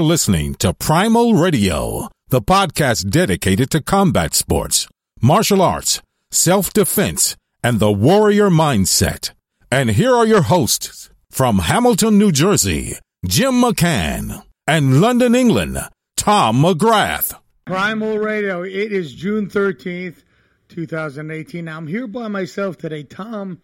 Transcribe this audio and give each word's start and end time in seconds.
Are 0.00 0.02
listening 0.02 0.54
to 0.54 0.72
Primal 0.72 1.34
Radio, 1.34 2.08
the 2.30 2.40
podcast 2.40 3.10
dedicated 3.10 3.70
to 3.72 3.82
combat 3.82 4.32
sports, 4.32 4.88
martial 5.20 5.60
arts, 5.60 6.00
self 6.30 6.72
defense, 6.72 7.36
and 7.62 7.78
the 7.78 7.92
warrior 7.92 8.48
mindset. 8.48 9.32
And 9.70 9.90
here 9.90 10.14
are 10.14 10.26
your 10.26 10.40
hosts 10.40 11.10
from 11.30 11.58
Hamilton, 11.58 12.16
New 12.16 12.32
Jersey, 12.32 12.94
Jim 13.26 13.60
McCann, 13.60 14.42
and 14.66 15.02
London, 15.02 15.34
England, 15.34 15.76
Tom 16.16 16.62
McGrath. 16.62 17.38
Primal 17.66 18.16
Radio, 18.16 18.62
it 18.62 18.92
is 18.92 19.12
June 19.12 19.50
13th, 19.50 20.22
2018. 20.70 21.66
Now, 21.66 21.76
I'm 21.76 21.86
here 21.86 22.06
by 22.06 22.28
myself 22.28 22.78
today. 22.78 23.02
Tom 23.02 23.60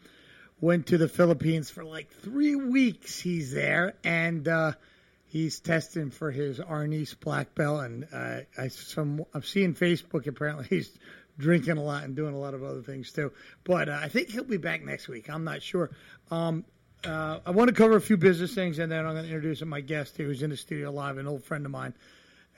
went 0.60 0.88
to 0.88 0.98
the 0.98 1.08
Philippines 1.08 1.70
for 1.70 1.82
like 1.82 2.10
three 2.10 2.56
weeks. 2.56 3.18
He's 3.18 3.52
there, 3.52 3.94
and 4.04 4.46
uh, 4.46 4.72
he's 5.26 5.60
testing 5.60 6.10
for 6.10 6.30
his 6.30 6.58
Arnis 6.58 7.18
black 7.18 7.54
belt, 7.54 7.84
and 7.84 8.06
uh, 8.12 8.40
I 8.58 8.68
some 8.68 9.24
I'm 9.34 9.42
seeing 9.42 9.74
Facebook. 9.74 10.26
Apparently, 10.26 10.66
he's 10.70 10.90
drinking 11.38 11.76
a 11.76 11.82
lot 11.82 12.04
and 12.04 12.16
doing 12.16 12.34
a 12.34 12.38
lot 12.38 12.54
of 12.54 12.62
other 12.64 12.82
things 12.82 13.12
too. 13.12 13.32
But 13.64 13.88
uh, 13.88 13.98
I 14.00 14.08
think 14.08 14.30
he'll 14.30 14.44
be 14.44 14.56
back 14.56 14.82
next 14.84 15.08
week. 15.08 15.28
I'm 15.28 15.44
not 15.44 15.62
sure. 15.62 15.90
Um, 16.30 16.64
uh, 17.04 17.40
I 17.44 17.50
want 17.50 17.68
to 17.68 17.74
cover 17.74 17.96
a 17.96 18.00
few 18.00 18.16
business 18.16 18.54
things, 18.54 18.78
and 18.78 18.90
then 18.90 19.06
I'm 19.06 19.12
going 19.12 19.26
to 19.26 19.32
introduce 19.32 19.62
my 19.64 19.80
guest 19.80 20.16
here, 20.16 20.26
who's 20.26 20.42
in 20.42 20.50
the 20.50 20.56
studio 20.56 20.90
live, 20.90 21.18
an 21.18 21.28
old 21.28 21.44
friend 21.44 21.64
of 21.64 21.70
mine, 21.70 21.94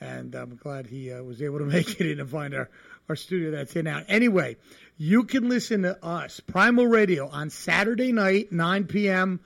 and 0.00 0.34
I'm 0.34 0.56
glad 0.56 0.87
he 0.87 1.12
uh, 1.12 1.23
was 1.23 1.43
able 1.43 1.59
to 1.59 1.65
make 1.67 2.00
it 2.00 2.11
in 2.11 2.21
and 2.21 2.31
find 2.31 2.55
our 2.55 2.71
our 3.09 3.17
studio 3.17 3.50
that's 3.53 3.75
in 3.75 3.87
out. 3.87 4.05
Anyway, 4.09 4.56
you 4.98 5.25
can 5.25 5.48
listen 5.48 5.83
to 5.83 6.05
us 6.05 6.41
Primal 6.41 6.87
Radio 6.87 7.28
on 7.28 7.48
Saturday 7.48 8.12
night, 8.12 8.53
9 8.53 8.84
p.m. 8.84 9.41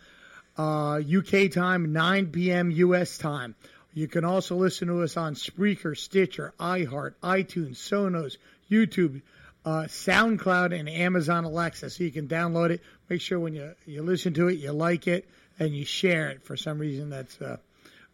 Uh, 0.57 1.01
UK 1.01 1.51
time, 1.51 1.93
9 1.93 2.27
p.m. 2.27 2.71
US 2.71 3.19
time. 3.19 3.55
You 3.95 4.09
can 4.09 4.25
also 4.25 4.57
listen 4.57 4.89
to 4.89 5.03
us 5.03 5.17
on 5.17 5.35
Spreaker, 5.35 5.97
Stitcher, 5.97 6.55
iHeart, 6.59 7.15
iTunes, 7.23 7.77
Sonos, 7.77 8.37
YouTube, 8.71 9.21
uh, 9.65 9.85
SoundCloud, 9.87 10.79
and 10.79 10.89
Amazon 10.89 11.45
Alexa. 11.45 11.91
So 11.91 12.05
you 12.05 12.11
can 12.11 12.27
download 12.27 12.71
it. 12.71 12.81
Make 13.09 13.21
sure 13.21 13.39
when 13.39 13.55
you, 13.55 13.75
you 13.87 14.03
listen 14.03 14.35
to 14.35 14.49
it, 14.49 14.59
you 14.59 14.73
like 14.73 15.07
it, 15.07 15.29
and 15.59 15.75
you 15.75 15.85
share 15.85 16.31
it. 16.31 16.43
For 16.43 16.57
some 16.57 16.79
reason, 16.79 17.11
that's 17.11 17.41
uh, 17.41 17.59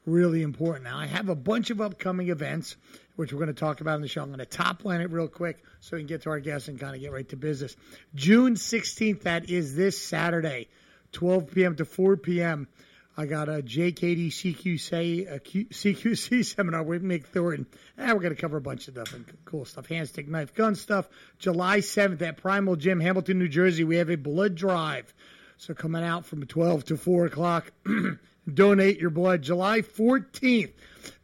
really 0.05 0.42
important. 0.42 0.84
Now, 0.84 0.98
I 0.98 1.06
have 1.06 1.28
a 1.28 1.36
bunch 1.36 1.70
of 1.70 1.80
upcoming 1.80 2.28
events, 2.28 2.77
which 3.17 3.33
we're 3.33 3.39
going 3.39 3.55
to 3.55 3.61
talk 3.61 3.80
about 3.80 3.97
in 3.97 4.02
the 4.02 4.08
show. 4.08 4.23
I'm 4.23 4.28
going 4.28 4.41
to 4.41 4.47
top 4.47 4.84
line 4.84 5.00
it 5.00 5.11
real 5.11 5.28
quick 5.28 5.62
so 5.80 5.97
we 5.97 6.02
can 6.02 6.08
get 6.08 6.23
to 6.23 6.30
our 6.30 6.41
guests 6.41 6.69
and 6.69 6.80
kind 6.80 6.95
of 6.95 7.00
get 7.00 7.12
right 7.12 7.28
to 7.28 7.36
business. 7.36 7.77
June 8.14 8.55
16th, 8.55 9.23
that 9.23 9.48
is 9.48 9.77
this 9.77 10.00
Saturday. 10.00 10.69
12 11.12 11.51
p.m. 11.53 11.77
to 11.77 11.84
4 11.84 12.17
p.m. 12.17 12.69
I 13.17 13.27
got 13.27 13.48
a 13.48 13.62
JKD 13.62 14.28
CQC, 14.28 15.42
CQC 15.42 16.45
seminar 16.55 16.84
with 16.84 17.03
Mick 17.03 17.25
Thornton. 17.25 17.67
And 17.97 18.12
we're 18.12 18.23
going 18.23 18.34
to 18.34 18.41
cover 18.41 18.59
a 18.59 18.61
bunch 18.61 18.87
of 18.87 18.95
different 18.95 19.27
cool 19.45 19.64
stuff. 19.64 19.89
Hand, 19.89 20.09
stick, 20.09 20.29
knife, 20.29 20.55
gun 20.55 20.77
stuff. 20.77 21.09
July 21.41 21.79
7th 21.79 22.23
at 22.23 22.36
Primal 22.36 22.77
Gym, 22.77 23.01
Hamilton, 23.01 23.41
New 23.41 23.48
Jersey, 23.48 23.83
we 23.83 23.97
have 23.97 24.08
a 24.08 24.17
blood 24.17 24.55
drive. 24.55 25.13
So 25.57 25.74
coming 25.74 26.05
out 26.05 26.27
from 26.27 26.47
12 26.47 26.85
to 26.85 26.97
4 26.97 27.27
o'clock, 27.27 27.73
donate 28.55 29.01
your 29.01 29.11
blood. 29.11 29.42
July 29.42 29.80
14th, 29.80 30.73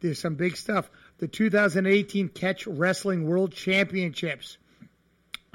there's 0.01 0.19
some 0.19 0.35
big 0.35 0.57
stuff. 0.57 0.89
The 1.19 1.29
2018 1.29 2.27
Catch 2.27 2.67
Wrestling 2.67 3.25
World 3.25 3.53
Championships. 3.53 4.57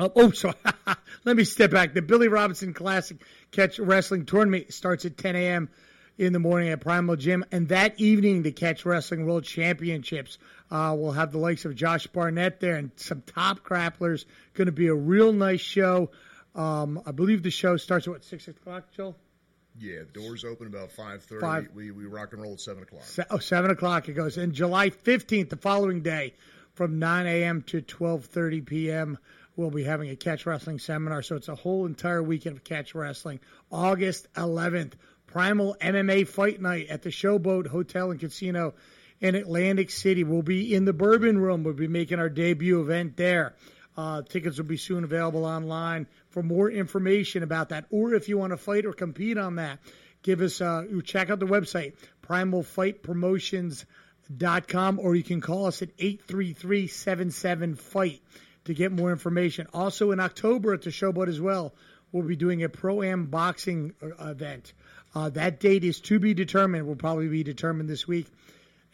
Oh, 0.00 0.12
oh 0.16 0.31
so 0.31 0.53
let 1.25 1.37
me 1.37 1.44
step 1.44 1.71
back. 1.71 1.93
The 1.93 2.03
Billy 2.03 2.28
Robinson 2.28 2.72
Classic 2.72 3.19
Catch 3.50 3.78
Wrestling 3.78 4.25
Tournament 4.25 4.72
starts 4.72 5.05
at 5.05 5.19
10 5.19 5.37
a.m. 5.37 5.69
in 6.16 6.33
the 6.33 6.38
morning 6.38 6.71
at 6.71 6.81
Primal 6.81 7.16
Gym. 7.16 7.44
And 7.53 7.69
that 7.69 8.00
evening, 8.00 8.43
the 8.43 8.53
Catch 8.53 8.87
Wrestling 8.87 9.27
World 9.27 9.44
Championships. 9.44 10.39
Uh, 10.71 10.94
we'll 10.99 11.12
have 11.12 11.33
the 11.33 11.39
likes 11.39 11.66
of 11.66 11.75
Josh 11.75 12.06
Barnett 12.06 12.60
there 12.60 12.77
and 12.77 12.91
some 12.97 13.22
top 13.22 13.60
grapplers. 13.60 14.25
Going 14.55 14.66
to 14.66 14.72
be 14.72 14.87
a 14.87 14.94
real 14.94 15.33
nice 15.33 15.60
show. 15.60 16.10
Um, 16.55 17.03
I 17.05 17.12
believe 17.12 17.43
the 17.43 17.50
show 17.50 17.77
starts 17.77 18.06
at 18.06 18.12
what, 18.12 18.25
6 18.25 18.49
o'clock, 18.49 18.91
Joel? 18.97 19.16
Yeah, 19.78 20.00
doors 20.12 20.44
open 20.44 20.66
about 20.66 20.91
5.30. 20.91 21.41
Five. 21.41 21.69
We, 21.75 21.91
we 21.91 22.06
rock 22.06 22.33
and 22.33 22.43
roll 22.43 22.55
at 22.55 22.60
7 22.60 22.83
o'clock. 22.83 23.05
Se- 23.05 23.25
oh, 23.31 23.39
7 23.39 23.71
o'clock 23.71 24.09
it 24.09 24.15
goes. 24.15 24.37
And 24.37 24.53
July 24.53 24.91
15th, 24.91 25.50
the 25.50 25.56
following 25.56 26.03
day, 26.03 26.34
from 26.72 26.99
9 26.99 27.27
a.m. 27.27 27.62
to 27.62 27.83
12.30 27.83 28.66
p.m., 28.66 29.19
we'll 29.56 29.71
be 29.71 29.84
having 29.84 30.11
a 30.11 30.16
catch 30.16 30.47
wrestling 30.47 30.78
seminar. 30.78 31.22
So 31.22 31.37
it's 31.37 31.49
a 31.49 31.55
whole 31.55 31.87
entire 31.87 32.22
weekend 32.22 32.56
of 32.56 32.65
catch 32.65 32.94
wrestling. 32.94 33.41
August 33.71 34.33
11th, 34.34 34.93
Primal 35.27 35.77
MMA 35.81 36.27
Fight 36.27 36.61
Night 36.61 36.88
at 36.88 37.03
the 37.03 37.11
Showboat 37.11 37.69
Hotel 37.69 38.10
and 38.10 38.19
Casino 38.19 38.75
in 39.21 39.34
Atlantic 39.34 39.91
City. 39.91 40.25
We'll 40.25 40.43
be 40.43 40.75
in 40.75 40.84
the 40.84 40.93
Bourbon 40.93 41.39
Room. 41.39 41.62
We'll 41.62 41.75
be 41.75 41.89
making 41.89 42.19
our 42.19 42.28
debut 42.28 42.81
event 42.81 43.16
there. 43.16 43.55
Uh, 43.97 44.22
tickets 44.22 44.56
will 44.56 44.65
be 44.65 44.77
soon 44.77 45.05
available 45.05 45.44
online. 45.44 46.06
For 46.31 46.43
more 46.43 46.71
information 46.71 47.43
about 47.43 47.71
that, 47.71 47.87
or 47.91 48.15
if 48.15 48.28
you 48.28 48.39
want 48.39 48.53
to 48.53 48.56
fight 48.56 48.87
or 48.87 48.93
compete 48.93 49.37
on 49.37 49.56
that, 49.56 49.81
give 50.22 50.41
us 50.41 50.60
uh, 50.60 50.84
check 51.05 51.31
out 51.31 51.41
the 51.41 51.47
website 51.47 51.94
primalfightpromotions.com, 52.27 55.00
or 55.00 55.16
you 55.16 55.25
can 55.25 55.41
call 55.41 55.66
us 55.66 55.83
at 55.83 55.97
833-77 55.97 57.77
to 58.71 58.75
get 58.75 58.93
more 58.93 59.13
information. 59.13 59.67
Also 59.75 60.11
in 60.11 60.21
October 60.21 60.73
at 60.73 60.83
the 60.83 60.91
Showboat 60.91 61.29
as 61.29 61.41
well, 61.41 61.75
we'll 62.13 62.27
be 62.27 62.37
doing 62.37 62.63
a 62.63 62.69
pro 62.69 63.03
am 63.03 63.27
boxing 63.27 63.95
uh, 64.03 64.31
event. 64.31 64.73
Uh, 65.15 65.29
that 65.31 65.61
date 65.61 65.85
is 65.85 66.01
to 66.01 66.19
be 66.19 66.35
determined. 66.35 66.87
Will 66.87 66.97
probably 66.97 67.29
be 67.29 67.43
determined 67.43 67.89
this 67.89 68.07
week. 68.07 68.27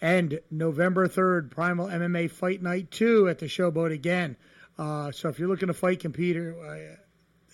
And 0.01 0.41
November 0.51 1.09
3rd, 1.09 1.51
Primal 1.51 1.87
MMA 1.87 2.31
Fight 2.31 2.63
Night 2.63 2.91
2 2.91 3.29
at 3.29 3.39
the 3.39 3.47
Showboat 3.47 3.93
again. 3.93 4.37
Uh, 4.79 5.11
so 5.11 5.29
if 5.29 5.39
you're 5.39 5.49
looking 5.49 5.69
to 5.69 5.75
fight, 5.75 6.01
compete, 6.01 6.37
or, 6.37 6.99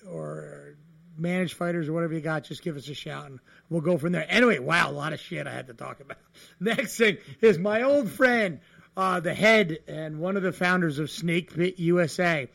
uh, 0.04 0.10
or 0.10 0.76
manage 1.16 1.54
fighters 1.54 1.88
or 1.88 1.92
whatever 1.92 2.14
you 2.14 2.20
got, 2.20 2.44
just 2.44 2.62
give 2.62 2.76
us 2.76 2.88
a 2.88 2.94
shout 2.94 3.26
and 3.26 3.38
we'll 3.70 3.80
go 3.80 3.96
from 3.96 4.12
there. 4.12 4.26
Anyway, 4.28 4.58
wow, 4.58 4.90
a 4.90 4.92
lot 4.92 5.12
of 5.12 5.20
shit 5.20 5.46
I 5.46 5.52
had 5.52 5.68
to 5.68 5.74
talk 5.74 6.00
about. 6.00 6.18
Next 6.60 6.96
thing 6.96 7.18
is 7.40 7.58
my 7.58 7.82
old 7.82 8.10
friend, 8.10 8.60
uh, 8.96 9.20
the 9.20 9.34
head 9.34 9.78
and 9.88 10.18
one 10.20 10.36
of 10.36 10.42
the 10.42 10.52
founders 10.52 10.98
of 10.98 11.10
Snake 11.10 11.54
Pit 11.54 11.78
USA. 11.78 12.48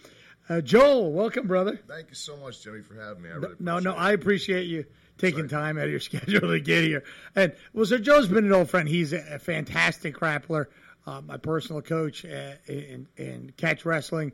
Uh, 0.50 0.62
Joel, 0.62 1.12
welcome, 1.12 1.48
brother. 1.48 1.80
Thank 1.88 2.09
you 2.09 2.16
so 2.16 2.38
much, 2.38 2.64
Jimmy, 2.64 2.81
for 2.81 2.96
having 2.96 3.24
me. 3.24 3.30
I 3.30 3.34
really 3.34 3.56
No, 3.59 3.80
no, 3.80 3.92
appreciate 3.92 3.98
I 3.98 4.12
appreciate 4.14 4.64
you 4.64 4.86
taking 5.18 5.50
Sorry. 5.50 5.64
time 5.64 5.78
out 5.78 5.86
of 5.86 5.92
your 5.92 6.00
schedule 6.00 6.42
to 6.42 6.59
get 6.59 6.84
here. 6.86 7.03
And 7.36 7.53
well, 7.74 7.86
so 7.86 7.98
Joe's 7.98 8.28
been 8.28 8.46
an 8.46 8.53
old 8.53 8.70
friend. 8.70 8.88
He's 8.88 9.14
a, 9.14 9.36
a 9.36 9.40
fantastic 9.40 10.16
grappler, 10.18 10.68
uh, 11.06 11.22
my 11.22 11.38
personal 11.38 11.81
coach 11.81 12.24
uh, 12.24 12.54
in, 12.68 13.08
in 13.18 13.54
catch 13.58 13.84
wrestling. 13.86 14.31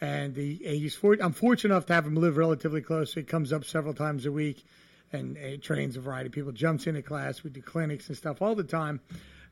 And 0.00 0.36
he, 0.36 0.54
he's 0.56 0.94
for, 0.94 1.16
I'm 1.20 1.32
fortunate 1.32 1.72
enough 1.72 1.86
to 1.86 1.94
have 1.94 2.04
him 2.06 2.16
live 2.16 2.36
relatively 2.36 2.82
close. 2.82 3.14
He 3.14 3.22
comes 3.22 3.52
up 3.52 3.64
several 3.64 3.94
times 3.94 4.26
a 4.26 4.32
week 4.32 4.64
and, 5.12 5.36
and 5.36 5.62
trains 5.62 5.96
a 5.96 6.00
variety 6.00 6.26
of 6.26 6.32
people. 6.32 6.52
Jumps 6.52 6.86
into 6.86 7.00
class. 7.00 7.42
We 7.42 7.50
do 7.50 7.62
clinics 7.62 8.08
and 8.08 8.16
stuff 8.16 8.42
all 8.42 8.54
the 8.54 8.64
time. 8.64 9.00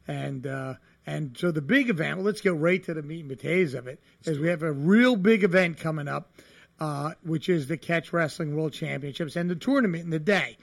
And 0.08 0.46
uh, 0.46 0.75
and 1.06 1.37
so 1.38 1.50
the 1.50 1.62
big 1.62 1.90
event. 1.90 2.16
Well, 2.16 2.26
let's 2.26 2.40
get 2.40 2.54
right 2.56 2.82
to 2.84 2.94
the 2.94 3.02
meat 3.02 3.20
and 3.20 3.28
potatoes 3.28 3.75
of 3.75 3.87
it. 3.87 4.00
Is 4.25 4.38
we 4.38 4.49
have 4.49 4.62
a 4.62 4.72
real 4.72 5.16
big 5.16 5.44
event 5.44 5.78
coming 5.78 6.08
up, 6.08 6.32
uh, 6.81 7.12
which 7.22 7.49
is 7.49 7.66
the 7.66 7.76
Catch 7.76 8.12
Wrestling 8.12 8.56
World 8.56 8.72
Championships 8.72 9.37
and 9.37 9.49
the 9.49 9.56
tournament 9.56 10.04
in 10.04 10.10
the 10.10 10.19
day. 10.19 10.56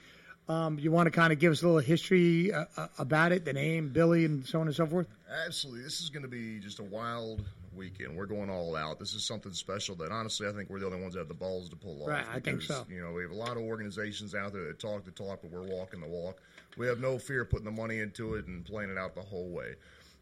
Um, 0.48 0.78
you 0.80 0.90
want 0.90 1.06
to 1.06 1.12
kind 1.12 1.32
of 1.32 1.38
give 1.38 1.52
us 1.52 1.62
a 1.62 1.66
little 1.66 1.80
history 1.80 2.52
uh, 2.52 2.64
uh, 2.76 2.88
about 2.98 3.30
it, 3.30 3.44
the 3.44 3.52
name, 3.52 3.90
Billy, 3.90 4.24
and 4.24 4.44
so 4.44 4.60
on 4.60 4.66
and 4.66 4.74
so 4.74 4.84
forth. 4.84 5.06
Absolutely. 5.46 5.82
This 5.82 6.00
is 6.00 6.10
going 6.10 6.24
to 6.24 6.28
be 6.28 6.58
just 6.58 6.80
a 6.80 6.84
wild 6.84 7.44
weekend. 7.72 8.16
We're 8.16 8.26
going 8.26 8.50
all 8.50 8.74
out. 8.74 8.98
This 8.98 9.14
is 9.14 9.24
something 9.24 9.52
special 9.52 9.94
that 9.96 10.10
honestly 10.10 10.48
I 10.48 10.52
think 10.52 10.68
we're 10.68 10.80
the 10.80 10.86
only 10.86 11.00
ones 11.00 11.14
that 11.14 11.20
have 11.20 11.28
the 11.28 11.34
balls 11.34 11.68
to 11.68 11.76
pull 11.76 12.02
off. 12.02 12.08
Right, 12.08 12.26
I 12.32 12.40
think 12.40 12.62
so. 12.62 12.84
You 12.90 13.00
know, 13.00 13.12
we 13.12 13.22
have 13.22 13.30
a 13.30 13.36
lot 13.36 13.56
of 13.56 13.62
organizations 13.62 14.34
out 14.34 14.52
there 14.52 14.64
that 14.64 14.80
talk 14.80 15.04
the 15.04 15.12
talk, 15.12 15.40
but 15.42 15.52
we're 15.52 15.68
walking 15.68 16.00
the 16.00 16.08
walk. 16.08 16.40
We 16.76 16.86
have 16.86 17.00
no 17.00 17.18
fear 17.18 17.44
putting 17.44 17.64
the 17.64 17.70
money 17.70 18.00
into 18.00 18.34
it 18.34 18.46
and 18.46 18.64
playing 18.64 18.90
it 18.90 18.98
out 18.98 19.14
the 19.14 19.22
whole 19.22 19.48
way. 19.50 19.74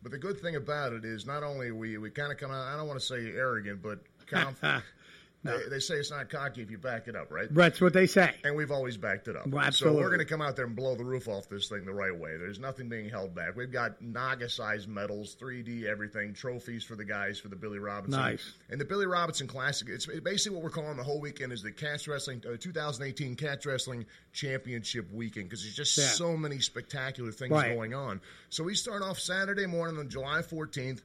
But 0.02 0.12
the 0.12 0.18
good 0.18 0.40
thing 0.40 0.56
about 0.56 0.92
it 0.92 1.04
is 1.04 1.26
not 1.26 1.42
only 1.42 1.72
we 1.72 1.98
we 1.98 2.10
kind 2.10 2.30
of 2.32 2.38
come 2.38 2.50
out. 2.50 2.66
I 2.66 2.76
don't 2.76 2.86
want 2.86 3.00
to 3.00 3.06
say 3.06 3.32
arrogant, 3.32 3.82
but 3.82 3.98
confident. 4.26 4.84
No. 5.44 5.56
they, 5.56 5.68
they 5.68 5.78
say 5.78 5.94
it's 5.94 6.10
not 6.10 6.28
cocky 6.30 6.62
if 6.62 6.70
you 6.70 6.78
back 6.78 7.06
it 7.06 7.14
up, 7.14 7.30
right? 7.30 7.46
That's 7.54 7.80
what 7.80 7.92
they 7.92 8.06
say. 8.06 8.34
And 8.42 8.56
we've 8.56 8.72
always 8.72 8.96
backed 8.96 9.28
it 9.28 9.36
up. 9.36 9.46
Well, 9.46 9.70
so 9.70 9.92
we're 9.92 10.08
going 10.08 10.18
to 10.18 10.24
come 10.24 10.42
out 10.42 10.56
there 10.56 10.66
and 10.66 10.74
blow 10.74 10.96
the 10.96 11.04
roof 11.04 11.28
off 11.28 11.48
this 11.48 11.68
thing 11.68 11.84
the 11.84 11.92
right 11.92 12.14
way. 12.16 12.36
There's 12.36 12.58
nothing 12.58 12.88
being 12.88 13.08
held 13.08 13.34
back. 13.36 13.54
We've 13.56 13.70
got 13.70 14.02
Naga-sized 14.02 14.88
medals, 14.88 15.36
3D 15.40 15.84
everything, 15.84 16.34
trophies 16.34 16.82
for 16.82 16.96
the 16.96 17.04
guys 17.04 17.38
for 17.38 17.48
the 17.48 17.56
Billy 17.56 17.78
Robinson. 17.78 18.20
Nice. 18.20 18.52
And 18.68 18.80
the 18.80 18.84
Billy 18.84 19.06
Robinson 19.06 19.46
Classic, 19.46 19.88
it's 19.88 20.06
basically 20.06 20.56
what 20.56 20.64
we're 20.64 20.70
calling 20.70 20.96
the 20.96 21.04
whole 21.04 21.20
weekend 21.20 21.52
is 21.52 21.62
the 21.62 21.70
Catch 21.72 22.08
Wrestling, 22.08 22.42
uh, 22.46 22.56
2018 22.58 23.36
Catch 23.36 23.64
Wrestling 23.64 24.06
Championship 24.32 25.10
Weekend 25.12 25.46
because 25.48 25.62
there's 25.62 25.76
just 25.76 25.96
Yeah. 25.96 26.04
so 26.06 26.36
many 26.36 26.58
spectacular 26.58 27.30
things 27.32 27.52
Right. 27.52 27.74
going 27.74 27.94
on. 27.94 28.20
So 28.50 28.64
we 28.64 28.74
start 28.74 29.02
off 29.02 29.18
Saturday 29.18 29.66
morning 29.66 29.98
on 29.98 30.08
July 30.08 30.42
14th 30.42 31.02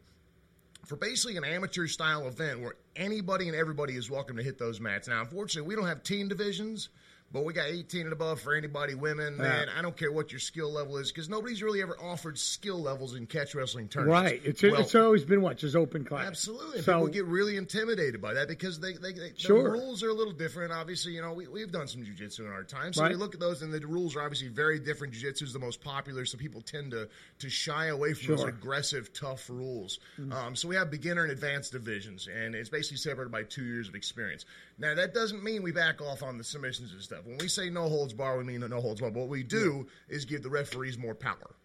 for 0.86 0.96
basically 0.96 1.38
an 1.38 1.44
amateur 1.44 1.88
style 1.88 2.28
event 2.28 2.62
where 2.62 2.76
anybody 2.96 3.48
and 3.48 3.56
everybody 3.56 3.94
is 3.94 4.10
welcome 4.10 4.38
to 4.38 4.44
hit 4.44 4.58
those 4.58 4.80
mats. 4.80 5.08
Now, 5.08 5.22
unfortunately, 5.22 5.68
we 5.68 5.76
don't 5.76 5.88
have 5.88 6.04
team 6.04 6.28
divisions, 6.28 6.90
But 7.34 7.46
we 7.46 7.54
got 7.54 7.66
18 7.68 8.02
and 8.02 8.14
above 8.14 8.42
for 8.42 8.54
anybody, 8.54 8.94
women, 8.94 9.38
man. 9.38 9.68
I 9.76 9.82
don't 9.82 9.98
care 9.98 10.12
what 10.12 10.32
your 10.32 10.40
skill 10.40 10.72
level 10.72 10.98
is 10.98 11.12
because 11.12 11.30
nobody's 11.30 11.64
really 11.64 11.82
ever 11.82 11.98
offered 12.00 12.38
skill 12.38 12.80
levels 12.80 13.16
in 13.16 13.26
catch 13.26 13.56
wrestling 13.56 13.88
tournaments. 13.88 14.32
Right. 14.32 14.42
It's 14.46 14.62
Well, 14.62 14.76
it's 14.82 14.94
always 14.94 15.26
been 15.26 15.42
what 15.42 15.58
just 15.58 15.76
open 15.76 16.06
class. 16.06 16.28
Absolutely. 16.28 16.76
And 16.78 16.86
So 16.86 16.94
people 17.00 17.08
get 17.08 17.26
really 17.26 17.58
intimidated 17.58 18.22
by 18.22 18.36
that 18.36 18.48
because 18.48 18.80
they, 18.80 18.94
they, 18.94 19.14
they 19.14 19.32
Sure. 19.36 19.64
the 19.64 19.70
rules 19.72 20.04
are 20.04 20.10
a 20.10 20.14
little 20.14 20.32
different. 20.32 20.72
Obviously, 20.72 21.14
you 21.14 21.22
know, 21.24 21.34
we, 21.34 21.48
we've 21.48 21.72
done 21.72 21.88
some 21.88 22.04
jujitsu 22.04 22.42
in 22.42 22.52
our 22.52 22.64
time. 22.64 22.94
So 22.94 23.02
Right. 23.02 23.10
we 23.10 23.18
look 23.18 23.34
at 23.34 23.40
those 23.40 23.64
and 23.64 23.74
the 23.74 23.80
rules 23.88 24.16
are 24.16 24.22
obviously 24.22 24.50
very 24.50 24.78
different. 24.78 25.14
Jiu-jitsu 25.14 25.44
is 25.46 25.54
the 25.54 25.60
most 25.60 25.82
popular, 25.84 26.26
so 26.26 26.38
people 26.38 26.62
tend 26.62 26.92
to, 26.92 27.10
to 27.40 27.50
shy 27.50 27.88
away 27.88 28.14
from 28.14 28.28
those 28.28 28.42
Sure. 28.42 28.50
Mm-hmm. 28.50 28.58
aggressive, 28.60 29.12
tough 29.12 29.50
rules. 29.50 30.00
Um, 30.32 30.56
so 30.56 30.68
we 30.68 30.76
have 30.76 30.92
beginner 30.92 31.24
and 31.24 31.32
advanced 31.32 31.72
divisions, 31.72 32.28
and 32.28 32.54
it's 32.54 32.70
basically 32.70 32.98
separated 32.98 33.32
by 33.32 33.42
two 33.42 33.64
years 33.66 33.88
of 33.90 33.96
experience. 33.96 34.46
Now, 34.78 34.94
that 34.96 35.14
doesn't 35.16 35.44
mean 35.44 35.64
we 35.64 35.72
back 35.72 36.00
off 36.02 36.22
on 36.22 36.38
the 36.38 36.44
submissions 36.44 36.92
and 36.94 37.02
stuff. 37.02 37.23
When 37.26 37.38
we 37.38 37.48
say 37.48 37.70
no 37.70 37.88
holds 37.90 38.14
bar, 38.14 38.38
we 38.38 38.44
mean 38.44 38.62
no 38.62 38.82
holds 38.82 39.02
bar. 39.02 39.12
But 39.12 39.22
what 39.22 39.30
we 39.30 39.44
do 39.44 39.88
is 40.10 40.26
give 40.26 40.44
the 40.44 40.50
referees 40.50 40.98
more 40.98 41.16
power. 41.16 41.56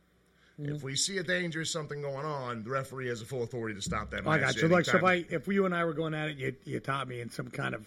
Mm-hmm. 0.60 0.74
If 0.74 0.82
we 0.82 0.96
see 0.96 1.18
a 1.18 1.22
danger, 1.22 1.64
something 1.64 2.02
going 2.02 2.26
on, 2.26 2.64
the 2.64 2.70
referee 2.70 3.08
has 3.08 3.20
the 3.20 3.26
full 3.26 3.42
authority 3.44 3.74
to 3.76 3.82
stop 3.82 4.10
that. 4.10 4.26
I 4.26 4.38
match 4.38 4.54
got 4.54 4.62
you. 4.62 4.68
Like, 4.68 4.84
so 4.86 4.98
if. 4.98 5.04
I 5.04 5.24
if 5.30 5.46
you 5.46 5.66
and 5.66 5.74
I 5.74 5.84
were 5.84 5.94
going 5.94 6.14
at 6.14 6.28
it, 6.30 6.36
you 6.38 6.54
you 6.64 6.80
taught 6.80 7.06
me 7.08 7.20
in 7.20 7.30
some 7.30 7.48
kind 7.48 7.74
of 7.74 7.86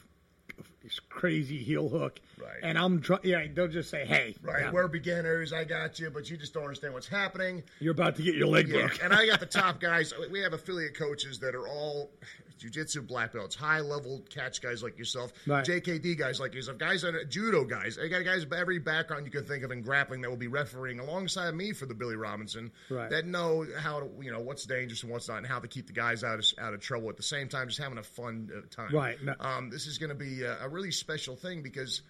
crazy 1.09 1.57
heel 1.57 1.87
hook, 1.89 2.19
Right. 2.37 2.57
And 2.63 2.77
I'm 2.77 3.01
try- 3.01 3.19
yeah. 3.23 3.45
They'll 3.53 3.67
just 3.67 3.89
say, 3.89 4.05
"Hey, 4.05 4.35
Right, 4.41 4.63
yeah, 4.63 4.71
we're 4.71 4.87
beginners. 4.87 5.53
I 5.53 5.63
got 5.63 5.99
you, 5.99 6.09
but 6.09 6.29
you 6.29 6.37
just 6.37 6.53
don't 6.53 6.63
understand 6.63 6.93
what's 6.93 7.07
happening. 7.07 7.63
you're 7.79 7.91
about 7.91 8.15
to 8.15 8.23
get 8.23 8.35
your 8.35 8.47
leg 8.47 8.67
Yeah, 8.67 8.87
broke." 8.87 9.03
and 9.03 9.13
I 9.13 9.25
got 9.27 9.39
the 9.39 9.45
top 9.61 9.79
guys. 9.79 10.13
We 10.31 10.39
have 10.41 10.53
affiliate 10.53 10.95
coaches 10.97 11.39
that 11.39 11.53
are 11.55 11.67
all 11.67 12.11
jujitsu 12.61 13.05
black 13.05 13.33
belts, 13.33 13.55
high 13.55 13.79
level 13.79 14.23
catch 14.29 14.61
guys 14.61 14.83
like 14.83 14.97
yourself, 14.97 15.33
Right. 15.47 15.65
JKD 15.65 16.17
guys 16.17 16.39
like 16.39 16.53
yourself, 16.53 16.77
guys 16.77 17.03
on 17.03 17.15
judo 17.29 17.65
guys. 17.65 17.97
I 17.97 18.07
got 18.07 18.23
guys 18.23 18.43
of 18.43 18.53
every 18.53 18.79
background 18.79 19.25
you 19.25 19.31
can 19.31 19.43
think 19.45 19.63
of 19.63 19.71
in 19.71 19.81
grappling 19.81 20.21
that 20.21 20.29
will 20.29 20.37
be 20.37 20.47
refereeing 20.47 20.99
alongside 20.99 21.53
me 21.55 21.73
for 21.73 21.85
the 21.85 21.93
Billy 21.95 22.15
Robinson 22.15 22.71
Right. 22.89 23.09
that 23.09 23.25
know 23.25 23.65
how 23.79 23.99
to 24.01 24.09
you 24.21 24.31
know 24.31 24.39
what's 24.39 24.65
dangerous 24.65 25.03
and 25.03 25.11
what's 25.11 25.27
not, 25.27 25.37
and 25.39 25.47
how 25.47 25.59
to 25.59 25.67
keep 25.67 25.87
the 25.87 25.93
guys 25.93 26.23
out 26.23 26.39
of 26.39 26.45
out 26.59 26.73
of 26.73 26.79
trouble 26.81 27.09
at 27.09 27.17
the 27.17 27.23
same 27.23 27.47
time, 27.49 27.67
just 27.67 27.79
having 27.79 27.97
a 27.97 28.03
fun 28.03 28.49
uh, 28.55 28.61
time. 28.69 28.93
Right. 28.95 29.17
Um, 29.39 29.69
this 29.69 29.87
is 29.87 29.97
going 29.97 30.09
to 30.09 30.15
be 30.15 30.43
a, 30.43 30.63
a 30.65 30.69
really 30.69 30.91
special 30.91 31.35
thing 31.35 31.61
because 31.63 32.01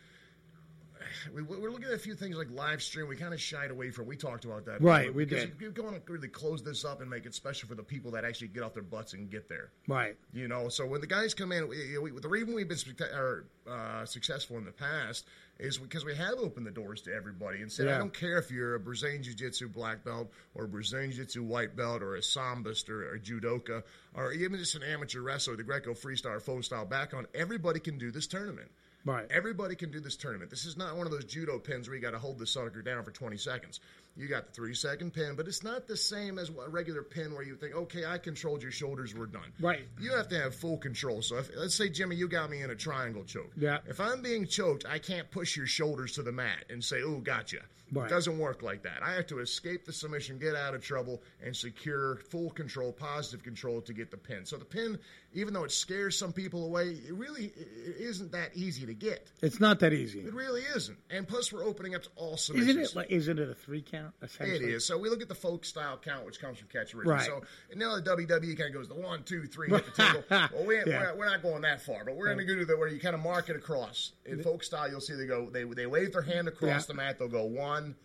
we, 1.33 1.41
we're 1.41 1.69
looking 1.69 1.87
at 1.87 1.93
a 1.93 1.99
few 1.99 2.15
things 2.15 2.37
like 2.37 2.49
live 2.51 2.81
stream. 2.81 3.07
We 3.07 3.15
kind 3.15 3.33
of 3.33 3.41
shied 3.41 3.71
away 3.71 3.91
from. 3.91 4.05
We 4.05 4.15
talked 4.15 4.45
about 4.45 4.65
that, 4.65 4.81
Right, 4.81 5.13
We 5.13 5.25
did. 5.25 5.53
You're 5.59 5.71
going 5.71 5.93
to 5.93 6.01
really 6.11 6.27
close 6.27 6.63
this 6.63 6.85
up 6.85 7.01
and 7.01 7.09
make 7.09 7.25
it 7.25 7.33
special 7.33 7.67
for 7.67 7.75
the 7.75 7.83
people 7.83 8.11
that 8.11 8.25
actually 8.25 8.49
get 8.49 8.63
off 8.63 8.73
their 8.73 8.83
butts 8.83 9.13
and 9.13 9.29
get 9.29 9.49
there. 9.49 9.71
Right. 9.87 10.15
You 10.33 10.47
know, 10.47 10.69
so 10.69 10.85
when 10.85 11.01
the 11.01 11.07
guys 11.07 11.33
come 11.33 11.51
in, 11.51 11.67
we, 11.67 11.97
we, 11.97 12.11
the 12.19 12.29
reason 12.29 12.53
we've 12.53 12.67
been 12.67 12.77
specta- 12.77 13.13
or, 13.13 13.45
uh, 13.69 14.05
successful 14.05 14.57
in 14.57 14.65
the 14.65 14.71
past 14.71 15.25
is 15.59 15.77
because 15.77 16.03
we 16.03 16.15
have 16.15 16.39
opened 16.39 16.65
the 16.65 16.71
doors 16.71 17.01
to 17.01 17.13
everybody 17.13 17.61
and 17.61 17.71
said, 17.71 17.87
I 17.87 17.99
don't 17.99 18.13
care 18.13 18.39
if 18.39 18.49
you're 18.49 18.73
a 18.73 18.79
Brazilian 18.79 19.21
Jiu 19.21 19.35
Jitsu 19.35 19.69
black 19.69 20.03
belt 20.03 20.31
or 20.55 20.65
a 20.65 20.67
Brazilian 20.67 21.11
Jiu 21.11 21.23
Jitsu 21.23 21.43
white 21.43 21.75
belt 21.75 22.01
or 22.01 22.15
a 22.15 22.21
Sambist 22.21 22.89
or 22.89 23.13
a 23.13 23.19
Judoka 23.19 23.83
or 24.15 24.31
even 24.31 24.57
just 24.57 24.73
an 24.75 24.81
amateur 24.81 25.21
wrestler, 25.21 25.55
the 25.55 25.63
Greco 25.63 25.93
freestyle 25.93 26.41
or 26.47 26.63
style 26.63 26.85
background, 26.85 27.27
everybody 27.35 27.79
can 27.79 27.99
do 27.99 28.09
this 28.09 28.25
tournament. 28.25 28.71
Right. 29.03 29.25
Everybody 29.31 29.75
can 29.75 29.89
do 29.91 29.99
this 29.99 30.15
tournament. 30.15 30.51
This 30.51 30.65
is 30.65 30.77
not 30.77 30.95
one 30.95 31.07
of 31.07 31.11
those 31.11 31.25
judo 31.25 31.57
pins 31.57 31.87
where 31.87 31.95
you 31.95 32.01
got 32.01 32.11
to 32.11 32.19
hold 32.19 32.37
the 32.37 32.45
sucker 32.45 32.83
down 32.83 33.03
for 33.03 33.11
20 33.11 33.35
seconds. 33.37 33.79
You 34.17 34.27
got 34.27 34.47
the 34.47 34.51
three 34.51 34.73
second 34.73 35.13
pin, 35.13 35.35
but 35.35 35.47
it's 35.47 35.63
not 35.63 35.87
the 35.87 35.95
same 35.95 36.37
as 36.37 36.49
a 36.49 36.69
regular 36.69 37.01
pin 37.01 37.33
where 37.33 37.43
you 37.43 37.55
think, 37.55 37.75
okay, 37.75 38.05
I 38.05 38.17
controlled 38.17 38.61
your 38.61 38.71
shoulders, 38.71 39.15
we're 39.15 39.25
done. 39.25 39.53
Right. 39.59 39.87
You 39.99 40.11
have 40.11 40.27
to 40.29 40.39
have 40.39 40.53
full 40.53 40.77
control. 40.77 41.21
So 41.21 41.37
if, 41.37 41.49
let's 41.55 41.75
say, 41.75 41.89
Jimmy, 41.89 42.17
you 42.17 42.27
got 42.27 42.49
me 42.49 42.61
in 42.61 42.69
a 42.69 42.75
triangle 42.75 43.23
choke. 43.23 43.51
Yeah. 43.55 43.79
If 43.87 43.99
I'm 44.01 44.21
being 44.21 44.47
choked, 44.47 44.85
I 44.85 44.99
can't 44.99 45.31
push 45.31 45.55
your 45.55 45.67
shoulders 45.67 46.13
to 46.13 46.23
the 46.23 46.31
mat 46.31 46.65
and 46.69 46.83
say, 46.83 47.01
oh, 47.03 47.19
gotcha. 47.19 47.59
Right. 47.93 48.05
It 48.05 48.09
doesn't 48.09 48.39
work 48.39 48.61
like 48.61 48.83
that. 48.83 49.03
I 49.03 49.15
have 49.15 49.27
to 49.27 49.39
escape 49.39 49.83
the 49.83 49.91
submission, 49.91 50.39
get 50.39 50.55
out 50.55 50.73
of 50.73 50.81
trouble, 50.81 51.21
and 51.43 51.53
secure 51.53 52.17
full 52.29 52.49
control, 52.49 52.93
positive 52.93 53.43
control 53.43 53.81
to 53.81 53.93
get 53.93 54.11
the 54.11 54.17
pin. 54.17 54.45
So 54.45 54.55
the 54.55 54.63
pin, 54.63 54.97
even 55.33 55.53
though 55.53 55.65
it 55.65 55.73
scares 55.73 56.17
some 56.17 56.31
people 56.31 56.65
away, 56.65 56.91
it 57.05 57.13
really 57.13 57.47
it 57.47 57.95
isn't 57.99 58.31
that 58.31 58.55
easy 58.55 58.85
to 58.85 58.93
get. 58.93 59.29
It's 59.41 59.59
not 59.59 59.81
that 59.81 59.91
easy. 59.91 60.21
It 60.21 60.33
really 60.33 60.61
isn't. 60.73 60.97
And 61.09 61.27
plus, 61.27 61.51
we're 61.51 61.65
opening 61.65 61.93
up 61.93 62.03
to 62.03 62.09
all 62.15 62.37
submissions. 62.37 62.69
Isn't 62.69 62.83
it? 62.83 62.95
Like, 62.95 63.11
isn't 63.11 63.39
it 63.39 63.49
a 63.49 63.55
three 63.55 63.81
count? 63.81 64.00
It 64.21 64.25
Essentially? 64.25 64.71
is. 64.73 64.85
So 64.85 64.97
we 64.97 65.09
look 65.09 65.21
at 65.21 65.27
the 65.29 65.35
folk 65.35 65.65
style 65.65 65.97
count, 65.97 66.25
which 66.25 66.39
comes 66.39 66.57
from 66.59 66.67
catch 66.69 66.93
original. 66.95 67.15
Right. 67.15 67.25
So 67.25 67.41
now 67.75 67.95
the 67.95 68.01
WWE 68.01 68.57
kind 68.57 68.69
of 68.69 68.73
goes 68.73 68.87
the 68.87 68.95
one, 68.95 69.23
two, 69.23 69.45
three, 69.45 69.69
hit 69.69 69.85
the 69.85 69.91
table. 69.91 70.23
well, 70.29 70.65
we 70.65 70.77
ain't, 70.77 70.87
Yeah. 70.87 71.11
we're, 71.13 71.19
we're 71.19 71.25
not 71.29 71.41
going 71.41 71.61
that 71.63 71.81
far, 71.81 72.03
but 72.05 72.15
we're 72.15 72.25
going 72.33 72.37
to 72.39 72.45
go 72.45 72.55
to 72.59 72.65
the 72.65 72.77
where 72.77 72.87
you 72.87 72.99
kind 72.99 73.15
of 73.15 73.21
mark 73.21 73.49
it 73.49 73.55
across. 73.55 74.11
In 74.25 74.41
folk 74.43 74.63
style, 74.63 74.89
you'll 74.89 75.01
see 75.01 75.13
they 75.15 75.25
go 75.27 75.49
they 75.49 75.63
they 75.63 75.85
wave 75.85 76.13
their 76.13 76.21
hand 76.21 76.47
across 76.47 76.69
Yeah. 76.69 76.79
the 76.87 76.93
mat. 76.95 77.19
They'll 77.19 77.27
go 77.27 77.45
one, 77.45 77.95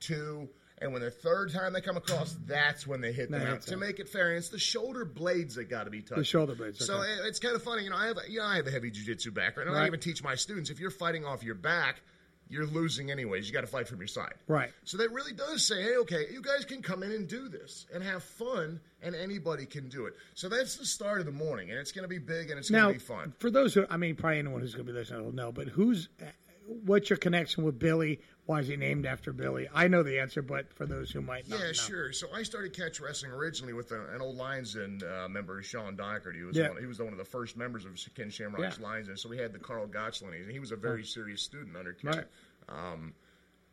two. 0.00 0.48
And 0.78 0.92
when 0.92 1.00
the 1.00 1.10
third 1.10 1.50
time 1.54 1.72
they 1.72 1.80
come 1.80 1.96
across, 1.96 2.36
that's 2.46 2.86
when 2.86 3.00
they 3.00 3.10
hit 3.10 3.30
the 3.30 3.38
mat 3.38 3.62
to 3.62 3.78
make 3.78 3.98
it 3.98 4.10
fair. 4.10 4.28
And 4.28 4.36
it's 4.36 4.50
the 4.50 4.58
shoulder 4.58 5.06
blades 5.06 5.54
that 5.54 5.70
got 5.70 5.84
to 5.84 5.90
be 5.90 6.02
touched. 6.02 6.16
The 6.18 6.24
shoulder 6.24 6.54
blades, 6.54 6.84
So 6.84 6.96
okay. 6.98 7.10
it- 7.12 7.24
it's 7.24 7.38
kind 7.38 7.56
of 7.56 7.62
funny, 7.62 7.84
you 7.84 7.90
know. 7.90 7.96
I 7.96 8.08
have 8.08 8.18
you 8.28 8.40
know 8.40 8.44
I 8.44 8.56
have 8.56 8.66
a 8.66 8.70
heavy 8.70 8.90
jujitsu 8.90 9.32
background. 9.32 9.70
And 9.70 9.76
I 9.78 9.80
Right. 9.80 9.86
even 9.86 10.00
teach 10.00 10.22
my 10.22 10.34
students 10.34 10.68
if 10.68 10.78
you're 10.78 10.90
fighting 10.90 11.24
off 11.24 11.42
your 11.42 11.54
back, 11.54 12.02
you're 12.48 12.66
losing 12.66 13.10
anyways. 13.10 13.46
You 13.46 13.52
got 13.52 13.62
to 13.62 13.66
fight 13.66 13.88
from 13.88 13.98
your 13.98 14.06
side. 14.06 14.34
Right. 14.46 14.70
So 14.84 14.96
that 14.98 15.10
really 15.12 15.32
does 15.32 15.64
say, 15.66 15.82
hey, 15.82 15.96
okay, 15.98 16.26
you 16.32 16.40
guys 16.42 16.64
can 16.64 16.82
come 16.82 17.02
in 17.02 17.12
and 17.12 17.26
do 17.28 17.48
this 17.48 17.86
and 17.92 18.02
have 18.02 18.22
fun, 18.22 18.80
and 19.02 19.14
anybody 19.14 19.66
can 19.66 19.88
do 19.88 20.06
it. 20.06 20.14
So 20.34 20.48
that's 20.48 20.76
the 20.76 20.86
start 20.86 21.20
of 21.20 21.26
the 21.26 21.32
morning, 21.32 21.70
and 21.70 21.78
it's 21.78 21.92
going 21.92 22.04
to 22.04 22.08
be 22.08 22.18
big 22.18 22.50
and 22.50 22.58
it's 22.58 22.70
Now, 22.70 22.86
going 22.86 22.94
to 22.94 23.00
be 23.00 23.04
fun. 23.06 23.32
for 23.38 23.50
those 23.50 23.74
who, 23.74 23.84
I 23.90 23.96
mean, 23.96 24.14
probably 24.14 24.38
anyone 24.38 24.60
who's 24.60 24.74
going 24.74 24.86
to 24.86 24.92
be 24.92 24.98
listening 24.98 25.24
will 25.24 25.34
know, 25.34 25.50
but 25.52 25.68
who's, 25.68 26.08
what's 26.66 27.10
your 27.10 27.16
connection 27.16 27.64
with 27.64 27.78
Billy? 27.78 28.20
Why 28.46 28.60
is 28.60 28.68
he 28.68 28.76
named 28.76 29.06
after 29.06 29.32
Billy? 29.32 29.68
I 29.74 29.88
know 29.88 30.02
the 30.02 30.20
answer, 30.20 30.40
but 30.42 30.72
for 30.72 30.86
those 30.86 31.10
who 31.10 31.20
might 31.20 31.48
not 31.48 31.58
Yeah, 31.58 31.66
know. 31.66 31.72
sure. 31.72 32.12
So 32.12 32.28
I 32.32 32.42
started 32.44 32.72
catch 32.74 33.00
wrestling 33.00 33.32
originally 33.32 33.72
with 33.72 33.90
a, 33.90 34.14
an 34.14 34.20
old 34.20 34.36
Lions 34.36 34.76
uh, 34.76 35.26
member, 35.28 35.60
Sean 35.62 35.96
Doherty. 35.96 36.38
He 36.38 36.44
was 36.44 36.56
Yeah. 36.56 36.68
one, 36.68 36.78
he 36.80 36.86
was 36.86 36.98
one 37.00 37.12
of 37.12 37.18
the 37.18 37.24
first 37.24 37.56
members 37.56 37.84
of 37.84 37.98
Ken 38.14 38.30
Shamrock's 38.30 38.78
Yeah. 38.78 38.84
Lions 38.86 39.08
Den. 39.08 39.16
So 39.16 39.28
we 39.28 39.38
had 39.38 39.52
the 39.52 39.58
Carl 39.58 39.86
Gotch 39.86 40.22
line, 40.22 40.34
and 40.34 40.50
he 40.50 40.60
was 40.60 40.70
a 40.72 40.76
very 40.76 41.04
serious 41.04 41.42
student 41.42 41.76
under 41.76 41.92
Ken. 41.92 42.10
Right. 42.16 42.26
Um, 42.68 43.14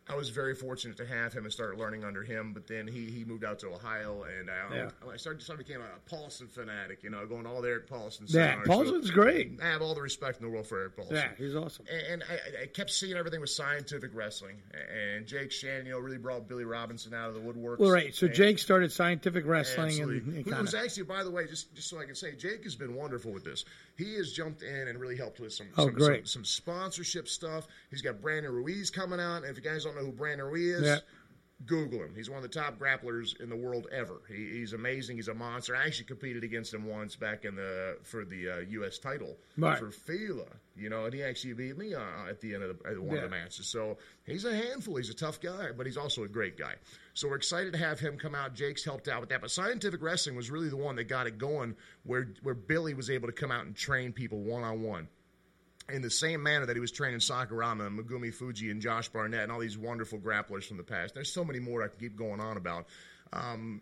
I 0.10 0.16
was 0.16 0.30
very 0.30 0.54
fortunate 0.54 0.98
to 0.98 1.06
have 1.06 1.32
him 1.32 1.46
and 1.46 1.54
start 1.54 1.78
learning 1.78 2.04
under 2.04 2.24
him. 2.24 2.52
But 2.54 2.68
then 2.68 2.88
he, 2.88 3.06
he 3.10 3.24
moved 3.24 3.46
out 3.46 3.60
to 3.60 3.70
Ohio, 3.70 4.24
and 4.24 4.50
I, 4.50 4.76
Yeah. 4.76 4.90
I 5.12 5.16
started 5.18 5.42
started 5.42 5.66
became 5.66 5.82
a 5.82 6.10
Paulson 6.10 6.48
fanatic. 6.48 7.04
You 7.04 7.10
know, 7.10 7.26
going 7.26 7.46
all 7.46 7.62
there 7.62 7.78
at 7.78 7.88
Paulson. 7.88 8.26
Yeah, 8.28 8.48
seminars. 8.48 8.68
Paulson's 8.68 9.12
great. 9.12 9.60
I 9.64 9.68
have 9.68 9.82
all 9.82 9.96
the 9.96 10.02
respect 10.02 10.40
in 10.42 10.46
the 10.46 10.52
world 10.52 10.68
for 10.68 10.80
Erik 10.80 10.98
Paulson. 10.98 11.16
Yeah, 11.16 11.30
he's 11.38 11.56
awesome. 11.56 11.86
And 11.90 12.22
and 12.22 12.24
I, 12.30 12.64
I 12.64 12.66
kept 12.68 12.92
seeing 12.92 13.16
everything 13.16 13.40
with 13.40 13.50
scientific 13.52 14.12
wrestling. 14.14 14.58
And 14.74 15.26
Jake 15.26 15.52
Shannon, 15.52 15.86
you 15.86 15.94
know, 15.94 16.00
really 16.00 16.18
brought 16.18 16.48
Billy 16.50 16.66
Robinson 16.66 17.14
out 17.14 17.30
of 17.30 17.36
the 17.36 17.42
woodwork. 17.42 17.80
Well, 17.80 17.90
right. 17.92 18.14
So 18.14 18.28
Jake 18.28 18.60
started 18.60 18.92
scientific 18.92 19.46
wrestling 19.46 19.88
Absolutely. 19.88 20.18
and, 20.18 20.36
and 20.38 20.46
kind 20.46 20.62
was 20.64 20.74
of. 20.74 20.82
actually, 20.82 21.04
by 21.04 21.24
the 21.24 21.32
way, 21.32 21.48
just 21.48 21.74
just 21.76 21.90
so 21.90 22.00
I 22.00 22.06
can 22.06 22.16
say, 22.16 22.36
Jake 22.36 22.64
has 22.66 22.76
been 22.76 22.94
wonderful 22.96 23.32
with 23.32 23.46
this. 23.46 23.64
He 23.98 24.16
has 24.16 24.34
jumped 24.34 24.64
in 24.64 24.88
and 24.90 25.00
really 25.00 25.16
helped 25.16 25.40
with 25.40 25.54
some 25.54 25.68
Oh, 25.78 25.86
some, 25.86 25.94
great. 25.94 26.28
some, 26.28 26.44
some 26.44 26.46
sponsorship 26.46 27.28
stuff. 27.30 27.68
He's 27.90 28.02
got 28.02 28.22
Brandon 28.22 28.52
Ruiz 28.52 28.90
coming 28.90 29.20
out. 29.20 29.38
And 29.44 29.46
if 29.46 29.56
you 29.56 29.62
guys 29.64 29.84
don't 29.86 29.93
know 29.96 30.06
who 30.06 30.12
Brandon 30.12 30.50
is, 30.56 30.82
Yeah. 30.82 30.98
Google 31.66 32.00
him. 32.04 32.12
He's 32.14 32.30
one 32.30 32.44
of 32.44 32.44
the 32.44 32.50
top 32.60 32.78
grapplers 32.78 33.40
in 33.40 33.50
the 33.50 33.56
world 33.56 33.88
ever. 33.90 34.20
He, 34.28 34.50
he's 34.60 34.74
amazing. 34.74 35.16
He's 35.16 35.30
a 35.30 35.34
monster. 35.34 35.74
I 35.74 35.86
actually 35.86 36.06
competed 36.08 36.44
against 36.44 36.74
him 36.74 36.84
once 36.86 37.16
back 37.16 37.46
in 37.46 37.56
the 37.56 37.98
for 38.04 38.26
the 38.26 38.50
uh, 38.50 38.58
U.S. 38.72 38.98
title 38.98 39.38
Right. 39.58 39.80
for 39.80 39.90
Fila. 39.90 40.48
You 40.76 40.90
know, 40.90 41.06
and 41.06 41.14
he 41.14 41.24
actually 41.24 41.54
beat 41.54 41.78
me 41.78 41.94
uh, 41.96 42.02
at 42.28 42.42
the 42.42 42.54
end 42.54 42.64
of 42.64 42.78
the, 42.84 43.02
one 43.02 43.16
Yeah. 43.16 43.24
of 43.24 43.30
the 43.30 43.38
matches. 43.38 43.68
So 43.68 43.98
he's 44.26 44.44
a 44.44 44.54
handful. 44.54 44.98
He's 44.98 45.10
a 45.10 45.14
tough 45.14 45.40
guy, 45.40 45.70
but 45.78 45.86
he's 45.86 45.96
also 45.96 46.24
a 46.24 46.28
great 46.28 46.58
guy. 46.58 46.74
So 47.14 47.30
we're 47.30 47.36
excited 47.38 47.72
to 47.74 47.80
have 47.80 47.98
him 47.98 48.18
come 48.18 48.36
out. 48.36 48.56
Jake's 48.56 48.84
helped 48.84 49.08
out 49.08 49.22
with 49.22 49.30
that, 49.30 49.40
but 49.40 49.50
scientific 49.52 50.02
wrestling 50.02 50.36
was 50.36 50.52
really 50.52 50.68
the 50.70 50.76
one 50.76 50.98
that 50.98 51.06
got 51.06 51.28
it 51.28 51.38
going, 51.38 51.76
where 52.04 52.28
where 52.42 52.56
Billy 52.56 52.94
was 52.94 53.10
able 53.10 53.28
to 53.28 53.34
come 53.34 53.52
out 53.52 53.66
and 53.66 53.74
train 53.74 54.12
people 54.12 54.42
one 54.42 54.64
on 54.64 54.82
one 54.82 55.08
in 55.90 56.02
the 56.02 56.10
same 56.10 56.42
manner 56.42 56.66
that 56.66 56.76
he 56.76 56.80
was 56.80 56.92
training 56.92 57.20
Sakuraba 57.20 57.88
and 57.88 58.00
Megumi 58.00 58.34
Fujii 58.34 58.72
and 58.72 58.82
Josh 58.82 59.10
Barnett 59.10 59.44
and 59.44 59.52
all 59.52 59.60
these 59.60 59.78
wonderful 59.78 60.20
grapplers 60.20 60.66
from 60.66 60.78
the 60.78 60.84
past. 60.84 61.14
There's 61.14 61.32
so 61.32 61.44
many 61.44 61.60
more 61.60 61.84
I 61.84 61.88
can 61.88 62.00
keep 62.00 62.16
going 62.16 62.40
on 62.40 62.58
about. 62.58 62.86
Um, 63.32 63.82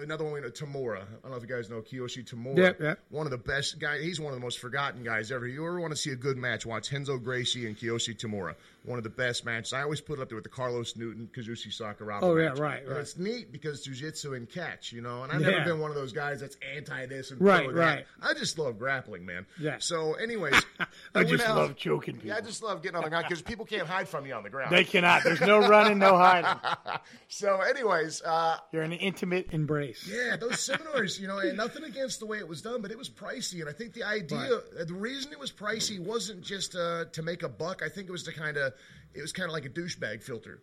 another 0.00 0.24
one, 0.24 0.42
Tamura. 0.42 1.02
I 1.02 1.04
don't 1.22 1.30
know 1.30 1.36
if 1.36 1.42
you 1.42 1.48
guys 1.48 1.68
know 1.70 1.80
Kiyoshi 1.82 2.24
Tamura. 2.28 2.56
Yep, 2.58 2.80
yep. 2.80 2.98
One 3.10 3.26
of 3.26 3.30
the 3.30 3.38
best 3.38 3.78
guys. 3.78 4.02
He's 4.02 4.20
one 4.20 4.32
of 4.32 4.38
the 4.38 4.44
most 4.44 4.58
forgotten 4.58 5.02
guys 5.02 5.30
ever. 5.32 5.46
You 5.46 5.66
ever 5.66 5.80
want 5.80 5.92
to 5.92 5.96
see 5.96 6.10
a 6.10 6.16
good 6.16 6.36
match, 6.36 6.64
watch 6.66 6.92
Renzo 6.92 7.18
Gracie 7.18 7.66
and 7.66 7.76
Kiyoshi 7.76 8.16
Tamura. 8.16 8.54
One 8.84 8.98
of 8.98 9.04
the 9.04 9.10
best 9.10 9.44
matches. 9.44 9.72
I 9.72 9.82
always 9.82 10.00
put 10.00 10.18
it 10.20 10.22
up 10.22 10.28
there 10.28 10.36
with 10.36 10.44
the 10.44 10.48
Carlos 10.50 10.94
Newton, 10.94 11.28
Kazushi 11.34 11.68
Sakuraba 11.76 12.20
Oh, 12.22 12.36
yeah, 12.36 12.50
right, 12.50 12.86
right. 12.86 12.98
it's 12.98 13.16
neat 13.18 13.50
because 13.50 13.84
jujitsu 13.84 14.36
and 14.36 14.48
catch, 14.48 14.92
you 14.92 15.00
know, 15.02 15.24
and 15.24 15.32
I've 15.32 15.40
Yeah. 15.40 15.50
never 15.50 15.64
been 15.64 15.80
one 15.80 15.90
of 15.90 15.96
those 15.96 16.12
guys 16.12 16.38
that's 16.40 16.56
anti 16.76 17.06
this 17.06 17.32
and 17.32 17.40
Right, 17.40 17.64
pro 17.66 17.74
that. 17.74 17.80
right. 17.80 18.06
I 18.22 18.32
just 18.34 18.60
love 18.60 18.78
grappling, 18.78 19.26
man. 19.26 19.44
Yeah. 19.58 19.78
So, 19.80 20.14
anyways, 20.14 20.54
I 21.16 21.24
just 21.24 21.48
love 21.48 21.74
choking 21.74 22.14
people. 22.14 22.28
yeah, 22.28 22.36
I 22.36 22.40
just 22.42 22.62
love 22.62 22.80
getting 22.80 22.96
on 22.96 23.02
the 23.02 23.10
ground 23.10 23.24
because 23.28 23.42
people 23.42 23.64
can't 23.64 23.88
hide 23.88 24.08
from 24.08 24.24
you 24.24 24.34
on 24.34 24.44
the 24.44 24.50
ground. 24.50 24.70
They 24.72 24.84
cannot. 24.84 25.24
There's 25.24 25.40
no 25.40 25.66
running, 25.68 25.98
no 25.98 26.16
hiding. 26.16 26.56
so, 27.28 27.60
anyways, 27.62 28.22
uh, 28.22 28.58
You're 28.70 28.82
an 28.82 28.92
intimate 28.92 29.48
embrace. 29.50 29.85
Race. 29.86 30.10
Yeah, 30.16 30.36
those 30.36 30.60
seminars, 30.60 31.20
you 31.20 31.28
know, 31.28 31.38
and 31.38 31.56
nothing 31.56 31.84
against 31.84 32.20
the 32.20 32.26
way 32.26 32.38
it 32.38 32.48
was 32.48 32.62
done, 32.62 32.82
but 32.82 32.90
it 32.90 32.98
was 32.98 33.08
pricey. 33.08 33.60
And 33.60 33.68
I 33.68 33.72
think 33.72 33.92
the 33.92 34.04
idea, 34.04 34.60
the 34.84 34.94
reason 34.94 35.32
it 35.32 35.38
was 35.38 35.52
pricey 35.52 35.98
wasn't 35.98 36.42
just 36.42 36.74
uh, 36.74 37.06
to 37.12 37.22
make 37.22 37.42
a 37.42 37.48
buck. 37.48 37.82
I 37.82 37.88
think 37.88 38.08
it 38.08 38.12
was 38.12 38.22
to 38.24 38.32
kind 38.32 38.56
of, 38.56 38.72
it 39.14 39.22
was 39.22 39.32
kind 39.32 39.48
of 39.48 39.52
like 39.52 39.64
a 39.64 39.70
douchebag 39.70 40.22
filter. 40.22 40.62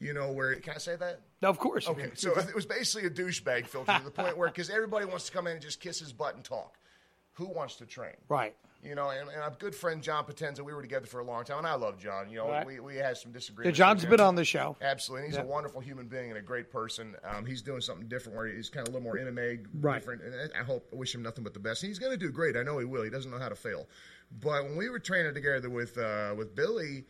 You 0.00 0.14
know, 0.14 0.32
where 0.32 0.54
can 0.54 0.74
I 0.74 0.78
say 0.78 0.96
that? 0.96 1.20
No, 1.42 1.50
of 1.50 1.58
course. 1.58 1.86
Okay, 1.86 2.10
so 2.14 2.32
it 2.38 2.54
was 2.54 2.64
basically 2.64 3.06
a 3.06 3.10
douchebag 3.10 3.66
filter 3.66 3.98
to 3.98 4.04
the 4.04 4.10
point 4.10 4.36
where 4.38 4.48
because 4.48 4.70
everybody 4.70 5.04
wants 5.04 5.26
to 5.26 5.32
come 5.32 5.46
in 5.46 5.54
and 5.54 5.62
just 5.62 5.78
kiss 5.80 5.98
his 5.98 6.12
butt 6.12 6.34
and 6.34 6.42
talk. 6.44 6.76
Who 7.34 7.46
wants 7.46 7.76
to 7.76 7.86
train? 7.86 8.16
Right. 8.28 8.54
You 8.82 8.94
know, 8.94 9.10
and, 9.10 9.28
and 9.28 9.42
our 9.42 9.50
good 9.58 9.74
friend 9.74 10.02
John 10.02 10.24
Potenza, 10.24 10.60
we 10.62 10.72
were 10.72 10.80
together 10.80 11.04
for 11.04 11.20
a 11.20 11.24
long 11.24 11.44
time, 11.44 11.58
and 11.58 11.66
I 11.66 11.74
love 11.74 11.98
John. 11.98 12.30
You 12.30 12.38
know, 12.38 12.48
Right. 12.48 12.66
we, 12.66 12.80
we 12.80 12.96
had 12.96 13.18
some 13.18 13.30
Yeah, 13.30 13.34
disagreements. 13.34 13.76
John's 13.76 14.00
with 14.02 14.10
been 14.10 14.20
on 14.20 14.36
the 14.36 14.44
show. 14.44 14.74
Absolutely. 14.80 15.24
And 15.26 15.32
he's 15.34 15.38
Yeah. 15.38 15.44
a 15.44 15.46
wonderful 15.46 15.82
human 15.82 16.06
being 16.06 16.30
and 16.30 16.38
a 16.38 16.42
great 16.42 16.70
person. 16.70 17.14
Um, 17.22 17.44
he's 17.44 17.60
doing 17.60 17.82
something 17.82 18.08
different 18.08 18.38
where 18.38 18.46
he's 18.46 18.70
kind 18.70 18.88
of 18.88 18.94
a 18.94 18.96
little 18.96 19.04
more 19.04 19.18
intimate, 19.18 19.66
Right. 19.74 19.98
different. 19.98 20.22
And 20.22 20.50
I 20.54 20.60
I 20.60 20.62
hope, 20.62 20.88
I 20.92 20.96
wish 20.96 21.14
him 21.14 21.22
nothing 21.22 21.44
but 21.44 21.52
the 21.52 21.60
best. 21.60 21.82
And 21.82 21.88
he's 21.88 21.98
going 21.98 22.12
to 22.12 22.16
do 22.16 22.30
great. 22.32 22.56
I 22.56 22.62
know 22.62 22.78
he 22.78 22.86
will. 22.86 23.02
He 23.02 23.10
doesn't 23.10 23.30
know 23.30 23.38
how 23.38 23.50
to 23.50 23.54
fail. 23.54 23.86
But 24.40 24.64
when 24.64 24.76
we 24.76 24.88
were 24.88 24.98
training 24.98 25.34
together 25.34 25.68
with 25.68 25.98
uh, 25.98 26.34
with 26.38 26.54
Billy, 26.54 27.04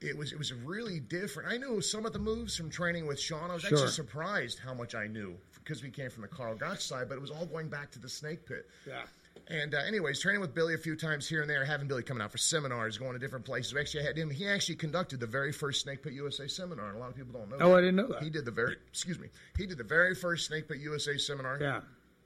it 0.00 0.16
was 0.16 0.30
it 0.32 0.38
was 0.38 0.52
really 0.52 1.00
different. 1.00 1.48
I 1.50 1.56
knew 1.56 1.80
some 1.80 2.06
of 2.06 2.12
the 2.12 2.20
moves 2.20 2.56
from 2.56 2.70
training 2.70 3.08
with 3.08 3.18
Sean. 3.18 3.50
I 3.50 3.54
was 3.54 3.62
Sure. 3.64 3.72
actually 3.76 3.90
surprised 3.92 4.60
how 4.60 4.72
much 4.72 4.94
I 4.94 5.08
knew 5.08 5.36
because 5.54 5.82
we 5.82 5.90
came 5.90 6.10
from 6.10 6.22
the 6.22 6.28
Carl 6.28 6.54
Gotch 6.54 6.84
side, 6.84 7.08
but 7.08 7.16
it 7.16 7.20
was 7.20 7.32
all 7.32 7.44
going 7.46 7.68
back 7.68 7.90
to 7.92 7.98
the 7.98 8.08
snake 8.08 8.46
pit. 8.46 8.70
Yeah. 8.86 9.02
And 9.50 9.74
uh, 9.74 9.78
anyways, 9.78 10.20
training 10.20 10.42
with 10.42 10.54
Billy 10.54 10.74
a 10.74 10.78
few 10.78 10.94
times 10.94 11.26
here 11.26 11.40
and 11.40 11.48
there, 11.48 11.64
having 11.64 11.88
Billy 11.88 12.02
coming 12.02 12.22
out 12.22 12.30
for 12.30 12.36
seminars, 12.38 12.98
going 12.98 13.14
to 13.14 13.18
different 13.18 13.46
places. 13.46 13.72
We 13.72 13.80
actually 13.80 14.04
had 14.04 14.16
him. 14.16 14.28
He 14.28 14.46
actually 14.46 14.74
conducted 14.76 15.20
the 15.20 15.26
very 15.26 15.52
first 15.52 15.80
Snake 15.80 16.02
Pit 16.02 16.12
USA 16.12 16.46
seminar, 16.46 16.88
and 16.88 16.96
a 16.96 17.00
lot 17.00 17.08
of 17.08 17.16
people 17.16 17.32
don't 17.32 17.48
know. 17.48 17.56
Oh, 17.60 17.70
that. 17.70 17.76
I 17.76 17.80
didn't 17.80 17.96
know 17.96 18.08
that. 18.08 18.22
He 18.22 18.28
did 18.28 18.44
the 18.44 18.50
very 18.50 18.76
excuse 18.88 19.18
me. 19.18 19.28
He 19.56 19.66
did 19.66 19.78
the 19.78 19.84
very 19.84 20.14
first 20.14 20.46
Snake 20.46 20.68
Pit 20.68 20.78
USA 20.80 21.16
seminar. 21.16 21.58
Yeah. 21.60 21.80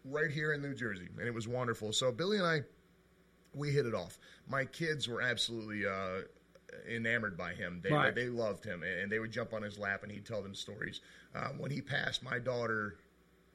Right 0.04 0.32
here 0.32 0.52
in 0.52 0.62
New 0.62 0.74
Jersey, 0.74 1.06
and 1.16 1.28
it 1.28 1.32
was 1.32 1.46
wonderful. 1.46 1.92
So 1.92 2.10
Billy 2.10 2.38
and 2.38 2.46
I, 2.46 2.62
we 3.54 3.70
hit 3.70 3.86
it 3.86 3.94
off. 3.94 4.18
My 4.48 4.64
kids 4.64 5.06
were 5.06 5.22
absolutely 5.22 5.86
uh, 5.86 6.22
enamored 6.90 7.36
by 7.36 7.52
him. 7.52 7.80
They, 7.84 7.92
Right. 7.92 8.12
they 8.12 8.28
loved 8.28 8.64
him, 8.64 8.82
and 8.82 9.12
they 9.12 9.20
would 9.20 9.30
jump 9.30 9.52
on 9.52 9.62
his 9.62 9.78
lap, 9.78 10.02
and 10.02 10.10
he'd 10.10 10.26
tell 10.26 10.42
them 10.42 10.56
stories. 10.56 11.00
Um, 11.36 11.58
when 11.58 11.70
he 11.70 11.80
passed, 11.80 12.24
my 12.24 12.40
daughter 12.40 12.96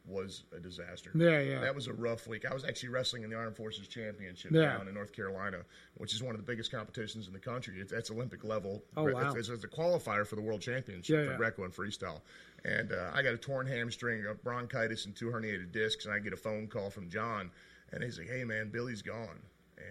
was 0.08 0.44
a 0.56 0.60
disaster. 0.60 1.12
Yeah, 1.14 1.40
yeah. 1.42 1.60
That 1.60 1.76
was 1.76 1.88
a 1.88 1.94
rough 1.94 2.28
week. 2.28 2.46
I 2.50 2.54
was 2.54 2.64
actually 2.64 2.90
wrestling 2.90 3.24
in 3.24 3.30
the 3.30 3.36
Armed 3.36 3.56
Forces 3.58 3.88
Championship 3.88 4.52
Yeah. 4.52 4.78
down 4.78 4.88
in 4.88 4.94
North 4.94 5.12
Carolina, 5.12 5.60
which 5.96 6.14
is 6.14 6.24
one 6.24 6.34
of 6.34 6.38
the 6.40 6.46
biggest 6.50 6.72
competitions 6.72 7.28
in 7.28 7.34
the 7.34 7.40
country. 7.40 7.76
It's, 7.80 7.92
that's 7.92 8.10
Olympic 8.10 8.44
level. 8.44 8.84
Oh, 8.96 9.04
wow. 9.12 9.34
It's, 9.36 9.50
it's 9.50 9.64
a 9.64 9.68
qualifier 9.68 10.26
for 10.26 10.36
the 10.36 10.42
World 10.42 10.62
Championship 10.62 11.14
Yeah, 11.14 11.26
for 11.26 11.32
yeah. 11.32 11.38
Greco 11.38 11.64
and 11.66 11.74
freestyle. 11.74 12.22
And 12.64 12.92
uh, 12.92 13.12
I 13.14 13.22
got 13.22 13.34
a 13.34 13.38
torn 13.38 13.68
hamstring, 13.68 14.26
a 14.26 14.34
bronchitis, 14.34 15.06
and 15.06 15.16
two 15.16 15.28
herniated 15.28 15.72
discs. 15.72 16.06
And 16.06 16.14
I 16.14 16.20
get 16.20 16.34
a 16.34 16.38
phone 16.38 16.68
call 16.68 16.90
from 16.90 17.10
John, 17.10 17.52
and 17.92 18.04
he's 18.04 18.18
like, 18.18 18.30
"Hey, 18.30 18.44
man, 18.44 18.70
Billy's 18.70 19.02
gone." 19.02 19.40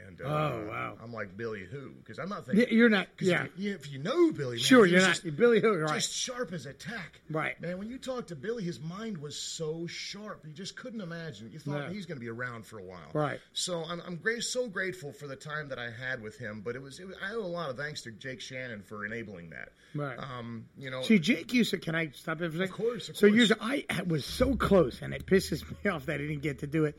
And 0.09 0.21
uh, 0.21 0.25
Oh, 0.25 0.67
wow. 0.69 0.97
I'm 1.03 1.13
like, 1.13 1.37
"Billy, 1.37 1.65
who?" 1.65 1.91
Because 1.91 2.19
I'm 2.19 2.29
not 2.29 2.45
thinking. 2.47 2.67
You're 2.77 2.89
not. 2.89 3.07
Yeah. 3.21 3.45
if 3.45 3.51
you, 3.57 3.75
if 3.75 3.93
you 3.93 3.99
know 4.01 4.33
Billy, 4.33 4.57
man, 4.57 4.65
Sure, 4.65 4.85
you're 4.85 5.01
not. 5.01 5.21
just- 5.23 5.37
Billy 5.37 5.61
Who, 5.61 5.77
right. 5.79 5.95
just 5.95 6.13
sharp 6.13 6.53
as 6.53 6.67
a 6.67 6.73
tack. 6.73 7.21
Right. 7.31 7.61
Man, 7.61 7.79
when 7.79 7.89
you 7.89 7.99
talk 7.99 8.29
to 8.29 8.37
Billy, 8.37 8.65
his 8.65 8.81
mind 8.81 9.19
was 9.19 9.37
so 9.39 9.87
sharp. 9.87 10.45
You 10.47 10.53
just 10.53 10.77
couldn't 10.77 11.01
imagine. 11.01 11.51
You 11.53 11.59
thought 11.61 11.91
he's 11.93 12.07
going 12.07 12.17
to 12.19 12.21
be 12.21 12.29
around 12.31 12.67
for 12.67 12.79
a 12.79 12.83
while. 12.83 13.11
Right. 13.13 13.39
So 13.53 13.85
I'm, 13.85 14.01
I'm 14.07 14.17
great, 14.17 14.43
so 14.43 14.67
grateful 14.69 15.13
for 15.13 15.27
the 15.29 15.37
time 15.37 15.69
that 15.69 15.79
I 15.79 15.91
had 15.91 16.21
with 16.21 16.37
him. 16.39 16.63
But 16.65 16.75
it 16.77 16.83
was, 16.83 16.99
it 16.99 17.07
was 17.07 17.17
I 17.25 17.35
owe 17.35 17.41
a 17.41 17.47
lot 17.47 17.71
of 17.71 17.77
thanks 17.77 18.03
to 18.03 18.11
Jake 18.11 18.41
Shannon 18.41 18.83
for 18.83 19.05
enabling 19.07 19.51
that. 19.51 19.69
Right. 19.95 20.19
Um, 20.19 20.67
you 20.77 20.91
know, 20.91 21.03
See, 21.03 21.19
Jake 21.19 21.53
used 21.53 21.71
to. 21.71 21.79
Can 21.79 21.95
I 21.95 22.11
stop 22.11 22.41
it 22.41 22.51
for 22.53 22.57
a 22.57 22.59
second? 22.59 22.63
Of 22.65 22.71
course, 22.73 23.09
of 23.09 23.17
so 23.17 23.29
course. 23.29 23.39
usually 23.39 23.61
I 23.89 24.03
was 24.07 24.25
so 24.25 24.57
close, 24.57 25.01
and 25.01 25.15
it 25.15 25.27
pisses 25.27 25.63
me 25.85 25.91
off 25.91 26.07
that 26.07 26.15
I 26.15 26.19
didn't 26.19 26.43
get 26.43 26.59
to 26.61 26.67
do 26.67 26.85
it. 26.87 26.99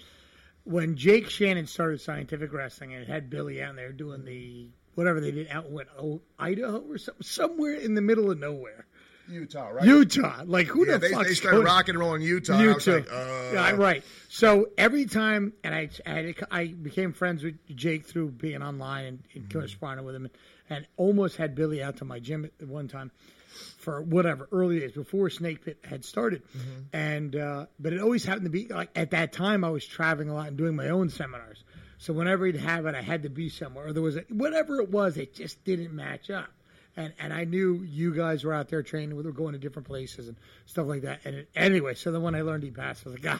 When 0.67 0.95
Jake 0.97 1.29
Shannon 1.29 1.65
started 1.65 2.01
Scientific 2.01 2.51
Wrestling 2.51 2.93
and 2.93 3.01
it 3.03 3.07
had 3.07 3.29
Billy 3.29 3.61
out 3.63 3.75
there 3.77 3.91
doing 3.93 4.25
the 4.25 4.67
whatever 4.95 5.21
they 5.21 5.31
did 5.31 5.47
out 5.49 5.65
in 5.67 5.79
oh, 5.97 6.21
Idaho 6.37 6.79
or 6.79 6.97
something, 6.97 7.23
somewhere 7.23 7.73
in 7.75 7.93
the 7.93 8.01
middle 8.01 8.29
of 8.31 8.39
nowhere, 8.39 8.85
Utah, 9.29 9.69
right? 9.69 9.85
Utah. 9.85 10.43
Like 10.45 10.67
who 10.67 10.85
yeah, 10.85 10.97
the 10.97 11.09
fuck 11.09 11.25
they 11.25 11.35
started 11.35 11.63
rock 11.63 11.87
and 11.87 11.97
roll 11.97 12.15
in 12.15 12.21
Utah. 12.21 12.53
and 12.59 12.69
I 12.69 12.73
was 12.73 12.85
Utah. 12.85 12.97
like, 12.97 13.11
uh, 13.11 13.49
yeah, 13.53 13.71
right. 13.71 14.03
So 14.27 14.67
every 14.77 15.05
time, 15.05 15.53
and 15.63 15.73
I, 15.73 15.89
I, 16.05 16.35
I 16.51 16.67
became 16.67 17.13
friends 17.13 17.43
with 17.43 17.55
Jake 17.75 18.05
through 18.05 18.31
being 18.31 18.61
online 18.61 19.05
and, 19.05 19.23
and 19.35 19.43
Mm-hmm. 19.43 19.57
corresponding 19.59 20.05
with 20.05 20.15
him, 20.15 20.29
and 20.69 20.85
almost 20.97 21.37
had 21.37 21.55
Billy 21.55 21.81
out 21.81 21.97
to 21.97 22.05
my 22.05 22.19
gym 22.19 22.43
at 22.43 22.67
one 22.67 22.87
time 22.89 23.11
for 23.77 24.01
whatever 24.01 24.47
early 24.51 24.79
days 24.79 24.91
before 24.91 25.29
Snake 25.29 25.63
Pit 25.65 25.77
had 25.83 26.03
started, 26.05 26.43
Mm-hmm. 26.57 26.95
and 26.95 27.35
uh, 27.35 27.65
but 27.79 27.93
it 27.93 28.01
always 28.01 28.23
happened 28.25 28.45
to 28.45 28.49
be 28.51 28.67
like 28.67 28.89
at 28.95 29.11
that 29.11 29.31
time 29.33 29.63
I 29.63 29.69
was 29.69 29.85
traveling 29.85 30.29
a 30.29 30.33
lot 30.33 30.47
and 30.47 30.57
doing 30.57 30.75
my 30.75 30.89
own 30.89 31.09
seminars. 31.09 31.63
So 31.99 32.13
whenever 32.13 32.45
he'd 32.45 32.57
have 32.57 32.85
it, 32.85 32.93
I 32.95 33.01
had 33.01 33.23
to 33.23 33.29
be 33.29 33.49
somewhere, 33.49 33.87
or 33.87 33.93
there 33.93 34.03
was 34.03 34.17
a, 34.17 34.21
whatever 34.29 34.79
it 34.81 34.89
was, 34.91 35.17
it 35.17 35.33
just 35.33 35.63
didn't 35.63 35.93
match 35.95 36.29
up. 36.29 36.49
And 36.95 37.13
and 37.19 37.31
I 37.33 37.43
knew 37.45 37.83
you 37.83 38.13
guys 38.13 38.43
were 38.43 38.53
out 38.53 38.69
there 38.69 38.83
training, 38.83 39.15
we 39.15 39.23
were 39.23 39.31
going 39.31 39.53
to 39.53 39.59
different 39.59 39.87
places 39.87 40.27
and 40.27 40.37
stuff 40.65 40.87
like 40.87 41.01
that. 41.03 41.21
And 41.25 41.35
it, 41.35 41.49
anyway, 41.55 41.93
so 41.95 42.11
then 42.11 42.21
when 42.21 42.35
I 42.35 42.41
learned 42.41 42.63
he 42.63 42.71
passed, 42.71 43.03
I 43.05 43.09
was 43.09 43.13
like, 43.15 43.23
God, 43.23 43.39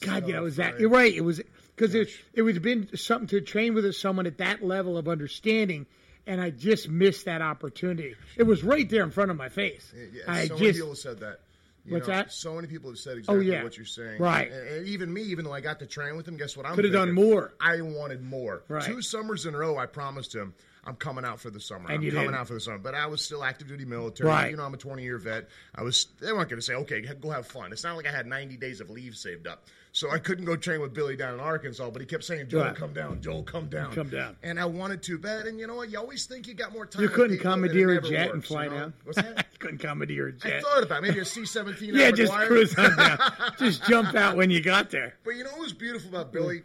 God, 0.00 0.26
you 0.26 0.32
know, 0.34 0.40
it 0.40 0.44
was 0.44 0.56
that 0.56 0.78
you're 0.80 0.90
right? 0.90 1.12
It 1.14 1.20
was 1.22 1.40
because 1.74 1.94
it 1.94 2.08
it 2.32 2.42
was 2.42 2.58
been 2.58 2.88
something 2.96 3.28
to 3.28 3.40
train 3.40 3.74
with 3.74 3.92
someone 3.94 4.26
at 4.26 4.38
that 4.38 4.62
level 4.64 4.96
of 4.98 5.08
understanding, 5.08 5.86
and 6.26 6.40
I 6.40 6.50
just 6.50 6.88
missed 6.88 7.26
that 7.26 7.42
opportunity. 7.42 8.14
It 8.36 8.44
was 8.44 8.64
right 8.64 8.88
there 8.88 9.04
in 9.04 9.10
front 9.10 9.30
of 9.30 9.36
my 9.36 9.48
face. 9.48 9.92
Yeah, 10.12 10.22
I 10.26 10.46
so 10.46 10.54
many 10.54 10.66
just 10.66 10.78
people 10.78 10.88
have 10.90 10.98
said 10.98 11.20
that. 11.20 11.40
You 11.84 11.94
What's 11.94 12.08
know, 12.08 12.14
that? 12.14 12.26
Oh, 12.26 12.30
So 12.30 12.54
many 12.56 12.66
people 12.66 12.90
have 12.90 12.98
said 12.98 13.14
oh, 13.14 13.18
exactly 13.18 13.46
yeah. 13.46 13.62
what 13.62 13.76
you're 13.76 13.86
saying. 13.86 14.20
Right. 14.20 14.50
And, 14.50 14.68
and 14.68 14.86
even 14.88 15.12
me, 15.12 15.22
even 15.22 15.44
though 15.44 15.52
I 15.52 15.60
got 15.60 15.78
to 15.80 15.86
train 15.86 16.16
with 16.16 16.26
him, 16.26 16.36
guess 16.36 16.56
what 16.56 16.66
I'm 16.66 16.74
Could 16.74 16.84
have 16.84 16.92
done 16.92 17.12
more. 17.12 17.54
I 17.60 17.80
wanted 17.80 18.22
more. 18.22 18.64
Right. 18.68 18.82
Two 18.82 19.02
summers 19.02 19.46
in 19.46 19.54
a 19.54 19.58
row, 19.58 19.78
I 19.78 19.86
promised 19.86 20.34
him. 20.34 20.52
I'm 20.84 20.96
coming 20.96 21.24
out 21.24 21.40
for 21.40 21.50
the 21.50 21.60
summer. 21.60 21.86
And 21.86 21.98
I'm 21.98 22.02
you 22.02 22.10
coming 22.10 22.26
didn't. 22.26 22.40
out 22.40 22.48
for 22.48 22.54
the 22.54 22.60
summer. 22.60 22.78
But 22.78 22.94
I 22.94 23.06
was 23.06 23.22
still 23.22 23.42
active 23.42 23.68
duty 23.68 23.84
military. 23.84 24.28
Right. 24.28 24.50
You 24.50 24.56
know, 24.56 24.64
I'm 24.64 24.74
a 24.74 24.78
20 24.78 25.02
year 25.02 25.18
vet. 25.18 25.48
I 25.74 25.82
was. 25.82 26.06
They 26.20 26.32
weren't 26.32 26.48
going 26.48 26.60
to 26.60 26.64
say, 26.64 26.74
okay, 26.74 27.02
go 27.02 27.30
have 27.30 27.46
fun. 27.46 27.72
It's 27.72 27.84
not 27.84 27.96
like 27.96 28.06
I 28.06 28.12
had 28.12 28.26
90 28.26 28.56
days 28.56 28.80
of 28.80 28.90
leave 28.90 29.16
saved 29.16 29.46
up. 29.46 29.66
So 29.96 30.10
I 30.10 30.18
couldn't 30.18 30.44
go 30.44 30.56
train 30.56 30.82
with 30.82 30.92
Billy 30.92 31.16
down 31.16 31.32
in 31.32 31.40
Arkansas. 31.40 31.88
But 31.88 32.02
he 32.02 32.06
kept 32.06 32.22
saying, 32.22 32.50
Joel, 32.50 32.64
Right. 32.64 32.76
come 32.76 32.92
down. 32.92 33.22
Joel, 33.22 33.42
come 33.42 33.70
down. 33.70 33.94
Come 33.94 34.10
down. 34.10 34.36
And 34.42 34.60
I 34.60 34.66
wanted 34.66 35.02
to, 35.04 35.16
but 35.16 35.46
and 35.46 35.58
you 35.58 35.66
know 35.66 35.76
what? 35.76 35.88
You 35.88 35.98
always 35.98 36.26
think 36.26 36.46
you 36.46 36.52
got 36.52 36.74
more 36.74 36.84
time. 36.84 37.00
you 37.00 37.08
couldn't 37.08 37.38
people, 37.38 37.50
and 37.50 37.64
it 37.64 37.68
commandeer 37.72 37.98
a 37.98 38.02
jet 38.02 38.30
and 38.30 38.44
fly 38.44 38.64
you 38.64 38.70
know? 38.72 38.76
down. 38.78 38.94
What's 39.04 39.16
that? 39.22 39.38
you 39.52 39.58
couldn't 39.58 39.78
commandeer 39.78 40.26
a 40.26 40.32
jet. 40.32 40.56
I 40.56 40.60
thought 40.60 40.82
about 40.82 40.98
it. 40.98 41.08
maybe 41.08 41.20
a 41.20 41.24
C 41.24 41.46
seventeen. 41.46 41.94
yeah, 41.94 42.10
just 42.10 42.30
cruise 42.30 42.76
on 42.78 42.94
down. 42.94 43.18
just 43.58 43.84
jump 43.84 44.14
out 44.14 44.36
when 44.36 44.50
you 44.50 44.60
got 44.60 44.90
there. 44.90 45.14
But 45.24 45.36
you 45.36 45.44
know 45.44 45.50
what 45.52 45.60
was 45.60 45.72
beautiful 45.72 46.10
about 46.10 46.30
Billy? 46.30 46.62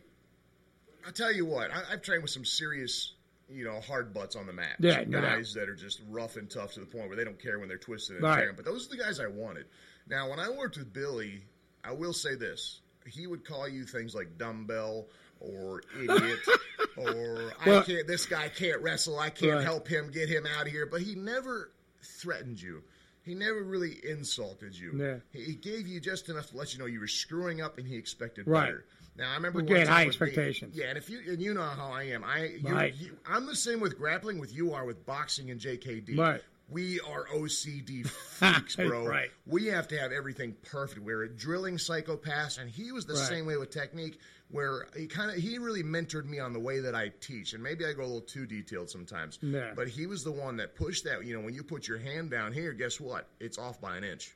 I'll 1.05 1.13
tell 1.13 1.31
you 1.31 1.45
what. 1.45 1.71
I, 1.71 1.83
I've 1.93 2.01
trained 2.01 2.23
with 2.23 2.31
some 2.31 2.43
serious, 2.43 3.13
you 3.50 3.63
know, 3.63 3.79
hard 3.79 4.13
butts 4.13 4.35
on 4.35 4.45
the 4.45 4.51
mat. 4.51 4.75
Yeah, 4.79 5.05
no 5.07 5.21
guys 5.21 5.53
that 5.53 5.69
are 5.69 5.75
just 5.75 6.01
rough 6.09 6.35
and 6.35 6.50
tough 6.50 6.73
to 6.73 6.81
the 6.81 6.85
point 6.85 7.07
where 7.07 7.15
they 7.15 7.23
don't 7.23 7.41
care 7.41 7.59
when 7.59 7.69
they're 7.69 7.77
twisted 7.77 8.17
and 8.17 8.25
Right. 8.25 8.39
tearing. 8.41 8.55
But 8.57 8.65
those 8.65 8.88
are 8.88 8.89
the 8.89 9.01
guys 9.01 9.21
I 9.21 9.27
wanted. 9.27 9.67
Now, 10.05 10.29
when 10.29 10.39
I 10.39 10.50
worked 10.50 10.77
with 10.77 10.91
Billy, 10.91 11.45
I 11.81 11.93
will 11.93 12.11
say 12.11 12.35
this: 12.35 12.81
he 13.08 13.27
would 13.27 13.46
call 13.46 13.67
you 13.67 13.84
things 13.86 14.13
like 14.15 14.38
dumbbell 14.38 15.08
or 15.39 15.81
idiot 16.00 16.39
or 16.98 17.53
I 17.63 17.70
Well- 17.70 17.84
can't. 17.84 18.08
This 18.08 18.25
guy 18.25 18.50
can't 18.50 18.81
wrestle. 18.81 19.20
I 19.20 19.29
can't 19.29 19.53
Right. 19.55 19.63
help 19.63 19.88
him. 19.88 20.12
Get 20.12 20.29
him 20.29 20.46
out 20.46 20.65
of 20.67 20.72
here. 20.72 20.86
But 20.86 21.01
he 21.01 21.15
never 21.15 21.72
threatened 22.03 22.62
you. 22.62 22.84
He 23.24 23.36
never 23.36 23.62
really 23.63 24.00
insulted 24.08 24.75
you. 24.77 24.93
Yeah. 24.96 25.17
He, 25.31 25.53
gave 25.53 25.88
you 25.88 26.00
just 26.00 26.29
enough 26.29 26.50
to 26.50 26.58
let 26.58 26.74
you 26.74 26.79
know 26.79 26.88
you 26.88 27.00
were 27.00 27.08
screwing 27.08 27.62
up, 27.62 27.77
and 27.77 27.88
he 27.88 27.96
expected 27.96 28.48
Right. 28.48 28.65
better. 28.65 28.86
Now 29.15 29.31
I 29.31 29.36
remember 29.36 29.62
good, 29.62 29.88
high 29.88 30.05
with 30.05 30.20
me- 30.20 30.27
expectations. 30.27 30.75
yeah, 30.75 30.86
and 30.86 30.98
if 30.98 31.10
you 31.10 31.20
and 31.27 31.41
you 31.41 31.53
know 31.53 31.62
how 31.62 31.91
I 31.91 32.03
am, 32.03 32.24
I 32.24 32.46
you, 32.46 32.70
Right. 32.74 32.96
you, 32.96 33.17
I'm 33.27 33.46
the 33.46 33.55
same 33.55 33.79
with 33.81 33.98
grappling 33.98 34.39
with 34.39 34.55
you 34.55 34.74
are 34.74 34.86
with 34.86 35.05
boxing 35.05 35.51
and 35.51 35.60
JKD. 35.60 36.17
Right. 36.17 36.41
We 36.71 37.01
are 37.01 37.25
OCD 37.35 38.07
freaks, 38.07 38.77
bro. 38.77 39.05
Right. 39.05 39.29
We 39.45 39.65
have 39.67 39.89
to 39.89 39.97
have 39.99 40.11
everything 40.13 40.55
perfect. 40.63 41.01
We're 41.01 41.23
a 41.23 41.29
drilling 41.29 41.77
psychopath, 41.77 42.57
and 42.57 42.69
he 42.69 42.91
was 42.93 43.05
the 43.05 43.13
Right. 43.13 43.27
same 43.27 43.45
way 43.45 43.57
with 43.57 43.69
technique. 43.71 44.19
Where 44.49 44.87
he 44.97 45.07
kind 45.07 45.31
of 45.31 45.37
he 45.37 45.59
really 45.59 45.81
mentored 45.83 46.25
me 46.25 46.39
on 46.39 46.51
the 46.51 46.59
way 46.59 46.79
that 46.81 46.93
I 46.95 47.09
teach, 47.21 47.53
and 47.53 47.61
maybe 47.63 47.85
I 47.85 47.93
go 47.93 48.01
a 48.01 48.03
little 48.03 48.19
too 48.21 48.45
detailed 48.45 48.89
sometimes. 48.89 49.37
Yeah. 49.41 49.71
But 49.75 49.87
he 49.87 50.07
was 50.07 50.23
the 50.25 50.31
one 50.31 50.57
that 50.57 50.75
pushed 50.75 51.05
that. 51.05 51.23
You 51.25 51.33
know, 51.37 51.41
when 51.45 51.53
you 51.53 51.63
put 51.63 51.87
your 51.87 51.99
hand 51.99 52.31
down 52.31 52.51
here, 52.51 52.73
guess 52.73 52.99
what? 52.99 53.27
It's 53.39 53.57
off 53.57 53.79
by 53.79 53.95
an 53.95 54.03
inch. 54.03 54.35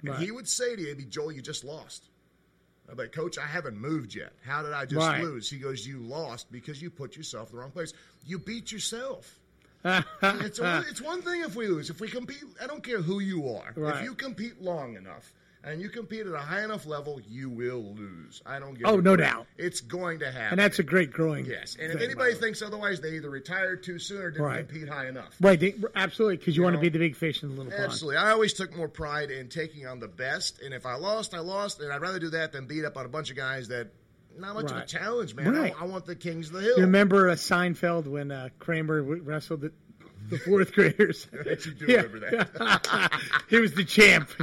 And 0.00 0.10
Right. 0.10 0.20
he 0.20 0.30
would 0.32 0.48
say 0.48 0.76
to 0.76 0.82
you, 0.82 0.94
"Be 0.94 1.04
Joel, 1.06 1.32
you 1.32 1.40
just 1.42 1.64
lost." 1.64 2.08
I'm 2.90 2.98
like, 2.98 3.12
Coach, 3.12 3.38
I 3.38 3.46
haven't 3.46 3.78
moved 3.78 4.14
yet. 4.14 4.34
How 4.42 4.62
did 4.62 4.74
I 4.74 4.84
just 4.84 4.98
Right. 4.98 5.22
lose? 5.22 5.48
He 5.48 5.56
goes, 5.58 5.86
You 5.86 6.00
lost 6.00 6.52
because 6.52 6.82
you 6.82 6.90
put 6.90 7.16
yourself 7.16 7.48
in 7.48 7.56
the 7.56 7.62
wrong 7.62 7.70
place. 7.70 7.94
You 8.26 8.38
beat 8.38 8.70
yourself. 8.70 9.38
it's, 10.22 10.58
a, 10.58 10.84
it's 10.88 11.02
one 11.02 11.22
thing 11.22 11.42
if 11.42 11.54
we 11.56 11.66
lose. 11.68 11.90
If 11.90 12.00
we 12.00 12.08
compete, 12.08 12.42
I 12.62 12.66
don't 12.66 12.82
care 12.82 13.02
who 13.02 13.20
you 13.20 13.48
are. 13.50 13.72
Right. 13.76 13.96
If 13.96 14.04
you 14.04 14.14
compete 14.14 14.60
long 14.62 14.96
enough, 14.96 15.32
and 15.66 15.80
you 15.80 15.88
compete 15.88 16.26
at 16.26 16.32
a 16.32 16.38
high 16.38 16.62
enough 16.62 16.86
level, 16.86 17.20
you 17.26 17.48
will 17.48 17.94
lose. 17.94 18.42
I 18.44 18.58
don't 18.58 18.74
give. 18.74 18.86
Oh, 18.86 18.98
a 18.98 19.02
no 19.02 19.16
doubt. 19.16 19.46
It's 19.56 19.80
going 19.80 20.18
to 20.18 20.26
happen. 20.30 20.52
And 20.52 20.60
that's 20.60 20.78
a 20.78 20.82
great 20.82 21.10
growing. 21.10 21.46
yes. 21.46 21.76
And 21.80 21.90
if 21.90 22.02
anybody 22.02 22.34
thinks 22.34 22.60
otherwise, 22.60 23.00
they 23.00 23.14
either 23.14 23.30
retired 23.30 23.82
too 23.82 23.98
soon 23.98 24.22
or 24.22 24.30
didn't 24.30 24.44
Right. 24.44 24.68
compete 24.68 24.88
high 24.88 25.08
enough. 25.08 25.34
right, 25.40 25.58
they, 25.58 25.74
absolutely, 25.94 26.36
because 26.36 26.56
you, 26.56 26.62
want 26.62 26.76
to 26.76 26.80
be 26.80 26.90
the 26.90 26.98
big 26.98 27.16
fish 27.16 27.42
in 27.42 27.50
the 27.50 27.54
little 27.56 27.72
pond. 27.72 27.84
Absolutely. 27.84 28.18
I 28.18 28.30
always 28.30 28.52
took 28.52 28.76
more 28.76 28.88
pride 28.88 29.30
in 29.30 29.48
taking 29.48 29.86
on 29.86 30.00
the 30.00 30.08
best, 30.08 30.60
and 30.60 30.74
if 30.74 30.86
I 30.86 30.96
lost, 30.96 31.34
I 31.34 31.40
lost, 31.40 31.80
and 31.80 31.92
I'd 31.92 32.00
rather 32.02 32.18
do 32.18 32.30
that 32.30 32.52
than 32.52 32.66
beat 32.66 32.84
up 32.84 32.96
on 32.96 33.06
a 33.06 33.08
bunch 33.08 33.30
of 33.30 33.36
guys 33.36 33.68
that 33.68 33.88
not 34.38 34.54
much 34.54 34.70
of 34.70 34.76
a 34.78 34.86
challenge, 34.86 35.34
man. 35.34 35.52
Right. 35.54 35.74
I, 35.78 35.82
I 35.82 35.84
want 35.86 36.06
the 36.06 36.16
kings 36.16 36.48
of 36.48 36.54
the 36.54 36.60
hill. 36.62 36.76
You 36.76 36.82
remember 36.84 37.30
uh, 37.30 37.34
Seinfeld 37.34 38.06
when 38.06 38.30
uh, 38.30 38.48
Kramer 38.58 39.02
wrestled 39.02 39.60
the, 39.62 39.72
the 40.30 40.38
fourth 40.38 40.72
graders? 40.72 41.26
Yes, 41.46 41.66
you 41.66 41.72
do 41.72 41.86
Yeah. 41.86 42.02
remember 42.02 42.20
that. 42.30 43.20
he 43.50 43.58
was 43.58 43.74
the 43.74 43.84
champ. 43.84 44.30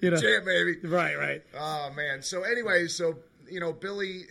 You 0.00 0.12
know, 0.12 0.20
Champ, 0.20 0.44
baby. 0.44 0.76
right, 0.86 1.18
right. 1.18 1.42
Oh 1.58 1.90
man. 1.96 2.22
So 2.22 2.44
anyway, 2.44 2.86
so 2.86 3.16
you 3.50 3.58
know, 3.58 3.72
Billy 3.72 4.26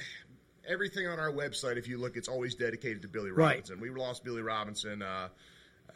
everything 0.65 1.07
on 1.07 1.19
our 1.19 1.29
website, 1.29 1.75
if 1.75 1.89
you 1.89 1.97
look, 1.97 2.15
it's 2.15 2.29
always 2.29 2.55
dedicated 2.55 3.01
to 3.01 3.09
Billy 3.09 3.31
Right. 3.31 3.49
Robinson. 3.55 3.81
We 3.81 3.89
lost 3.89 4.23
Billy 4.23 4.41
Robinson 4.41 5.01
uh, 5.01 5.27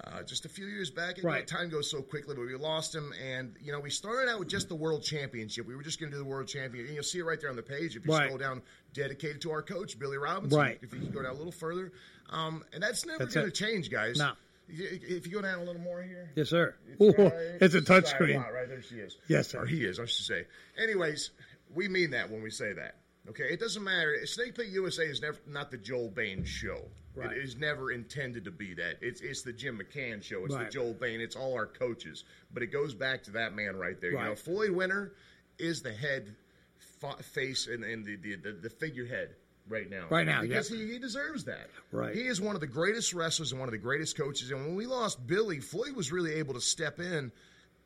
uh, 0.05 0.23
just 0.23 0.45
a 0.45 0.49
few 0.49 0.65
years 0.65 0.89
back. 0.89 1.17
You 1.17 1.23
Right. 1.23 1.45
time 1.47 1.69
goes 1.69 1.89
so 1.89 2.01
quickly, 2.01 2.35
but 2.35 2.45
we 2.45 2.55
lost 2.55 2.93
him. 2.95 3.13
And, 3.23 3.55
you 3.61 3.71
know, 3.71 3.79
we 3.79 3.89
started 3.89 4.29
out 4.29 4.39
with 4.39 4.47
just 4.47 4.67
the 4.69 4.75
World 4.75 5.03
Championship. 5.03 5.65
We 5.67 5.75
were 5.75 5.83
just 5.83 5.99
going 5.99 6.11
to 6.11 6.17
do 6.17 6.23
the 6.23 6.29
World 6.29 6.47
Championship. 6.47 6.87
And 6.87 6.95
you'll 6.95 7.03
see 7.03 7.19
it 7.19 7.23
right 7.23 7.39
there 7.39 7.49
on 7.49 7.55
the 7.55 7.61
page 7.63 7.95
if 7.95 8.05
you 8.05 8.11
Right. 8.11 8.25
scroll 8.25 8.37
down, 8.37 8.61
dedicated 8.93 9.41
to 9.41 9.51
our 9.51 9.61
coach, 9.61 9.97
Billy 9.99 10.17
Robinson. 10.17 10.57
Right. 10.59 10.79
If 10.81 10.93
you 10.93 10.99
can 10.99 11.11
go 11.11 11.21
down 11.21 11.31
a 11.31 11.37
little 11.37 11.51
further. 11.51 11.91
Um, 12.29 12.63
and 12.73 12.81
that's 12.81 13.05
never 13.05 13.25
going 13.25 13.45
to 13.45 13.51
change, 13.51 13.89
guys. 13.89 14.17
No. 14.17 14.33
If 14.69 15.27
you 15.27 15.33
go 15.33 15.41
down 15.41 15.59
a 15.59 15.63
little 15.63 15.81
more 15.81 16.01
here. 16.01 16.29
Yes, 16.35 16.49
sir. 16.49 16.73
It's, 16.87 17.01
Ooh, 17.01 17.21
right- 17.23 17.33
it's 17.61 17.75
a 17.75 17.81
touch 17.81 18.05
right- 18.05 18.07
screen. 18.13 18.37
Right 18.37 18.69
there, 18.69 18.81
she 18.81 18.95
is. 18.95 19.17
Yes, 19.27 19.49
sir. 19.49 19.63
Or 19.63 19.65
he 19.65 19.83
is, 19.85 19.99
I 19.99 20.05
should 20.05 20.25
say. 20.25 20.47
Anyways, 20.81 21.31
we 21.73 21.87
mean 21.89 22.11
that 22.11 22.29
when 22.29 22.41
we 22.41 22.49
say 22.51 22.71
that. 22.73 22.95
Okay, 23.29 23.45
it 23.51 23.59
doesn't 23.59 23.83
matter. 23.83 24.17
Snake 24.25 24.55
Pit 24.55 24.67
USA 24.67 25.03
is 25.03 25.21
never 25.21 25.37
not 25.47 25.69
the 25.71 25.77
Joel 25.77 26.09
Bain 26.09 26.43
show. 26.43 26.81
Right. 27.15 27.31
It 27.31 27.43
is 27.43 27.57
never 27.57 27.91
intended 27.91 28.45
to 28.45 28.51
be 28.51 28.73
that. 28.75 28.95
It's 29.01 29.21
it's 29.21 29.41
the 29.41 29.53
Jim 29.53 29.79
McCann 29.79 30.23
show. 30.23 30.45
It's 30.45 30.55
Right. 30.55 30.65
the 30.65 30.71
Joel 30.71 30.93
Bain. 30.93 31.19
It's 31.19 31.35
all 31.35 31.53
our 31.53 31.67
coaches. 31.67 32.23
But 32.53 32.63
it 32.63 32.67
goes 32.67 32.93
back 32.93 33.23
to 33.23 33.31
that 33.31 33.53
man 33.53 33.75
right 33.75 33.99
there. 33.99 34.11
You 34.11 34.17
know, 34.19 34.35
Floyd 34.35 34.71
Winter 34.71 35.13
is 35.59 35.81
the 35.81 35.93
head 35.93 36.35
fa- 36.77 37.21
face 37.21 37.67
and, 37.67 37.83
and 37.83 38.05
the, 38.05 38.15
the, 38.15 38.35
the 38.35 38.51
the 38.53 38.69
figurehead 38.69 39.35
right 39.67 39.89
now. 39.89 40.07
Right 40.09 40.25
now, 40.25 40.41
because 40.41 40.71
yeah. 40.71 40.77
he, 40.77 40.93
he 40.93 40.99
deserves 40.99 41.43
that. 41.45 41.69
Right. 41.91 42.15
He 42.15 42.21
is 42.21 42.41
one 42.41 42.55
of 42.55 42.61
the 42.61 42.67
greatest 42.67 43.13
wrestlers 43.13 43.51
and 43.51 43.59
one 43.59 43.67
of 43.67 43.73
the 43.73 43.77
greatest 43.77 44.17
coaches. 44.17 44.49
And 44.51 44.65
when 44.65 44.75
we 44.75 44.85
lost 44.85 45.25
Billy, 45.27 45.59
Floyd 45.59 45.95
was 45.95 46.11
really 46.11 46.33
able 46.35 46.53
to 46.53 46.61
step 46.61 46.99
in. 46.99 47.31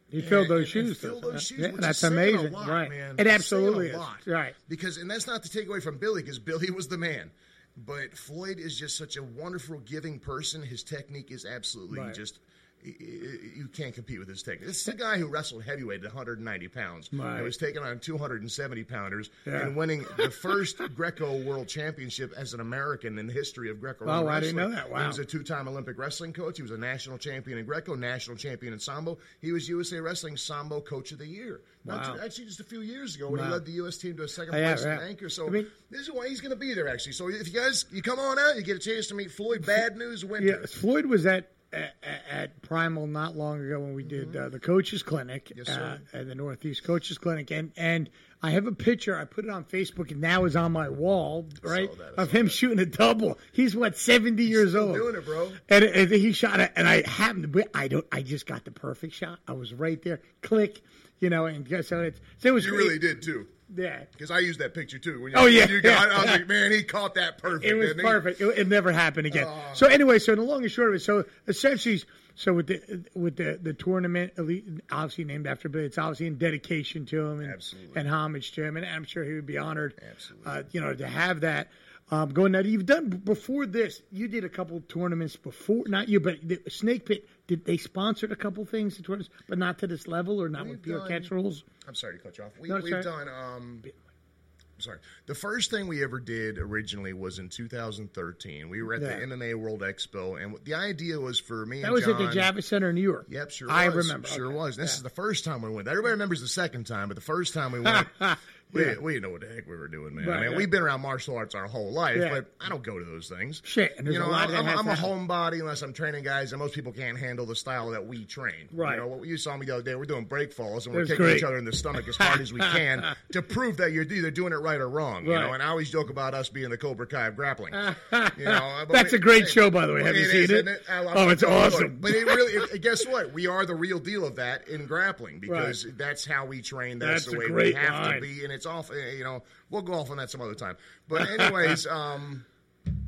He 0.10 0.22
filled 0.22 0.48
those 0.48 0.60
and- 0.60 0.68
shoes. 0.68 0.88
and 0.90 0.98
fill 0.98 1.20
though. 1.22 1.32
those 1.32 1.44
shoes, 1.44 1.60
Yeah, 1.60 1.72
that's 1.76 2.04
amazing. 2.04 2.52
Lot, 2.52 2.68
right. 2.68 2.90
man. 2.90 3.16
It 3.18 3.28
absolutely 3.28 3.88
is. 3.90 4.00
Right. 4.28 4.54
Because, 4.70 4.98
and 4.98 5.10
that's 5.10 5.28
not 5.28 5.44
to 5.44 5.50
take 5.50 5.68
away 5.68 5.80
from 5.80 5.98
Billy, 5.98 6.22
because 6.22 6.40
Billy 6.40 6.70
was 6.72 6.88
the 6.88 6.98
man. 6.98 7.32
But 7.78 8.18
Floyd 8.18 8.58
is 8.60 8.78
just 8.80 8.98
such 8.98 9.18
a 9.18 9.24
wonderful, 9.24 9.80
giving 9.80 10.20
person. 10.20 10.62
His 10.62 10.84
technique 10.84 11.32
is 11.32 11.46
absolutely 11.46 12.00
Right. 12.00 12.14
just. 12.14 12.40
You 12.86 13.68
can't 13.74 13.94
compete 13.96 14.20
with 14.20 14.28
his 14.28 14.44
technique. 14.44 14.68
This 14.68 14.82
is 14.82 14.88
a 14.88 14.94
guy 14.98 15.18
who 15.18 15.28
wrestled 15.28 15.64
heavyweight 15.64 16.00
at 16.04 16.14
190 16.14 16.68
pounds. 16.68 17.10
Right. 17.12 17.36
And 17.36 17.44
was 17.44 17.58
taking 17.58 17.82
on 17.82 18.00
270 18.00 18.84
pounders 18.84 19.30
Yeah. 19.46 19.62
and 19.66 19.76
winning 19.76 20.06
the 20.18 20.30
first 20.30 20.78
Greco 20.96 21.42
World 21.44 21.68
Championship 21.68 22.32
as 22.38 22.54
an 22.54 22.60
American 22.60 23.18
in 23.18 23.28
the 23.28 23.34
history 23.34 23.70
of 23.70 23.80
Greco. 23.82 24.06
Oh, 24.08 24.28
I 24.28 24.40
didn't 24.40 24.56
know 24.58 24.70
that. 24.70 24.90
Wow. 24.92 25.02
He 25.02 25.08
was 25.08 25.20
a 25.20 25.26
two-time 25.26 25.68
Olympic 25.68 25.98
wrestling 25.98 26.34
coach. 26.34 26.58
He 26.58 26.62
was 26.62 26.72
a 26.72 26.78
national 26.78 27.18
champion 27.18 27.58
in 27.58 27.66
Greco, 27.66 27.96
national 27.96 28.38
champion 28.38 28.74
in 28.74 28.80
Sambo. 28.80 29.18
He 29.42 29.52
was 29.52 29.68
USA 29.68 30.00
Wrestling 30.00 30.38
Sambo 30.38 30.82
Coach 30.82 31.12
of 31.12 31.18
the 31.18 31.28
Year. 31.28 31.62
Not 31.86 32.02
Wow. 32.08 32.16
too- 32.16 32.22
actually, 32.22 32.46
just 32.46 32.60
a 32.60 32.64
few 32.64 32.82
years 32.82 33.16
ago 33.16 33.30
when 33.30 33.44
he 33.44 33.50
led 33.50 33.66
the 33.66 33.72
U.S. 33.74 33.98
team 33.98 34.16
to 34.18 34.24
a 34.24 34.28
second 34.28 34.56
Oh, 34.56 34.58
yeah, 34.60 34.74
place 34.74 34.86
in 34.86 34.92
yeah. 34.92 35.06
Anchor. 35.06 35.30
So 35.30 35.48
I 35.48 35.50
mean- 35.50 35.68
this 35.90 36.02
is 36.02 36.12
why 36.12 36.28
he's 36.28 36.42
going 36.42 36.52
to 36.52 36.56
be 36.56 36.74
there. 36.74 36.88
Actually, 36.88 37.14
so 37.14 37.30
if 37.30 37.48
you 37.52 37.60
guys 37.60 37.86
you 37.92 38.02
come 38.02 38.20
on 38.20 38.38
out, 38.40 38.56
you 38.56 38.64
get 38.64 38.76
a 38.76 38.80
chance 38.80 39.08
to 39.08 39.16
meet 39.16 39.32
Floyd. 39.32 39.66
Bad 39.66 39.96
News 39.98 40.24
Winter. 40.26 40.60
Yeah, 40.62 40.66
Floyd 40.68 41.06
was 41.06 41.26
at, 41.26 41.52
at 41.76 41.94
at 42.32 42.62
Primal 42.62 43.08
not 43.08 43.36
long 43.36 43.60
ago 43.66 43.80
when 43.80 43.94
we 43.94 44.04
did 44.04 44.36
uh, 44.36 44.50
the 44.50 44.60
coaches 44.60 45.04
clinic 45.04 45.52
Mm-hmm. 45.56 45.58
Yes, 45.58 45.78
uh, 46.14 46.18
at 46.18 46.28
the 46.28 46.36
Northeast 46.36 46.84
Coaches 46.84 47.18
Clinic, 47.18 47.52
and 47.52 47.72
and 47.78 48.10
I 48.42 48.52
have 48.52 48.68
a 48.68 48.72
picture. 48.72 49.18
I 49.18 49.26
put 49.26 49.46
it 49.46 49.52
on 49.52 49.64
Facebook, 49.64 50.12
and 50.12 50.22
now 50.22 50.46
is 50.46 50.56
on 50.56 50.72
my 50.72 50.90
wall, 50.90 51.48
right, 51.64 51.90
that, 51.98 52.22
of 52.22 52.32
him 52.32 52.48
shooting 52.48 52.80
a 52.80 52.86
double. 52.86 53.38
He's 53.52 53.76
what 53.76 53.98
seventy 53.98 54.44
years 54.44 54.72
still 54.72 54.90
old, 54.90 54.96
doing 54.96 55.16
it, 55.16 55.26
bro. 55.26 55.52
And, 55.70 55.84
and 55.84 56.12
he 56.12 56.32
shot 56.32 56.60
it, 56.60 56.72
and 56.76 56.88
I 56.88 57.08
happened 57.08 57.44
to. 57.44 57.48
Be, 57.48 57.64
I 57.74 57.88
don't. 57.88 58.06
I 58.12 58.22
just 58.22 58.46
got 58.46 58.66
the 58.66 58.72
perfect 58.72 59.14
shot. 59.14 59.40
I 59.48 59.54
was 59.54 59.74
right 59.74 60.02
there. 60.02 60.22
Click, 60.42 60.82
you 61.20 61.30
know, 61.30 61.46
and 61.46 61.68
so 61.86 62.02
it's 62.02 62.20
so 62.38 62.50
it 62.50 62.54
was 62.54 62.66
You 62.66 62.78
really 62.78 63.00
did 63.00 63.22
too. 63.22 63.48
Yeah. 63.76 64.04
Because 64.12 64.32
I 64.32 64.40
used 64.40 64.60
that 64.60 64.74
picture 64.74 64.98
too. 65.00 65.22
When 65.22 65.32
you, 65.32 65.38
Oh, 65.38 65.46
yeah, 65.46 65.68
you 65.68 65.82
got, 65.82 66.08
yeah, 66.10 66.16
I 66.16 66.22
was 66.22 66.26
like, 66.32 66.48
man, 66.48 66.72
he 66.72 66.84
caught 66.84 67.16
that 67.16 67.38
perfect. 67.38 67.66
It 67.72 67.76
was 67.76 67.94
perfect. 67.96 68.42
It, 68.42 68.58
it 68.60 68.68
never 68.68 68.92
happened 68.92 69.28
again. 69.28 69.46
Oh. 69.48 69.62
So 69.74 69.88
anyway, 69.88 70.20
so 70.20 70.36
the 70.36 70.42
long 70.42 70.64
and 70.64 70.72
short 70.72 70.90
of 70.90 70.96
it, 70.96 71.00
so 71.00 71.26
essentially, 71.48 72.02
so 72.36 72.54
with 72.54 72.68
the 72.68 73.06
with 73.16 73.38
the 73.38 73.58
the 73.62 73.74
tournament, 73.74 74.34
elite- 74.38 74.66
obviously 74.92 75.24
named 75.24 75.48
after 75.48 75.70
but 75.70 75.82
it's 75.82 75.98
obviously 75.98 76.28
in 76.28 76.38
dedication 76.38 77.06
to 77.08 77.20
him 77.26 77.40
and 77.40 77.52
Absolutely. 77.54 78.00
and 78.00 78.10
homage 78.10 78.52
to 78.54 78.64
him, 78.64 78.76
and 78.78 78.86
I'm 78.86 79.06
sure 79.06 79.24
he 79.24 79.34
would 79.34 79.46
be 79.46 79.58
honored, 79.58 79.94
Absolutely. 80.12 80.52
uh, 80.52 80.64
you 80.72 80.82
know, 80.82 80.94
to 80.94 81.08
have 81.08 81.42
that. 81.42 81.70
Um, 82.12 82.30
going 82.30 82.52
now, 82.52 82.60
you've 82.60 82.86
done 82.86 83.10
before 83.10 83.66
this. 83.66 84.02
You 84.12 84.28
did 84.28 84.44
a 84.44 84.50
couple 84.50 84.80
tournaments 84.82 85.36
before, 85.38 85.86
not 85.88 86.08
you, 86.08 86.20
but 86.20 86.38
the 86.48 86.62
Snake 86.70 87.06
Pit. 87.08 87.28
Did 87.48 87.66
they 87.66 87.78
sponsored 87.78 88.32
a 88.32 88.36
couple 88.36 88.66
things, 88.66 89.00
but 89.48 89.58
not 89.58 89.78
to 89.80 89.88
this 89.88 90.08
level, 90.08 90.42
or 90.42 90.50
not 90.50 90.64
We've 90.64 90.72
with 90.72 90.84
pure 90.84 91.00
done- 91.00 91.08
catch 91.08 91.30
rules? 91.32 91.64
I'm 91.88 91.94
sorry 91.96 92.18
to 92.18 92.24
cut 92.24 92.38
you 92.38 92.44
off. 92.46 92.52
We, 92.60 92.70
no, 92.70 92.78
we've 92.78 92.86
all 92.94 92.98
right. 92.98 93.04
done. 93.04 93.28
Um, 93.30 93.82
I'm 93.86 94.82
sorry. 94.82 94.98
The 95.28 95.36
first 95.36 95.72
thing 95.72 95.88
we 95.88 96.04
ever 96.04 96.20
did 96.20 96.58
originally 96.58 97.14
was 97.14 97.40
in 97.40 97.48
2013. 97.50 98.68
We 98.68 98.82
were 98.82 98.96
at 98.96 99.02
Yeah. 99.04 99.20
the 99.20 99.24
MMA 99.28 99.54
World 99.54 99.82
Expo, 99.82 100.42
and 100.44 100.58
the 100.66 100.74
idea 100.74 101.20
was 101.20 101.40
for 101.40 101.66
me 101.66 101.82
That 101.82 101.86
and 101.88 101.94
was 101.94 102.04
John, 102.06 102.22
at 102.22 102.34
the 102.34 102.40
Javits 102.40 102.64
Center 102.66 102.90
in 102.90 102.96
New 102.96 103.02
York. 103.02 103.28
Yep, 103.30 103.52
sure. 103.52 103.72
I 103.72 103.88
was. 103.90 104.08
remember. 104.08 104.28
Sure 104.28 104.48
Okay. 104.48 104.56
was. 104.56 104.76
This 104.76 104.92
Yeah. 104.92 104.96
is 104.98 105.04
the 105.04 105.10
first 105.12 105.46
time 105.46 105.62
we 105.62 105.70
went. 105.70 105.88
Everybody 105.88 106.12
remembers 106.12 106.42
the 106.42 106.48
second 106.48 106.86
time, 106.88 107.08
but 107.08 107.16
the 107.16 107.22
first 107.22 107.54
time 107.54 107.72
we 107.72 107.80
went, 107.80 108.08
we, 108.74 108.84
Yeah. 108.86 108.96
we 109.00 109.14
didn't 109.14 109.24
know 109.24 109.30
what 109.30 109.42
the 109.42 109.48
heck 109.48 109.68
we 109.68 109.76
were 109.78 109.88
doing, 109.88 110.16
man. 110.16 110.28
Right, 110.28 110.36
I 110.38 110.40
mean, 110.42 110.50
right. 110.50 110.58
we've 110.58 110.70
been 110.70 110.82
around 110.82 111.02
martial 111.02 111.38
arts 111.38 111.56
our 111.56 111.68
whole 111.68 111.92
life, 111.94 112.18
Yeah. 112.18 112.30
but 112.30 112.52
I 112.60 112.68
don't 112.70 112.84
go 112.84 113.00
to 113.00 113.06
those 113.06 113.30
things. 113.30 113.62
Shit, 113.64 113.96
and 113.98 114.08
you 114.08 114.20
know, 114.20 114.26
a 114.26 114.28
lot 114.28 114.50
that 114.50 114.58
I'm, 114.66 114.80
I'm 114.80 114.88
a 114.88 114.94
homebody 114.96 115.60
unless 115.60 115.82
I'm 115.82 115.94
training 115.94 116.24
guys, 116.24 116.52
and 116.52 116.60
most 116.60 116.74
people 116.76 116.92
can't 116.92 117.18
handle 117.18 117.46
the 117.46 117.56
style 117.56 117.92
that 117.92 118.06
we 118.06 118.26
train. 118.26 118.68
Right. 118.74 118.96
You 118.96 119.02
know, 119.02 119.08
what 119.08 119.28
you 119.28 119.38
saw 119.38 119.56
me 119.56 119.66
the 119.66 119.76
other 119.76 119.84
day, 119.84 119.96
we're 119.96 120.06
doing 120.06 120.26
break 120.26 120.52
falls, 120.52 120.86
and 120.88 120.96
we're 120.96 121.04
kicking 121.04 121.18
great. 121.18 121.38
each 121.38 121.44
other 121.44 121.58
in 121.58 121.66
the 121.66 121.74
stomach 121.74 122.08
as 122.08 122.18
hard 122.18 122.42
as 122.42 122.52
we 122.52 122.60
can 122.60 123.16
to 123.32 123.42
prove 123.42 123.78
that 123.78 123.92
you're 123.92 124.04
either 124.04 124.32
doing 124.32 124.52
it 124.52 124.58
right 124.58 124.82
or 124.82 124.90
wrong. 124.90 125.26
You 125.26 125.34
know, 125.34 125.54
and 125.54 125.64
I 125.64 125.68
always 125.68 125.90
joke 125.90 126.10
about 126.10 126.34
us 126.34 126.50
being 126.50 126.70
the 126.70 126.78
Cobra 126.78 127.08
Kai 127.08 127.28
of 127.28 127.36
grappling. 127.36 127.74
you 128.38 128.46
know, 128.46 128.86
That's 128.90 129.12
we- 129.12 129.18
a 129.18 129.22
great 129.22 129.48
show, 129.48 129.70
by 129.70 129.86
the 129.86 129.94
way. 129.94 130.04
Have 130.04 130.16
you 130.16 130.26
seen 130.26 130.42
is, 130.44 130.50
it? 130.52 130.82
Oh, 130.90 131.30
it's 131.30 131.44
awesome. 131.44 131.98
But 132.02 132.12
it 132.12 132.26
really, 132.26 132.54
it, 132.54 132.82
guess 132.82 133.06
what? 133.08 133.32
We 133.34 133.48
are 133.48 133.66
the 133.66 133.76
real 133.76 134.00
deal 134.00 134.26
of 134.26 134.36
that 134.36 134.68
in 134.68 134.86
grappling 134.86 135.40
because 135.40 135.88
that's 135.98 136.26
how 136.26 136.46
we 136.46 136.62
train. 136.62 137.00
That's, 137.00 137.26
That's 137.26 137.34
the 137.34 137.38
way 137.40 137.50
we 137.50 137.74
have 137.74 137.94
line. 137.94 138.16
to 138.16 138.22
be, 138.22 138.44
and 138.44 138.52
it's 138.56 138.66
off. 138.66 138.90
You 138.90 139.24
know, 139.24 139.44
we'll 139.70 139.82
go 139.84 139.94
off 139.94 140.10
on 140.12 140.18
that 140.18 140.30
some 140.32 140.42
other 140.42 140.56
time. 140.56 140.76
But 141.08 141.30
anyways, 141.30 141.86
um, 141.92 142.44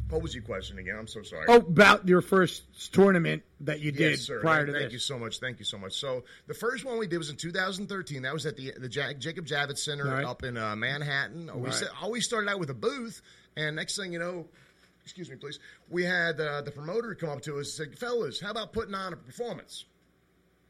what 0.09 0.21
was 0.21 0.33
your 0.33 0.43
question 0.43 0.77
again? 0.79 0.95
I'm 0.97 1.07
so 1.07 1.21
sorry. 1.23 1.45
Oh, 1.49 1.55
about 1.57 2.07
your 2.07 2.21
first 2.21 2.93
tournament 2.93 3.43
that 3.61 3.79
you 3.81 3.91
did 3.91 4.11
Yes, 4.11 4.21
sir. 4.21 4.39
prior 4.39 4.65
to 4.65 4.71
Thank 4.71 4.85
this. 4.85 4.93
you 4.93 4.99
so 4.99 5.17
much. 5.19 5.39
Thank 5.39 5.59
you 5.59 5.65
so 5.65 5.77
much. 5.77 5.93
So 5.93 6.23
the 6.47 6.53
first 6.53 6.85
one 6.85 6.97
we 6.97 7.07
did 7.07 7.17
was 7.17 7.29
in 7.29 7.35
2013. 7.35 8.21
That 8.21 8.33
was 8.33 8.45
at 8.45 8.55
the 8.55 8.73
the 8.77 8.89
Ja- 8.89 9.13
Jacob 9.13 9.45
Javits 9.45 9.79
Center 9.79 10.05
Right. 10.05 10.23
up 10.25 10.43
in 10.43 10.55
uh, 10.57 10.75
Manhattan. 10.75 11.49
We 11.55 11.69
Right. 11.69 11.83
always 12.01 12.25
started 12.25 12.49
out 12.49 12.59
with 12.59 12.69
a 12.69 12.73
booth, 12.75 13.21
and 13.55 13.75
next 13.75 13.97
thing 13.97 14.13
you 14.13 14.19
know, 14.19 14.45
excuse 15.03 15.29
me, 15.29 15.35
please, 15.35 15.59
we 15.89 16.03
had 16.03 16.39
uh, 16.39 16.61
the 16.61 16.71
promoter 16.71 17.13
come 17.15 17.29
up 17.29 17.41
to 17.41 17.59
us 17.59 17.77
and 17.79 17.89
said, 17.89 17.99
"Fellas, 17.99 18.39
how 18.39 18.51
about 18.51 18.71
putting 18.73 18.95
on 18.95 19.13
a 19.13 19.17
performance?" 19.17 19.85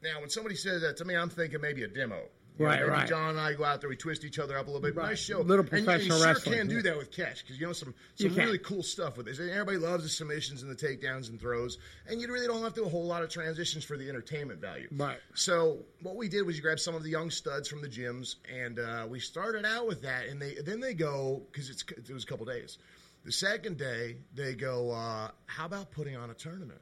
Now, 0.02 0.20
when 0.20 0.30
somebody 0.30 0.54
says 0.54 0.82
that 0.82 0.96
to 0.98 1.04
me, 1.04 1.16
I'm 1.16 1.28
thinking 1.28 1.60
maybe 1.60 1.82
a 1.82 1.88
demo. 1.88 2.22
You 2.58 2.66
Right, 2.66 2.80
maybe 2.80 2.90
right. 2.90 3.08
John 3.08 3.30
and 3.30 3.40
I 3.40 3.52
go 3.54 3.64
out 3.64 3.80
there, 3.80 3.88
we 3.88 3.96
twist 3.96 4.24
each 4.24 4.38
other 4.38 4.58
up 4.58 4.66
a 4.66 4.70
little 4.70 4.82
bit. 4.82 4.96
Right. 4.96 5.10
Nice 5.10 5.20
show. 5.20 5.40
A 5.40 5.42
Little 5.42 5.64
And 5.64 5.78
you- 5.78 5.84
professional 5.84 6.16
and 6.16 6.20
you 6.22 6.26
wrestling, 6.26 6.54
Sure 6.56 6.64
can 6.64 6.68
do 6.68 6.82
that 6.82 6.96
with 6.98 7.10
catch 7.12 7.42
because 7.44 7.60
you 7.60 7.66
know 7.66 7.72
some 7.72 7.94
some 8.16 8.34
really 8.34 8.58
cool 8.58 8.82
stuff 8.82 9.16
with 9.16 9.26
this. 9.26 9.38
And 9.38 9.50
everybody 9.50 9.78
loves 9.78 10.02
the 10.02 10.08
submissions 10.08 10.62
and 10.62 10.70
the 10.70 10.74
takedowns 10.76 11.28
and 11.28 11.40
throws, 11.40 11.78
and 12.08 12.20
you 12.20 12.26
really 12.32 12.46
don't 12.46 12.62
have 12.62 12.74
to 12.74 12.80
do 12.80 12.86
a 12.86 12.88
whole 12.88 13.04
lot 13.06 13.22
of 13.22 13.30
transitions 13.30 13.84
for 13.84 13.96
the 13.96 14.08
entertainment 14.08 14.60
value. 14.60 14.88
Right. 14.90 15.18
So 15.34 15.84
what 16.02 16.16
we 16.16 16.28
did 16.28 16.42
was 16.46 16.56
you 16.56 16.62
grab 16.62 16.80
some 16.80 16.94
of 16.94 17.02
the 17.04 17.10
young 17.10 17.30
studs 17.30 17.68
from 17.68 17.80
the 17.80 17.88
gyms, 17.88 18.36
and 18.52 18.78
uh, 18.78 19.06
we 19.08 19.20
started 19.20 19.64
out 19.64 19.86
with 19.86 20.02
that, 20.02 20.26
and 20.26 20.40
they 20.42 20.54
then 20.64 20.80
they 20.80 20.94
go 20.94 21.42
because 21.52 21.70
it's 21.70 21.84
it 21.96 22.12
was 22.12 22.24
a 22.24 22.26
couple 22.26 22.44
days. 22.46 22.78
The 23.24 23.32
second 23.32 23.78
day 23.78 24.16
they 24.34 24.54
go, 24.54 24.90
uh, 24.90 25.30
how 25.46 25.66
about 25.66 25.90
putting 25.90 26.16
on 26.16 26.30
a 26.30 26.34
tournament? 26.34 26.80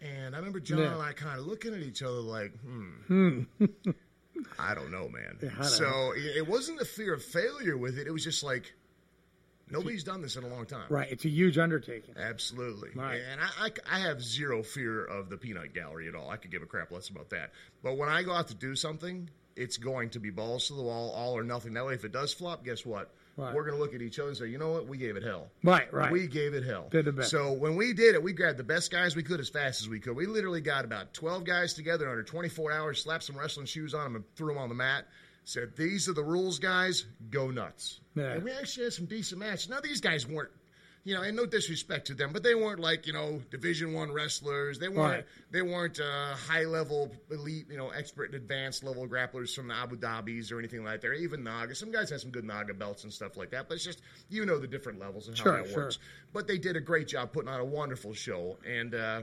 And 0.00 0.34
I 0.34 0.38
remember 0.38 0.60
John 0.60 0.78
Yeah. 0.78 0.92
and 0.94 1.02
I 1.02 1.12
kind 1.12 1.38
of 1.38 1.46
looking 1.46 1.72
at 1.74 1.80
each 1.80 2.02
other 2.02 2.20
like, 2.20 2.52
hmm. 2.60 3.42
I 4.58 4.74
don't 4.74 4.90
know, 4.90 5.08
man. 5.08 5.38
Don't 5.40 5.64
so 5.64 6.12
it 6.16 6.36
it 6.38 6.48
wasn't 6.48 6.80
a 6.80 6.84
fear 6.84 7.14
of 7.14 7.22
failure 7.22 7.76
with 7.76 7.98
it. 7.98 8.06
It 8.06 8.12
was 8.12 8.24
just 8.24 8.42
like 8.42 8.72
nobody's 9.70 10.04
done 10.04 10.22
this 10.22 10.36
in 10.36 10.44
a 10.44 10.48
long 10.48 10.66
time. 10.66 10.86
Right. 10.88 11.10
It's 11.10 11.24
a 11.24 11.28
huge 11.28 11.58
undertaking. 11.58 12.14
Absolutely. 12.16 12.90
Right. 12.94 13.20
And 13.30 13.40
I, 13.40 13.66
I, 13.66 13.96
I 13.96 13.98
have 14.00 14.22
zero 14.22 14.62
fear 14.62 15.04
of 15.04 15.30
the 15.30 15.36
peanut 15.36 15.74
gallery 15.74 16.08
at 16.08 16.14
all. 16.14 16.30
I 16.30 16.36
could 16.36 16.50
give 16.50 16.62
a 16.62 16.66
crap 16.66 16.92
less 16.92 17.08
about 17.08 17.30
that. 17.30 17.52
But 17.82 17.96
when 17.96 18.08
I 18.08 18.22
go 18.22 18.32
out 18.32 18.48
to 18.48 18.54
do 18.54 18.76
something, 18.76 19.30
it's 19.56 19.78
going 19.78 20.10
to 20.10 20.20
be 20.20 20.30
balls 20.30 20.68
to 20.68 20.74
the 20.74 20.82
wall, 20.82 21.10
all 21.10 21.36
or 21.36 21.42
nothing. 21.42 21.74
That 21.74 21.86
way, 21.86 21.94
if 21.94 22.04
it 22.04 22.12
does 22.12 22.32
flop, 22.32 22.64
guess 22.64 22.84
what? 22.84 23.10
Right. 23.36 23.54
We're 23.54 23.64
going 23.64 23.76
to 23.76 23.82
look 23.82 23.94
at 23.94 24.02
each 24.02 24.18
other 24.18 24.28
and 24.28 24.36
say, 24.36 24.48
you 24.48 24.58
know 24.58 24.70
what? 24.70 24.86
We 24.86 24.98
gave 24.98 25.16
it 25.16 25.22
hell. 25.22 25.48
Right, 25.62 25.90
right. 25.92 26.12
We 26.12 26.26
gave 26.26 26.52
it 26.52 26.64
hell. 26.64 26.88
Did 26.90 27.06
the 27.06 27.12
best. 27.12 27.30
So 27.30 27.52
when 27.52 27.76
we 27.76 27.94
did 27.94 28.14
it, 28.14 28.22
we 28.22 28.32
grabbed 28.32 28.58
the 28.58 28.64
best 28.64 28.90
guys 28.90 29.16
we 29.16 29.22
could 29.22 29.40
as 29.40 29.48
fast 29.48 29.80
as 29.80 29.88
we 29.88 30.00
could. 30.00 30.14
We 30.14 30.26
literally 30.26 30.60
got 30.60 30.84
about 30.84 31.14
12 31.14 31.44
guys 31.44 31.72
together 31.72 32.10
under 32.10 32.22
24 32.22 32.72
hours, 32.72 33.02
slapped 33.02 33.24
some 33.24 33.38
wrestling 33.38 33.66
shoes 33.66 33.94
on 33.94 34.04
them, 34.04 34.16
and 34.16 34.24
threw 34.36 34.48
them 34.48 34.58
on 34.58 34.68
the 34.68 34.74
mat. 34.74 35.06
Said, 35.44 35.74
these 35.76 36.08
are 36.08 36.12
the 36.12 36.22
rules, 36.22 36.58
guys. 36.58 37.06
Go 37.30 37.50
nuts. 37.50 38.00
Yeah. 38.14 38.32
And 38.32 38.44
we 38.44 38.52
actually 38.52 38.84
had 38.84 38.92
some 38.92 39.06
decent 39.06 39.40
matches. 39.40 39.68
Now, 39.70 39.80
these 39.80 40.00
guys 40.00 40.26
weren't 40.26 40.50
you 41.04 41.14
know, 41.16 41.22
and 41.22 41.36
no 41.36 41.46
disrespect 41.46 42.06
to 42.06 42.14
them, 42.14 42.32
but 42.32 42.42
they 42.44 42.54
weren't 42.54 42.78
like 42.78 43.06
you 43.06 43.12
know 43.12 43.40
Division 43.50 43.92
One 43.92 44.12
wrestlers. 44.12 44.78
They 44.78 44.88
weren't 44.88 44.98
Right. 45.14 45.24
they 45.50 45.62
weren't 45.62 45.98
uh, 45.98 46.34
high 46.34 46.64
level 46.64 47.10
elite, 47.30 47.66
you 47.70 47.76
know, 47.76 47.90
expert 47.90 48.26
and 48.26 48.34
advanced 48.34 48.84
level 48.84 49.06
grapplers 49.08 49.54
from 49.54 49.68
the 49.68 49.74
Abu 49.74 49.96
Dhabis 49.96 50.52
or 50.52 50.58
anything 50.60 50.84
like 50.84 51.00
that. 51.00 51.12
Even 51.14 51.42
Naga. 51.42 51.74
Some 51.74 51.90
guys 51.90 52.10
had 52.10 52.20
some 52.20 52.30
good 52.30 52.44
Naga 52.44 52.72
belts 52.74 53.02
and 53.04 53.12
stuff 53.12 53.36
like 53.36 53.50
that. 53.50 53.68
But 53.68 53.74
it's 53.74 53.84
just 53.84 54.00
you 54.28 54.46
know 54.46 54.58
the 54.58 54.68
different 54.68 55.00
levels 55.00 55.26
and 55.28 55.36
how 55.36 55.42
Sure, 55.44 55.56
that 55.62 55.68
sure. 55.70 55.84
works. 55.84 55.98
But 56.32 56.46
they 56.46 56.58
did 56.58 56.76
a 56.76 56.80
great 56.80 57.08
job 57.08 57.32
putting 57.32 57.48
on 57.48 57.58
a 57.60 57.64
wonderful 57.64 58.14
show, 58.14 58.58
and 58.64 58.94
uh, 58.94 59.22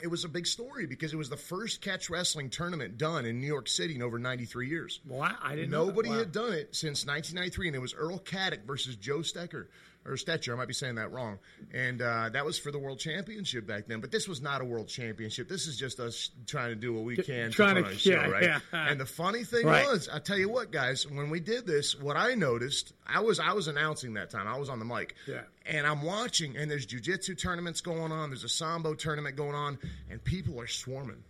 it 0.00 0.06
was 0.06 0.24
a 0.24 0.28
big 0.28 0.46
story 0.46 0.86
because 0.86 1.12
it 1.12 1.16
was 1.16 1.28
the 1.30 1.36
first 1.36 1.80
catch 1.80 2.10
wrestling 2.10 2.48
tournament 2.50 2.96
done 2.98 3.24
in 3.26 3.40
New 3.40 3.46
York 3.46 3.68
City 3.68 3.94
in 3.96 4.02
over 4.02 4.18
93 4.18 4.68
years. 4.68 5.00
Well, 5.06 5.20
I, 5.42 5.54
didn't. 5.56 5.70
Nobody 5.70 6.08
Wow. 6.10 6.18
had 6.18 6.32
done 6.32 6.52
it 6.52 6.74
since 6.74 7.04
1993, 7.06 7.68
and 7.68 7.76
it 7.76 7.80
was 7.80 7.92
Earl 7.94 8.18
Caddock 8.18 8.64
versus 8.66 8.96
Joe 8.96 9.18
Stecher. 9.18 9.66
Or 10.04 10.14
Stetcher, 10.14 10.52
I 10.52 10.56
might 10.56 10.66
be 10.66 10.74
saying 10.74 10.96
that 10.96 11.12
wrong. 11.12 11.38
And 11.72 12.02
uh, 12.02 12.30
that 12.32 12.44
was 12.44 12.58
for 12.58 12.72
the 12.72 12.78
World 12.78 12.98
Championship 12.98 13.68
back 13.68 13.86
then. 13.86 14.00
But 14.00 14.10
this 14.10 14.26
was 14.26 14.42
not 14.42 14.60
a 14.60 14.64
World 14.64 14.88
Championship. 14.88 15.48
This 15.48 15.68
is 15.68 15.76
just 15.76 16.00
us 16.00 16.30
trying 16.46 16.70
to 16.70 16.74
do 16.74 16.92
what 16.92 17.04
we 17.04 17.16
can 17.16 17.52
trying 17.52 17.76
to 17.76 17.82
to- 17.82 17.86
put 17.86 17.92
on 17.92 17.98
show, 17.98 18.10
yeah, 18.10 18.26
right? 18.28 18.42
yeah. 18.42 18.58
And 18.72 18.98
the 19.00 19.06
funny 19.06 19.44
thing 19.44 19.64
Right. 19.64 19.86
was, 19.86 20.08
I 20.08 20.18
tell 20.18 20.36
you 20.38 20.48
what, 20.48 20.72
guys, 20.72 21.08
when 21.08 21.30
we 21.30 21.38
did 21.38 21.66
this, 21.68 21.94
what 21.94 22.16
I 22.16 22.34
noticed, 22.34 22.92
I 23.06 23.20
was 23.20 23.38
I 23.38 23.52
was 23.52 23.68
announcing 23.68 24.14
that 24.14 24.30
time. 24.30 24.48
I 24.48 24.58
was 24.58 24.68
on 24.68 24.80
the 24.80 24.84
mic. 24.84 25.14
Yeah. 25.28 25.42
And 25.66 25.86
I'm 25.86 26.02
watching, 26.02 26.56
and 26.56 26.68
there's 26.68 26.86
jujitsu 26.86 27.40
tournaments 27.40 27.80
going 27.80 28.10
on. 28.10 28.30
There's 28.30 28.42
a 28.44 28.48
sambo 28.48 28.94
tournament 28.94 29.36
going 29.36 29.54
on, 29.54 29.78
and 30.10 30.22
people 30.24 30.60
are 30.60 30.66
swarming 30.66 31.22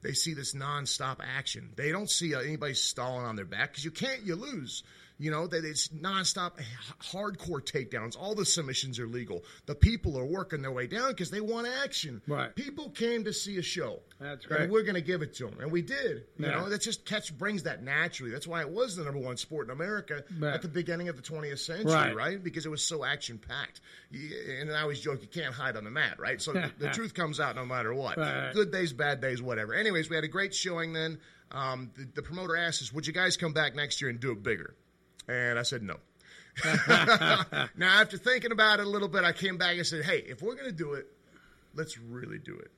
they 0.00 0.12
see 0.12 0.32
this 0.32 0.54
nonstop 0.54 1.16
action. 1.20 1.70
They 1.74 1.90
don't 1.90 2.08
see 2.08 2.32
uh, 2.32 2.38
anybody 2.38 2.74
stalling 2.74 3.24
on 3.26 3.34
their 3.34 3.44
back 3.44 3.70
because 3.72 3.84
you 3.84 3.90
can't, 3.90 4.22
you 4.24 4.36
lose. 4.36 4.84
You 5.20 5.32
know 5.32 5.48
that 5.48 5.64
it's 5.64 5.88
nonstop, 5.88 6.52
h- 6.60 6.66
hardcore 7.12 7.60
takedowns. 7.60 8.16
All 8.16 8.36
the 8.36 8.44
submissions 8.44 9.00
are 9.00 9.06
legal. 9.08 9.42
The 9.66 9.74
people 9.74 10.16
are 10.16 10.24
working 10.24 10.62
their 10.62 10.70
way 10.70 10.86
down 10.86 11.08
because 11.08 11.30
they 11.30 11.40
want 11.40 11.66
action. 11.66 12.22
Right. 12.28 12.54
People 12.54 12.90
came 12.90 13.24
to 13.24 13.32
see 13.32 13.56
a 13.58 13.62
show. 13.62 13.98
That's 14.20 14.44
And 14.46 14.54
right. 14.60 14.70
we're 14.70 14.82
going 14.84 14.94
to 14.94 15.00
give 15.00 15.22
it 15.22 15.34
to 15.34 15.46
them, 15.46 15.58
and 15.60 15.72
we 15.72 15.82
did. 15.82 16.24
You 16.38 16.46
Yeah. 16.46 16.50
know, 16.52 16.68
that's 16.68 16.84
just 16.84 17.04
catch 17.04 17.36
brings 17.36 17.64
that 17.64 17.82
naturally. 17.82 18.30
That's 18.30 18.46
why 18.46 18.60
it 18.60 18.68
was 18.70 18.94
the 18.94 19.02
number 19.02 19.18
one 19.20 19.36
sport 19.36 19.66
in 19.66 19.72
America 19.72 20.22
at 20.42 20.62
the 20.62 20.68
beginning 20.68 21.08
of 21.08 21.16
the 21.16 21.22
20th 21.22 21.58
century, 21.58 21.92
Right. 21.92 22.14
right? 22.14 22.42
Because 22.44 22.64
it 22.64 22.68
was 22.70 22.82
so 22.84 23.04
action 23.04 23.38
packed. 23.38 23.80
And 24.12 24.70
I 24.72 24.82
always 24.82 25.00
joke, 25.00 25.20
you 25.20 25.28
can't 25.28 25.52
hide 25.54 25.76
on 25.76 25.82
the 25.82 25.90
mat, 25.90 26.20
right? 26.20 26.40
So 26.40 26.52
the, 26.54 26.70
the 26.78 26.90
truth 26.90 27.14
comes 27.14 27.40
out 27.40 27.56
no 27.56 27.66
matter 27.66 27.92
what. 27.92 28.16
Right. 28.18 28.52
Good 28.54 28.70
days, 28.70 28.92
bad 28.92 29.20
days, 29.20 29.42
whatever. 29.42 29.74
Anyways, 29.74 30.08
we 30.10 30.14
had 30.16 30.24
a 30.24 30.28
great 30.28 30.54
showing 30.54 30.92
then. 30.92 31.18
Um, 31.50 31.90
the, 31.96 32.04
the 32.16 32.22
promoter 32.22 32.56
asked 32.56 32.82
us, 32.82 32.92
"Would 32.92 33.06
you 33.06 33.12
guys 33.12 33.36
come 33.38 33.52
back 33.54 33.74
next 33.74 34.00
year 34.02 34.10
and 34.10 34.20
do 34.20 34.32
it 34.32 34.42
bigger?" 34.42 34.74
And 35.28 35.58
I 35.58 35.62
said 35.62 35.82
no. 35.82 35.96
now, 36.64 38.00
after 38.00 38.18
thinking 38.18 38.50
about 38.50 38.80
it 38.80 38.86
a 38.86 38.88
little 38.88 39.08
bit, 39.08 39.22
I 39.24 39.32
came 39.32 39.58
back 39.58 39.76
and 39.76 39.86
said, 39.86 40.04
"Hey, 40.04 40.24
if 40.26 40.42
we're 40.42 40.54
going 40.54 40.66
to 40.66 40.72
do 40.72 40.94
it, 40.94 41.06
let's 41.74 41.98
really 41.98 42.38
do 42.38 42.56
it." 42.56 42.70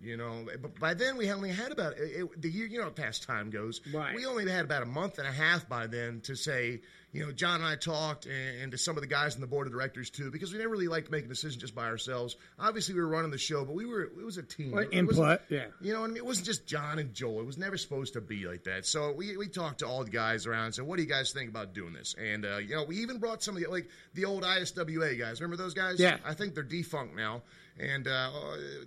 You 0.00 0.16
know, 0.16 0.46
but 0.62 0.78
by 0.78 0.94
then 0.94 1.16
we 1.16 1.28
only 1.32 1.50
had 1.50 1.72
about 1.72 1.98
it, 1.98 2.02
it- 2.02 2.40
the 2.40 2.48
year. 2.48 2.66
You 2.66 2.78
know, 2.78 2.84
how 2.84 2.90
fast 2.90 3.24
time 3.24 3.50
goes. 3.50 3.80
Right. 3.92 4.14
We 4.14 4.26
only 4.26 4.48
had 4.48 4.64
about 4.64 4.84
a 4.84 4.86
month 4.86 5.18
and 5.18 5.26
a 5.26 5.32
half 5.32 5.68
by 5.68 5.88
then 5.88 6.20
to 6.22 6.36
say, 6.36 6.82
you 7.12 7.26
know, 7.26 7.32
John 7.32 7.56
and 7.56 7.64
I 7.64 7.74
talked, 7.74 8.26
and, 8.26 8.62
and 8.62 8.72
to 8.72 8.78
some 8.78 8.96
of 8.96 9.00
the 9.00 9.08
guys 9.08 9.34
in 9.34 9.40
the 9.40 9.48
board 9.48 9.66
of 9.66 9.72
directors 9.72 10.10
too, 10.10 10.30
because 10.30 10.52
we 10.52 10.58
never 10.58 10.70
really 10.70 10.86
liked 10.86 11.10
making 11.10 11.28
decisions 11.28 11.56
just 11.56 11.74
by 11.74 11.86
ourselves. 11.86 12.36
Obviously, 12.60 12.94
we 12.94 13.00
were 13.00 13.08
running 13.08 13.32
the 13.32 13.38
show, 13.38 13.64
but 13.64 13.74
we 13.74 13.86
were 13.86 14.02
it 14.02 14.24
was 14.24 14.36
a 14.36 14.42
team. 14.44 14.70
Well, 14.70 14.86
input, 14.92 15.40
yeah. 15.48 15.64
you 15.80 15.92
know 15.92 16.00
what 16.02 16.06
I 16.06 16.08
mean? 16.08 16.18
It 16.18 16.26
wasn't 16.26 16.46
just 16.46 16.64
John 16.66 17.00
and 17.00 17.12
Joel. 17.12 17.40
It 17.40 17.46
was 17.46 17.58
never 17.58 17.76
supposed 17.76 18.12
to 18.12 18.20
be 18.20 18.46
like 18.46 18.64
that. 18.64 18.86
So 18.86 19.12
we, 19.12 19.36
we 19.36 19.48
talked 19.48 19.80
to 19.80 19.88
all 19.88 20.04
the 20.04 20.10
guys 20.10 20.46
around 20.46 20.66
and 20.66 20.74
said, 20.76 20.86
what 20.86 20.96
do 20.96 21.02
you 21.02 21.08
guys 21.08 21.32
think 21.32 21.50
about 21.50 21.74
doing 21.74 21.92
this? 21.92 22.14
And, 22.16 22.44
uh, 22.44 22.58
you 22.58 22.76
know, 22.76 22.84
we 22.84 22.98
even 22.98 23.18
brought 23.18 23.42
some 23.42 23.56
of 23.56 23.62
the, 23.62 23.68
like, 23.68 23.88
the 24.14 24.26
old 24.26 24.44
ISWA 24.44 25.18
guys. 25.18 25.40
Remember 25.40 25.60
those 25.60 25.74
guys? 25.74 25.98
Yeah. 25.98 26.18
I 26.24 26.34
think 26.34 26.54
they're 26.54 26.62
defunct 26.62 27.16
now. 27.16 27.42
And 27.78 28.08
uh, 28.08 28.30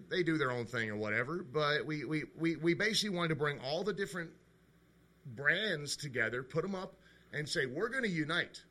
they 0.10 0.22
do 0.24 0.38
their 0.38 0.52
own 0.52 0.66
thing 0.66 0.90
or 0.90 0.98
whatever. 0.98 1.44
But 1.44 1.86
we, 1.86 2.04
we, 2.04 2.24
we, 2.38 2.56
we 2.58 2.74
basically 2.74 3.16
wanted 3.16 3.30
to 3.30 3.36
bring 3.36 3.60
all 3.60 3.84
the 3.84 3.94
different 3.94 4.32
brands 5.26 5.96
together, 5.96 6.44
put 6.44 6.62
them 6.62 6.76
up, 6.76 6.96
and 7.34 7.48
say, 7.48 7.66
we're 7.66 7.90
going 7.90 8.04
to 8.04 8.10
unite 8.10 8.62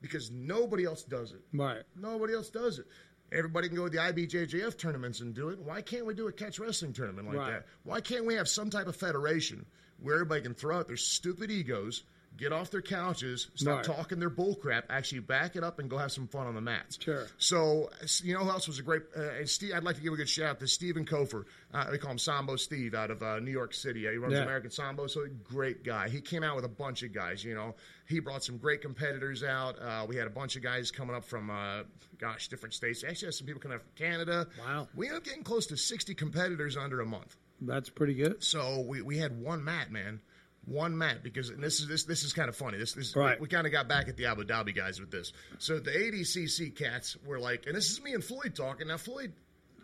because 0.00 0.30
nobody 0.30 0.84
else 0.84 1.02
does 1.02 1.32
it. 1.32 1.40
Right. 1.52 1.82
Nobody 1.96 2.34
else 2.34 2.50
does 2.50 2.78
it. 2.78 2.86
Everybody 3.32 3.66
can 3.68 3.76
go 3.76 3.88
to 3.88 3.90
the 3.90 3.98
IBJJF 3.98 4.78
tournaments 4.78 5.20
and 5.20 5.34
do 5.34 5.48
it. 5.48 5.58
Why 5.58 5.82
can't 5.82 6.06
we 6.06 6.14
do 6.14 6.28
a 6.28 6.32
catch 6.32 6.60
wrestling 6.60 6.92
tournament 6.92 7.26
like 7.26 7.36
Right. 7.36 7.50
that? 7.54 7.66
Why 7.82 8.00
can't 8.00 8.24
we 8.24 8.34
have 8.34 8.48
some 8.48 8.70
type 8.70 8.86
of 8.86 8.94
federation 8.94 9.66
where 10.00 10.14
everybody 10.14 10.42
can 10.42 10.54
throw 10.54 10.78
out 10.78 10.86
their 10.86 10.96
stupid 10.96 11.50
egos, 11.50 12.04
get 12.36 12.52
off 12.52 12.70
their 12.70 12.82
couches, 12.82 13.48
stop 13.54 13.76
Right. 13.76 13.84
talking 13.84 14.18
their 14.18 14.30
bull 14.30 14.54
crap, 14.54 14.84
actually 14.90 15.20
back 15.20 15.56
it 15.56 15.64
up 15.64 15.78
and 15.78 15.88
go 15.88 15.96
have 15.98 16.12
some 16.12 16.26
fun 16.28 16.46
on 16.46 16.54
the 16.54 16.60
mats? 16.60 16.98
Sure. 17.00 17.26
So, 17.38 17.90
you 18.22 18.34
know 18.34 18.44
who 18.44 18.50
else 18.50 18.66
was 18.66 18.78
a 18.78 18.82
great? 18.82 19.02
Uh, 19.16 19.22
and 19.38 19.48
Steve, 19.48 19.72
I'd 19.74 19.84
like 19.84 19.96
to 19.96 20.02
give 20.02 20.12
a 20.12 20.16
good 20.16 20.28
shout 20.28 20.46
out 20.50 20.60
to 20.60 20.68
Stephen 20.68 21.04
Koepfer. 21.04 21.44
Uh, 21.72 21.86
we 21.90 21.98
call 21.98 22.10
him 22.12 22.18
Sambo 22.18 22.56
Steve 22.56 22.94
out 22.94 23.10
of 23.10 23.22
uh, 23.22 23.38
New 23.40 23.50
York 23.50 23.72
City. 23.74 24.06
Uh, 24.06 24.12
he 24.12 24.16
runs 24.18 24.34
Yeah. 24.34 24.42
American 24.42 24.70
Sambo, 24.70 25.06
so 25.06 25.26
great 25.44 25.82
guy. 25.84 26.08
He 26.08 26.20
came 26.20 26.42
out 26.42 26.56
with 26.56 26.64
a 26.64 26.68
bunch 26.68 27.02
of 27.02 27.12
guys. 27.12 27.44
You 27.44 27.54
know, 27.54 27.74
he 28.06 28.20
brought 28.20 28.44
some 28.44 28.58
great 28.58 28.82
competitors 28.82 29.42
out. 29.42 29.80
Uh, 29.80 30.06
we 30.08 30.16
had 30.16 30.26
a 30.26 30.30
bunch 30.30 30.56
of 30.56 30.62
guys 30.62 30.90
coming 30.90 31.16
up 31.16 31.24
from, 31.24 31.50
uh, 31.50 31.82
gosh, 32.18 32.48
different 32.48 32.74
states. 32.74 33.02
Actually, 33.02 33.26
had 33.26 33.34
some 33.34 33.46
people 33.46 33.60
coming 33.60 33.76
up 33.76 33.82
from 33.82 33.92
Canada. 33.96 34.46
Wow. 34.64 34.88
We 34.94 35.06
ended 35.06 35.18
up 35.18 35.24
getting 35.24 35.42
close 35.44 35.66
to 35.68 35.76
sixty 35.76 36.14
competitors 36.14 36.76
under 36.76 37.00
a 37.00 37.06
month. 37.06 37.36
That's 37.60 37.88
pretty 37.88 38.14
good. 38.14 38.44
So 38.44 38.80
we, 38.80 39.00
we 39.00 39.16
had 39.18 39.40
one 39.40 39.64
mat, 39.64 39.90
man. 39.90 40.20
One 40.66 40.98
mat 40.98 41.22
because 41.22 41.50
and 41.50 41.62
this 41.62 41.80
is 41.80 41.86
this 41.86 42.04
this 42.04 42.24
is 42.24 42.32
kind 42.32 42.48
of 42.48 42.56
funny. 42.56 42.76
This 42.76 42.92
this 42.92 43.14
Right. 43.14 43.40
we, 43.40 43.46
kind 43.48 43.66
of 43.66 43.72
got 43.72 43.88
back 43.88 44.08
at 44.08 44.16
the 44.16 44.26
Abu 44.26 44.44
Dhabi 44.44 44.74
guys 44.74 44.98
with 45.00 45.10
this. 45.12 45.32
So 45.58 45.78
the 45.78 45.92
ADCC 45.92 46.74
cats 46.74 47.16
were 47.24 47.38
like, 47.38 47.66
and 47.66 47.76
this 47.76 47.90
is 47.90 48.02
me 48.02 48.14
and 48.14 48.24
Floyd 48.24 48.54
talking. 48.56 48.88
Now 48.88 48.96
Floyd 48.96 49.32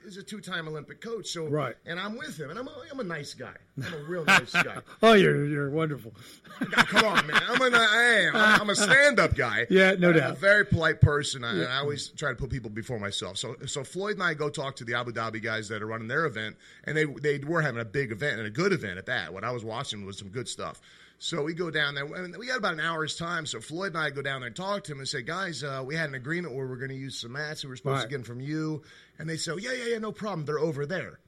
is 0.05 0.17
a 0.17 0.23
two-time 0.23 0.69
Olympic 0.69 1.01
coach, 1.01 1.29
so 1.29 1.47
Right. 1.47 1.75
And 1.87 1.99
I'm 1.99 2.17
with 2.17 2.39
him, 2.39 2.51
and 2.51 2.59
I'm 2.59 2.69
a, 2.69 2.73
I'm 2.91 3.01
a 3.01 3.05
nice 3.05 3.35
guy. 3.35 3.55
I'm 3.85 3.93
a 3.95 3.97
real 4.09 4.25
nice 4.25 4.53
guy. 4.53 4.79
Oh, 5.03 5.15
you're 5.15 5.45
you're 5.47 5.71
wonderful. 5.71 6.15
Come 6.61 7.05
on, 7.05 7.27
man. 7.27 7.41
I'm 7.49 7.61
a, 7.61 7.77
I 7.77 8.03
am. 8.27 8.37
I'm, 8.37 8.71
a 8.71 8.75
stand-up 8.75 9.35
guy. 9.35 9.67
Yeah, 9.71 9.95
no 9.99 10.11
I'm 10.11 10.17
doubt. 10.17 10.31
A 10.33 10.35
very 10.35 10.65
polite 10.65 11.01
person, 11.01 11.45
I, 11.45 11.53
and 11.53 11.67
I 11.67 11.79
always 11.79 12.09
try 12.09 12.31
to 12.31 12.37
put 12.37 12.51
people 12.51 12.71
before 12.71 12.99
myself. 12.99 13.39
So, 13.39 13.57
so 13.67 13.85
Floyd 13.85 14.15
and 14.15 14.23
I 14.23 14.35
go 14.35 14.49
talk 14.51 14.77
to 14.77 14.85
the 14.85 14.95
Abu 14.95 15.13
Dhabi 15.13 15.43
guys 15.43 15.69
that 15.69 15.83
are 15.83 15.87
running 15.87 16.09
their 16.09 16.27
event, 16.27 16.57
and 16.85 16.97
they 16.97 17.05
they 17.05 17.39
were 17.39 17.63
having 17.63 17.81
a 17.81 17.85
big 17.85 18.13
event 18.13 18.39
and 18.39 18.47
a 18.47 18.51
good 18.51 18.73
event 18.73 18.99
at 18.99 19.07
that. 19.07 19.33
What 19.33 19.45
I 19.45 19.51
was 19.51 19.65
watching 19.65 20.05
was 20.05 20.19
some 20.19 20.29
good 20.29 20.49
stuff. 20.49 20.81
So 21.25 21.41
we 21.45 21.55
go 21.55 21.71
down 21.71 21.95
there, 21.95 22.05
and 22.05 22.37
we 22.37 22.49
got 22.49 22.59
about 22.59 22.73
an 22.73 22.81
hour's 22.81 23.15
time. 23.17 23.47
So 23.47 23.61
Floyd 23.61 23.95
and 23.95 23.99
I 23.99 24.11
go 24.11 24.23
down 24.23 24.41
there 24.41 24.49
and 24.49 24.57
talk 24.57 24.83
to 24.85 24.93
him 24.93 24.99
and 24.99 25.07
say, 25.07 25.23
guys, 25.23 25.63
uh, 25.63 25.81
we 25.87 25.95
had 25.95 26.09
an 26.09 26.17
agreement 26.17 26.53
where 26.53 26.67
we're 26.67 26.79
going 26.79 26.89
to 26.91 26.97
use 26.97 27.21
some 27.21 27.31
mats. 27.31 27.63
We 27.63 27.71
were 27.71 27.77
supposed 27.77 27.95
Right. 27.99 28.03
to 28.03 28.09
get 28.09 28.17
them 28.17 28.25
from 28.25 28.41
you, 28.41 28.83
and 29.21 29.31
they 29.31 29.37
said, 29.37 29.61
yeah, 29.61 29.71
yeah, 29.71 29.85
yeah, 29.93 29.99
no 29.99 30.11
problem. 30.11 30.47
They're 30.47 30.59
over 30.59 30.85
there. 30.85 31.21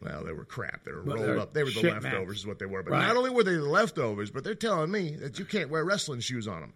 Well, 0.00 0.24
they 0.24 0.32
were 0.32 0.46
crap. 0.46 0.84
They 0.84 0.92
were 0.92 1.02
Well, 1.02 1.16
rolled 1.18 1.38
up. 1.38 1.52
They 1.52 1.64
were 1.64 1.70
the 1.70 1.82
leftovers, 1.82 2.02
mats. 2.28 2.38
is 2.40 2.46
what 2.46 2.58
they 2.58 2.64
were. 2.64 2.82
But 2.82 2.92
Right. 2.92 3.06
not 3.08 3.18
only 3.18 3.28
were 3.28 3.44
they 3.44 3.56
the 3.56 3.62
leftovers, 3.68 4.30
but 4.30 4.42
they're 4.42 4.54
telling 4.54 4.90
me 4.90 5.16
that 5.16 5.38
you 5.38 5.44
can't 5.44 5.68
wear 5.68 5.84
wrestling 5.84 6.20
shoes 6.20 6.48
on 6.48 6.62
them. 6.62 6.72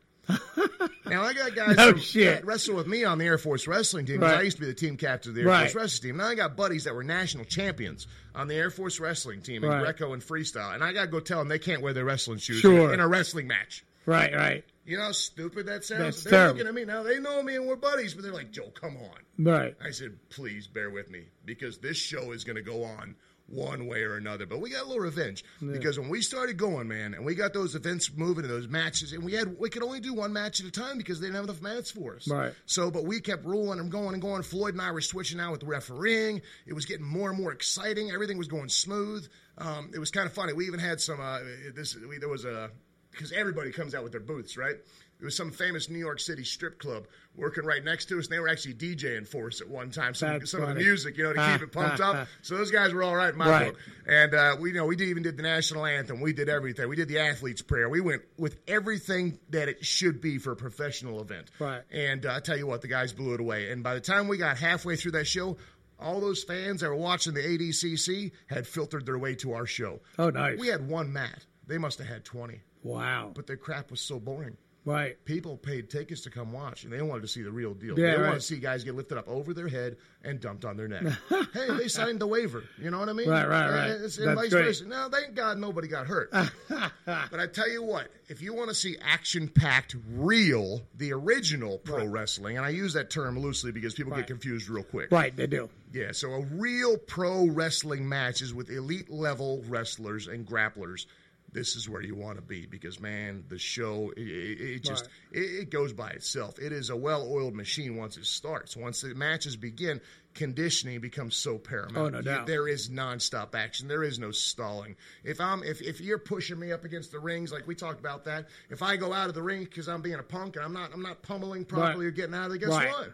Now 1.07 1.23
I 1.23 1.33
got 1.33 1.55
guys 1.55 1.77
No 1.77 1.93
who 1.93 1.99
shit. 1.99 2.45
wrestle 2.45 2.77
with 2.77 2.87
me 2.87 3.05
on 3.05 3.19
the 3.19 3.25
Air 3.25 3.39
Force 3.39 3.67
wrestling 3.67 4.07
team. 4.07 4.21
Right. 4.21 4.39
I 4.39 4.43
used 4.43 4.57
to 4.57 4.61
be 4.61 4.67
the 4.67 4.75
team 4.75 4.97
captain 4.97 5.31
of 5.31 5.35
the 5.35 5.43
Air 5.43 5.47
Right. 5.49 5.71
Force 5.71 5.75
wrestling 5.75 6.11
team. 6.13 6.17
Now 6.19 6.27
I 6.29 6.35
got 6.35 6.57
buddies 6.57 6.85
that 6.85 6.95
were 6.95 7.05
national 7.05 7.45
champions 7.45 8.07
on 8.35 8.49
the 8.49 8.55
Air 8.55 8.71
Force 8.71 9.01
wrestling 9.01 9.43
team 9.43 9.65
in 9.65 9.71
Right. 9.71 9.83
Greco 9.83 10.13
and 10.13 10.23
freestyle, 10.23 10.75
and 10.75 10.83
I 10.85 10.93
got 10.93 11.03
to 11.03 11.07
go 11.11 11.21
tell 11.21 11.39
them 11.39 11.49
they 11.49 11.59
can't 11.59 11.83
wear 11.83 11.93
their 11.93 12.05
wrestling 12.05 12.39
shoes 12.39 12.61
Sure. 12.61 12.93
in 12.95 13.01
a 13.01 13.09
wrestling 13.09 13.47
match. 13.47 13.85
Right, 14.07 14.35
right, 14.35 14.65
You 14.87 14.97
know 14.97 15.05
how 15.05 15.13
stupid 15.13 15.67
that 15.67 15.85
sounds? 15.85 16.01
That's 16.03 16.25
they're 16.25 16.31
terrible. 16.33 16.55
looking 16.55 16.69
at 16.69 16.75
me 16.75 16.85
now. 16.87 17.03
They 17.03 17.21
know 17.21 17.43
me 17.43 17.55
and 17.57 17.67
we're 17.67 17.77
buddies, 17.77 18.15
but 18.15 18.25
they're 18.25 18.33
like, 18.33 18.51
Joe, 18.51 18.71
come 18.75 18.97
on. 18.97 19.45
right. 19.47 19.77
I 19.85 19.91
said, 19.91 20.17
please 20.31 20.67
bear 20.67 20.91
with 20.91 21.11
me 21.11 21.27
because 21.45 21.79
this 21.79 21.99
show 21.99 22.33
is 22.33 22.43
going 22.43 22.57
to 22.57 22.63
go 22.63 22.83
on 22.83 23.15
one 23.51 23.87
way 23.87 24.03
or 24.03 24.17
another. 24.17 24.47
But 24.47 24.61
we 24.61 24.71
got 24.71 24.83
a 24.83 24.87
little 24.87 25.03
revenge 25.03 25.45
because 25.61 25.99
when 25.99 26.09
we 26.09 26.23
started 26.23 26.57
going, 26.57 26.89
man, 26.89 27.15
and 27.15 27.25
we 27.25 27.35
got 27.35 27.53
those 27.53 27.75
events 27.75 28.11
moving 28.15 28.45
and 28.45 28.53
those 28.53 28.69
matches, 28.69 29.13
and 29.13 29.25
we 29.25 29.33
had 29.35 29.59
we 29.59 29.69
could 29.69 29.83
only 29.83 30.01
do 30.01 30.15
one 30.15 30.33
match 30.33 30.61
at 30.61 30.67
a 30.67 30.71
time 30.71 30.97
because 30.97 31.21
they 31.21 31.27
didn't 31.27 31.37
have 31.37 31.45
enough 31.45 31.61
mats 31.61 31.91
for 31.91 32.17
us. 32.17 32.29
Right. 32.29 32.55
So, 32.67 32.91
but 32.91 33.05
we 33.05 33.21
kept 33.21 33.45
rolling 33.45 33.81
and 33.81 33.91
going 33.91 34.15
and 34.15 34.23
going. 34.23 34.43
Floyd 34.43 34.75
and 34.75 34.83
I 34.83 34.93
were 34.93 35.01
switching 35.01 35.41
out 35.41 35.51
with 35.51 35.61
the 35.61 35.67
refereeing. 35.67 36.43
It 36.67 36.73
was 36.73 36.87
getting 36.87 37.07
more 37.07 37.31
and 37.31 37.39
more 37.39 37.53
exciting. 37.53 38.11
Everything 38.11 38.39
was 38.39 38.49
going 38.49 38.69
smooth. 38.69 39.27
Um, 39.59 39.91
it 39.95 39.99
was 39.99 40.11
kind 40.11 40.27
of 40.27 40.33
funny. 40.33 40.53
We 40.53 40.67
even 40.67 40.81
had 40.81 41.01
some. 41.01 41.21
Uh, 41.21 41.41
this 41.75 41.97
we, 41.97 42.19
there 42.19 42.29
was 42.29 42.45
a 42.45 42.71
because 43.11 43.33
everybody 43.33 43.73
comes 43.73 43.95
out 43.95 44.05
with 44.05 44.13
their 44.13 44.21
booths, 44.21 44.57
right? 44.57 44.77
There 45.21 45.27
was 45.27 45.37
some 45.37 45.51
famous 45.53 45.89
New 45.91 45.99
York 45.99 46.19
City 46.19 46.45
strip 46.45 46.79
club 46.79 47.07
working 47.37 47.65
right 47.65 47.85
next 47.85 48.07
to 48.07 48.19
us, 48.19 48.25
and 48.27 48.35
they 48.35 48.41
were 48.41 48.49
actually 48.49 48.73
DJing 48.75 49.29
for 49.29 49.49
us 49.49 49.61
at 49.61 49.69
one 49.69 49.91
time. 49.91 50.15
Some, 50.15 50.45
some 50.47 50.63
of 50.63 50.71
the 50.71 50.75
music, 50.75 51.17
you 51.19 51.25
know, 51.25 51.35
to 51.35 51.53
keep 51.53 51.63
it 51.63 51.73
pumped 51.73 52.01
up. 52.01 52.27
So 52.41 52.57
those 52.57 52.71
guys 52.71 52.93
were 52.95 53.03
all 53.03 53.15
right 53.15 53.33
in 53.33 53.39
my 53.39 53.49
Right. 53.51 53.67
book. 53.73 53.81
And 54.07 54.35
uh, 54.35 54.57
we, 54.59 54.71
you 54.71 54.77
know, 54.77 54.87
we 54.87 54.97
did, 54.97 55.09
even 55.09 55.23
did 55.23 55.37
the 55.37 55.43
national 55.43 55.85
anthem. 55.85 56.21
We 56.23 56.33
did 56.33 56.49
everything. 56.49 56.89
We 56.89 56.97
did 56.97 57.09
the 57.09 57.19
athlete's 57.19 57.61
prayer. 57.63 57.89
We 57.91 58.01
went 58.01 58.23
with 58.39 58.57
everything 58.67 59.39
that 59.51 59.69
it 59.69 59.85
should 59.85 60.21
be 60.23 60.39
for 60.39 60.53
a 60.53 60.57
professional 60.57 61.21
event. 61.21 61.51
Right. 61.59 61.83
And 61.93 62.25
uh, 62.25 62.35
I 62.37 62.41
tell 62.41 62.57
you 62.57 62.67
what, 62.67 62.81
the 62.81 62.89
guys 62.89 63.13
blew 63.13 63.35
it 63.35 63.41
away. 63.41 63.71
And 63.71 63.83
by 63.83 63.93
the 63.95 64.01
time 64.01 64.27
we 64.27 64.39
got 64.39 64.57
halfway 64.57 64.97
through 64.97 65.13
that 65.13 65.27
show, 65.27 65.59
all 65.99 66.19
those 66.21 66.43
fans 66.45 66.81
that 66.81 66.89
were 66.89 66.97
watching 66.97 67.35
the 67.35 67.43
ADCC 67.43 68.33
had 68.47 68.67
filtered 68.67 69.05
their 69.05 69.19
way 69.19 69.35
to 69.37 69.53
our 69.53 69.67
show. 69.67 70.01
Oh, 70.19 70.31
nice. 70.31 70.59
We 70.59 70.69
had 70.69 70.89
one 70.89 71.13
mat. 71.13 71.45
They 71.67 71.77
must 71.77 71.99
have 71.99 72.09
had 72.09 72.25
20. 72.25 72.63
Wow. 72.83 73.33
But 73.35 73.47
their 73.47 73.59
crap 73.59 73.91
was 73.91 74.01
so 74.01 74.19
boring. 74.19 74.57
Right. 74.85 75.23
People 75.27 75.57
paid 75.59 75.91
tickets 75.91 76.23
to 76.23 76.31
come 76.31 76.53
watch, 76.53 76.85
and 76.85 76.93
they 76.93 77.03
wanted 77.03 77.23
to 77.23 77.29
see 77.29 77.43
the 77.43 77.51
real 77.51 77.75
deal. 77.75 77.99
Yeah, 77.99 78.13
they 78.13 78.17
right. 78.17 78.23
wanted 78.29 78.35
to 78.41 78.47
see 78.47 78.57
guys 78.57 78.83
get 78.83 78.95
lifted 78.95 79.19
up 79.19 79.29
over 79.29 79.53
their 79.53 79.69
head 79.69 79.97
and 80.25 80.41
dumped 80.41 80.65
on 80.65 80.77
their 80.77 80.89
neck. 80.89 81.03
hey, 81.53 81.69
they 81.77 81.89
signed 81.89 82.19
the 82.21 82.27
waiver. 82.27 82.65
You 82.79 82.91
know 82.91 82.99
what 82.99 83.09
I 83.09 83.13
mean? 83.13 83.29
Right, 83.29 83.47
right, 83.47 83.71
right. 83.71 83.91
And, 83.91 83.95
and 83.95 84.03
That's 84.03 84.17
vice 84.17 84.49
great. 84.51 84.65
versa. 84.65 84.87
No, 84.87 85.09
thank 85.11 85.35
God 85.35 85.59
nobody 85.59 85.87
got 85.89 86.07
hurt. 86.07 86.31
but 86.69 87.41
I 87.41 87.47
tell 87.47 87.69
you 87.71 87.83
what, 87.83 88.09
if 88.29 88.41
you 88.41 88.55
want 88.55 88.69
to 88.71 88.75
see 88.75 88.97
action-packed, 89.03 89.97
real, 90.13 90.81
the 90.97 91.13
original 91.13 91.79
pro 91.79 92.07
wrestling, 92.07 92.57
and 92.57 92.65
I 92.65 92.71
use 92.71 92.95
that 92.95 93.11
term 93.11 93.39
loosely 93.39 93.73
because 93.73 93.95
people 93.95 94.13
Right. 94.13 94.19
get 94.21 94.27
confused 94.29 94.69
real 94.69 94.83
quick. 94.85 95.11
Right. 95.13 95.35
They 95.37 95.47
do. 95.47 95.69
Yeah, 95.93 96.13
so 96.13 96.33
a 96.33 96.41
real 96.41 96.97
pro 96.97 97.47
wrestling 97.47 98.09
match 98.09 98.43
is 98.43 98.55
with 98.55 98.71
elite 98.71 99.11
level 99.11 99.63
wrestlers 99.69 100.27
and 100.29 100.47
grapplers. 100.47 101.07
This 101.53 101.75
is 101.75 101.89
where 101.89 102.01
you 102.03 102.15
want 102.15 102.37
to 102.37 102.43
be 102.43 102.67
because 102.67 103.01
man, 103.01 103.43
the 103.49 103.59
show 103.59 104.13
it, 104.17 104.21
it, 104.23 104.61
it 104.61 104.85
just 104.85 105.09
it, 105.33 105.39
it 105.41 105.71
goes 105.71 105.93
by 105.93 106.11
itself. 106.11 106.59
It 106.61 106.73
is 106.73 106.91
a 106.91 106.97
well-oiled 106.97 107.55
machine 107.55 107.97
once 107.97 108.17
it 108.17 108.27
starts. 108.27 108.77
Once 108.77 109.01
the 109.01 109.15
matches 109.15 109.57
begin, 109.57 110.01
conditioning 110.35 111.01
becomes 111.01 111.35
so 111.35 111.59
paramount. 111.59 111.97
Oh, 111.97 112.09
no 112.09 112.19
You- 112.19 112.25
doubt. 112.25 112.47
there 112.47 112.69
is 112.69 112.89
nonstop 112.89 113.55
action. 113.57 113.89
There 113.89 114.05
is 114.05 114.19
no 114.19 114.31
stalling. 114.31 114.95
If 115.25 115.41
I'm 115.41 115.63
if, 115.65 115.83
if 115.83 116.01
you're 116.01 116.19
pushing 116.19 116.59
me 116.59 116.71
up 116.71 116.85
against 116.85 117.11
the 117.11 117.19
rings, 117.19 117.51
like 117.53 117.67
we 117.67 117.75
talked 117.75 117.99
about 117.99 118.25
that, 118.27 118.47
if 118.69 118.83
I 118.83 118.97
go 118.97 119.13
out 119.13 119.29
of 119.29 119.35
the 119.35 119.43
ring 119.43 119.65
because 119.65 119.89
I'm 119.89 120.03
being 120.03 120.21
a 120.21 120.23
punk 120.23 120.55
and 120.57 120.65
I'm 120.65 120.73
not 120.73 120.93
I'm 120.95 121.03
not 121.03 121.23
pummeling 121.23 121.65
properly 121.65 122.07
or 122.07 122.11
getting 122.13 122.35
out 122.35 122.45
of 122.45 122.51
there, 122.51 122.59
guess 122.59 122.69
Right. 122.69 122.91
what? 122.91 123.13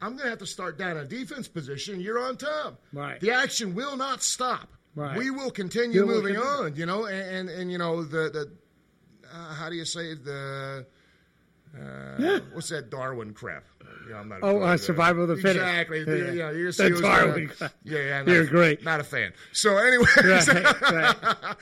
I'm 0.00 0.10
going 0.10 0.24
to 0.24 0.28
have 0.30 0.38
to 0.40 0.46
start 0.46 0.76
down 0.78 0.98
a 0.98 1.04
defense 1.06 1.48
position. 1.48 2.00
You're 2.00 2.18
on 2.18 2.36
top. 2.36 2.82
Right. 2.92 3.18
The 3.18 3.32
action 3.32 3.74
will 3.74 3.96
not 3.96 4.22
stop. 4.22 4.68
Right. 4.96 5.16
We 5.16 5.30
will 5.30 5.50
continue 5.50 6.00
You 6.00 6.06
will 6.06 6.16
moving 6.22 6.38
on. 6.38 6.74
You 6.74 6.86
know, 6.86 7.04
and 7.04 7.48
and, 7.48 7.50
and 7.50 7.70
you 7.70 7.78
know 7.78 8.02
the 8.02 8.30
the 8.30 8.50
uh, 9.32 9.54
how 9.54 9.68
do 9.68 9.76
you 9.76 9.84
say 9.84 10.14
the 10.14 10.86
uh, 11.78 12.40
what's 12.52 12.70
that 12.70 12.90
Darwin 12.90 13.34
crap? 13.34 13.64
Yeah, 14.08 14.20
I'm 14.20 14.28
not. 14.28 14.38
Oh, 14.42 14.60
uh, 14.62 14.76
survival 14.76 15.24
of 15.24 15.28
the 15.28 15.36
fittest. 15.36 15.56
Exactly. 15.56 16.04
Yeah. 16.06 16.14
Yeah, 16.14 16.32
yeah. 16.32 16.50
You're, 16.52 16.72
The 16.72 16.88
you're- 16.88 17.02
Darwin. 17.02 17.50
Yeah, 17.84 17.98
yeah. 17.98 18.18
not 18.22 18.28
You're 18.28 18.46
great. 18.46 18.84
Not 18.84 19.00
a 19.00 19.04
fan. 19.04 19.32
So 19.52 19.76
anyway, 19.76 20.06
Right, 20.16 20.46
right. 20.46 21.16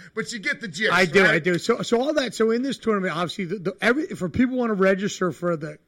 but 0.14 0.30
you 0.32 0.38
get 0.38 0.60
the 0.60 0.68
gist. 0.68 0.92
I 0.92 1.06
do, 1.06 1.22
right? 1.22 1.30
I 1.32 1.38
do. 1.38 1.58
So, 1.58 1.82
so 1.82 2.00
all 2.00 2.12
that. 2.14 2.34
So 2.34 2.50
in 2.50 2.62
this 2.62 2.76
tournament, 2.78 3.16
obviously, 3.16 3.46
the, 3.46 3.58
the, 3.58 3.76
every 3.80 4.06
for 4.08 4.28
people 4.28 4.58
want 4.58 4.70
to 4.70 4.74
register 4.74 5.32
for 5.32 5.56
the 5.56 5.78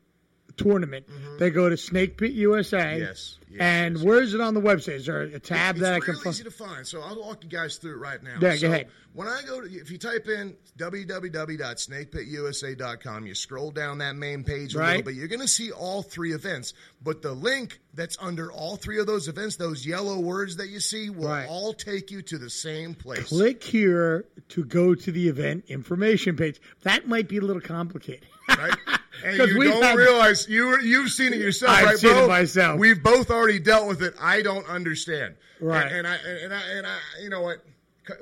tournament, 0.57 1.07
they 1.39 1.51
go 1.51 1.69
to 1.69 1.77
Snake 1.77 2.17
Pit 2.17 2.33
USA. 2.33 2.79
Mm-hmm. 2.79 3.01
Yes, 3.01 3.39
yes, 3.51 3.59
and 3.61 3.97
yes, 3.97 4.05
where 4.05 4.21
is 4.23 4.35
it 4.35 4.41
on 4.41 4.55
the 4.55 4.61
website? 4.61 4.95
Is 4.95 5.07
there 5.07 5.21
a 5.23 5.39
tab 5.39 5.77
it's 5.77 5.83
that 5.83 5.95
I 5.95 6.01
can 6.01 6.15
find? 6.17 6.35
easy 6.35 6.45
to 6.45 6.51
find. 6.51 6.85
So 6.87 7.01
I'll 7.03 7.21
walk 7.21 7.45
you 7.45 7.51
guys 7.51 7.77
through 7.77 7.93
it 7.93 7.99
right 7.99 8.23
now. 8.23 8.39
Yeah, 8.41 8.57
go 8.57 8.69
ahead. 8.69 8.89
When 9.15 9.29
I 9.29 9.41
go 9.47 9.63
to, 9.63 9.67
if 9.67 9.91
you 9.91 9.97
type 9.97 10.29
in 10.29 10.55
www.snakepitusa.com, 10.77 13.27
you 13.27 13.35
scroll 13.35 13.71
down 13.71 13.97
that 13.99 14.15
main 14.17 14.45
page 14.45 14.75
a 14.75 14.79
Right. 14.79 14.89
little 14.97 15.05
bit, 15.05 15.15
you're 15.15 15.29
going 15.29 15.41
to 15.41 15.49
see 15.49 15.71
all 15.73 16.03
three 16.03 16.35
events. 16.35 16.75
But 17.03 17.23
the 17.23 17.33
link 17.33 17.81
that's 17.95 18.19
under 18.21 18.53
all 18.53 18.77
three 18.77 18.99
of 18.99 19.07
those 19.07 19.27
events, 19.29 19.57
those 19.57 19.87
yellow 19.87 20.19
words 20.21 20.57
that 20.57 20.69
you 20.69 20.81
see, 20.81 21.09
will 21.09 21.29
Right. 21.29 21.49
all 21.49 21.73
take 21.73 22.11
you 22.11 22.21
to 22.23 22.37
the 22.39 22.51
same 22.51 22.95
place. 22.95 23.29
Click 23.29 23.63
here 23.65 24.27
to 24.51 24.65
go 24.65 24.95
to 24.95 25.11
the 25.13 25.29
event 25.29 25.65
information 25.69 26.37
page. 26.37 26.61
That 26.83 27.09
might 27.09 27.27
be 27.29 27.39
a 27.39 27.43
little 27.43 27.63
complicated. 27.63 28.27
Right? 28.49 28.75
And 29.25 29.39
you 29.39 29.65
don't 29.65 29.83
had- 29.83 29.97
realize 29.97 30.47
you 30.49 30.79
you've 30.81 31.11
seen 31.11 31.33
it 31.33 31.41
yourself, 31.41 31.73
I've 31.73 31.85
right, 31.87 31.99
seen 31.99 32.13
bro? 32.13 32.25
it 32.27 32.29
myself. 32.29 32.79
We've 32.79 33.03
both 33.03 33.31
already 33.31 33.59
dealt 33.59 33.89
with 33.89 34.03
it. 34.03 34.15
I 34.21 34.41
don't 34.43 34.69
understand, 34.69 35.35
Right. 35.59 35.87
And, 35.91 36.07
and 36.07 36.07
I 36.07 36.15
and 36.17 36.55
I 36.55 36.61
and 36.77 36.87
I, 36.87 36.99
you 37.23 37.31
know 37.31 37.41
what? 37.41 37.65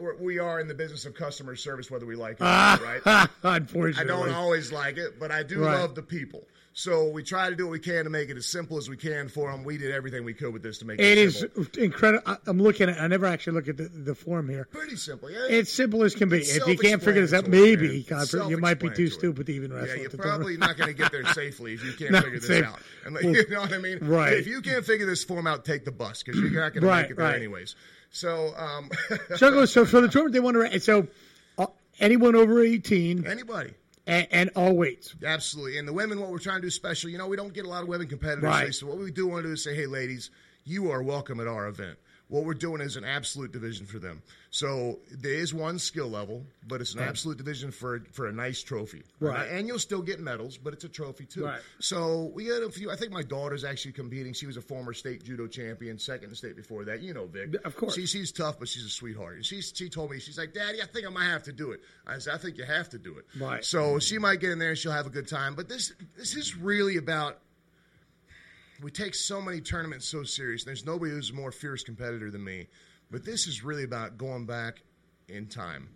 We're- 0.00 0.60
in 0.62 0.68
the 0.68 0.72
business 0.74 1.04
of 1.04 1.14
customer 1.14 1.56
service, 1.56 1.90
whether 1.90 2.06
we 2.06 2.14
like 2.16 2.34
it 2.37 2.40
or 2.42 2.44
not, 2.44 2.80
ah, 2.80 3.00
right? 3.04 3.28
Unfortunately, 3.60 4.02
I 4.02 4.06
don't 4.16 4.30
always 4.32 4.72
like 4.72 4.96
it, 4.96 5.18
but 5.20 5.30
I 5.30 5.42
do 5.42 5.62
Right. 5.64 5.78
love 5.78 5.94
the 5.94 6.02
people. 6.02 6.46
So 6.76 7.08
we 7.08 7.22
try 7.22 7.50
to 7.50 7.54
do 7.54 7.66
what 7.66 7.70
we 7.70 7.78
can 7.78 8.02
to 8.02 8.10
make 8.10 8.30
it 8.30 8.37
as 8.37 8.46
simple 8.46 8.76
as 8.78 8.90
we 8.90 8.96
can 8.96 9.28
for 9.28 9.48
them. 9.48 9.62
We 9.62 9.78
did 9.78 9.92
everything 9.92 10.24
we 10.24 10.34
could 10.34 10.52
with 10.52 10.64
this 10.64 10.78
to 10.78 10.84
make 10.84 10.98
it, 10.98 11.04
It 11.06 11.18
is 11.18 11.46
incredible. 11.78 12.37
I'm 12.48 12.60
looking 12.60 12.90
at. 12.90 13.00
I 13.00 13.06
never 13.06 13.26
actually 13.26 13.52
look 13.52 13.68
at 13.68 13.76
the, 13.76 13.84
the 13.84 14.14
form 14.16 14.48
here. 14.48 14.66
pretty 14.72 14.96
simple. 14.96 15.30
Yeah, 15.30 15.46
It's 15.48 15.72
simple 15.72 16.02
as 16.02 16.16
can 16.16 16.28
be. 16.28 16.38
It's 16.38 16.56
If 16.56 16.66
you 16.66 16.76
can't 16.76 17.00
figure 17.00 17.22
this 17.22 17.32
out, 17.32 17.46
maybe. 17.46 18.02
God, 18.02 18.26
you 18.50 18.58
might 18.58 18.80
be 18.80 18.90
too 18.90 19.06
stupid 19.06 19.46
to 19.46 19.52
even 19.52 19.72
wrestle. 19.72 19.96
Yeah, 19.96 20.02
you're 20.02 20.10
probably 20.10 20.56
not 20.56 20.76
going 20.76 20.88
to 20.88 20.94
get 20.94 21.12
there 21.12 21.24
safely 21.26 21.74
if 21.74 21.84
you 21.84 21.92
can't 21.92 22.12
figure 22.24 22.40
this 22.40 22.48
safe. 22.48 22.64
out. 22.64 22.80
And, 23.06 23.16
you 23.22 23.48
know 23.50 23.60
what 23.60 23.72
I 23.72 23.78
mean? 23.78 23.98
Right. 24.02 24.32
If 24.32 24.48
you 24.48 24.60
can't 24.60 24.84
figure 24.84 25.06
this 25.06 25.22
form 25.22 25.46
out, 25.46 25.64
take 25.64 25.84
the 25.84 25.92
bus 25.92 26.24
because 26.24 26.40
you're 26.40 26.50
not 26.50 26.72
going 26.72 26.82
to 26.82 26.88
Right, 26.88 27.02
make 27.02 27.12
it 27.12 27.16
there 27.16 27.26
right. 27.26 27.37
anyways. 27.37 27.76
So, 28.10 28.52
um, 28.56 28.90
So, 29.37 29.64
so 29.66 29.84
for 29.84 30.00
the 30.00 30.08
tournament, 30.08 30.32
they 30.32 30.40
want 30.40 30.72
to. 30.72 30.80
So, 30.80 31.06
uh, 31.56 31.66
anyone 32.00 32.34
over 32.34 32.60
18 32.64 33.26
anybody. 33.28 33.74
And, 34.06 34.26
and 34.30 34.50
all 34.56 34.74
weights. 34.74 35.14
Absolutely. 35.24 35.78
And 35.78 35.88
the 35.88 35.92
women, 35.92 36.20
what 36.20 36.30
we're 36.30 36.38
trying 36.38 36.60
to 36.60 36.66
do 36.66 36.70
special, 36.70 37.10
you 37.10 37.18
know, 37.18 37.26
we 37.26 37.36
don't 37.36 37.52
get 37.52 37.64
a 37.64 37.68
lot 37.68 37.82
of 37.82 37.88
women 37.88 38.06
competitors. 38.06 38.44
Right. 38.44 38.74
So 38.74 38.86
what 38.86 38.98
we 38.98 39.10
do 39.10 39.26
want 39.26 39.42
to 39.42 39.48
do 39.48 39.52
is 39.54 39.64
say, 39.64 39.74
hey, 39.74 39.86
ladies, 39.86 40.30
you 40.64 40.90
are 40.90 41.02
welcome 41.02 41.40
at 41.40 41.46
our 41.46 41.66
event. 41.68 41.98
What 42.28 42.44
we're 42.44 42.54
doing 42.54 42.80
is 42.80 42.96
an 42.96 43.04
absolute 43.04 43.52
division 43.52 43.84
for 43.87 43.98
them. 43.98 44.22
So 44.50 44.98
there 45.10 45.34
is 45.34 45.52
one 45.52 45.78
skill 45.78 46.08
level, 46.08 46.44
but 46.66 46.80
it's 46.80 46.94
an 46.94 47.00
absolute 47.00 47.37
division 47.37 47.70
for 47.70 48.02
for 48.12 48.28
a 48.28 48.32
nice 48.32 48.62
trophy. 48.62 49.02
Right. 49.20 49.50
And 49.50 49.68
you'll 49.68 49.78
still 49.78 50.00
get 50.00 50.20
medals, 50.20 50.56
but 50.56 50.72
it's 50.72 50.84
a 50.84 50.88
trophy 50.88 51.26
too. 51.26 51.44
Right. 51.44 51.60
So 51.80 52.30
we 52.34 52.46
had 52.46 52.62
a 52.62 52.70
few. 52.70 52.90
I 52.90 52.96
think 52.96 53.12
my 53.12 53.22
daughter's 53.22 53.64
actually 53.64 53.92
competing. 53.92 54.32
She 54.32 54.46
was 54.46 54.56
a 54.56 54.62
former 54.62 54.92
state 54.94 55.24
judo 55.24 55.48
champion, 55.48 55.98
second 55.98 56.30
in 56.30 56.34
state 56.34 56.56
before 56.56 56.84
that. 56.84 57.02
You 57.02 57.12
know, 57.12 57.26
Vic. 57.26 57.56
Of 57.64 57.76
course. 57.76 57.94
She, 57.94 58.06
she's 58.06 58.32
tough, 58.32 58.58
but 58.58 58.68
she's 58.68 58.84
a 58.84 58.90
sweetheart. 58.90 59.34
And 59.34 59.44
she 59.44 59.60
she 59.60 59.88
told 59.90 60.10
me 60.10 60.18
she's 60.18 60.38
like, 60.38 60.54
Daddy, 60.54 60.80
I 60.80 60.87
think 60.87 61.06
I 61.06 61.10
might 61.10 61.26
have 61.26 61.42
to 61.44 61.52
do 61.52 61.72
it. 61.72 61.80
I 62.06 62.18
said, 62.18 62.34
I 62.34 62.38
think 62.38 62.56
you 62.56 62.64
have 62.64 62.88
to 62.90 62.98
do 62.98 63.18
it. 63.18 63.26
Right. 63.38 63.64
So 63.64 63.98
she 63.98 64.18
might 64.18 64.40
get 64.40 64.52
in 64.52 64.58
there 64.58 64.70
and 64.70 64.78
she'll 64.78 64.92
have 64.92 65.06
a 65.06 65.10
good 65.10 65.28
time. 65.28 65.56
But 65.56 65.68
this 65.68 65.92
this 66.16 66.37
is 66.37 66.56
really 66.56 66.96
about 66.96 67.38
we 68.84 68.90
take 68.90 69.14
so 69.14 69.40
many 69.40 69.60
tournaments 69.60 70.06
so 70.06 70.22
serious. 70.24 70.64
There's 70.64 70.84
nobody 70.84 71.10
who's 71.12 71.30
a 71.30 71.34
more 71.34 71.50
fierce 71.50 71.82
competitor 71.82 72.30
than 72.30 72.44
me. 72.44 72.68
But 73.10 73.24
this 73.24 73.46
is 73.46 73.64
really 73.64 73.84
about 73.84 74.18
going 74.18 74.44
back 74.44 74.82
in 75.28 75.46
time 75.46 75.88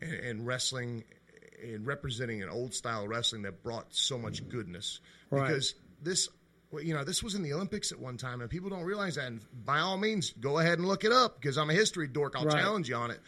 and, 0.00 0.12
and 0.12 0.46
wrestling 0.46 1.04
and 1.62 1.86
representing 1.86 2.42
an 2.42 2.50
old 2.50 2.74
style 2.74 3.08
wrestling 3.08 3.42
that 3.42 3.62
brought 3.62 3.86
so 3.94 4.18
much 4.18 4.46
goodness. 4.48 5.00
Right. 5.30 5.46
Because 5.48 5.74
this 6.02 6.28
you 6.82 6.92
know, 6.92 7.04
this 7.04 7.22
was 7.22 7.34
in 7.34 7.42
the 7.42 7.52
Olympics 7.52 7.92
at 7.92 8.00
one 8.00 8.16
time, 8.16 8.40
and 8.40 8.50
people 8.50 8.68
don't 8.68 8.82
realize 8.82 9.14
that. 9.14 9.26
And 9.26 9.40
by 9.64 9.78
all 9.78 9.96
means, 9.96 10.32
go 10.32 10.58
ahead 10.58 10.78
and 10.78 10.88
look 10.88 11.04
it 11.04 11.12
up 11.12 11.40
because 11.40 11.56
I'm 11.56 11.70
a 11.70 11.74
history 11.74 12.08
dork. 12.08 12.34
I'll 12.36 12.44
Right. 12.44 12.60
challenge 12.60 12.88
you 12.88 12.96
on 12.96 13.10
it. 13.12 13.20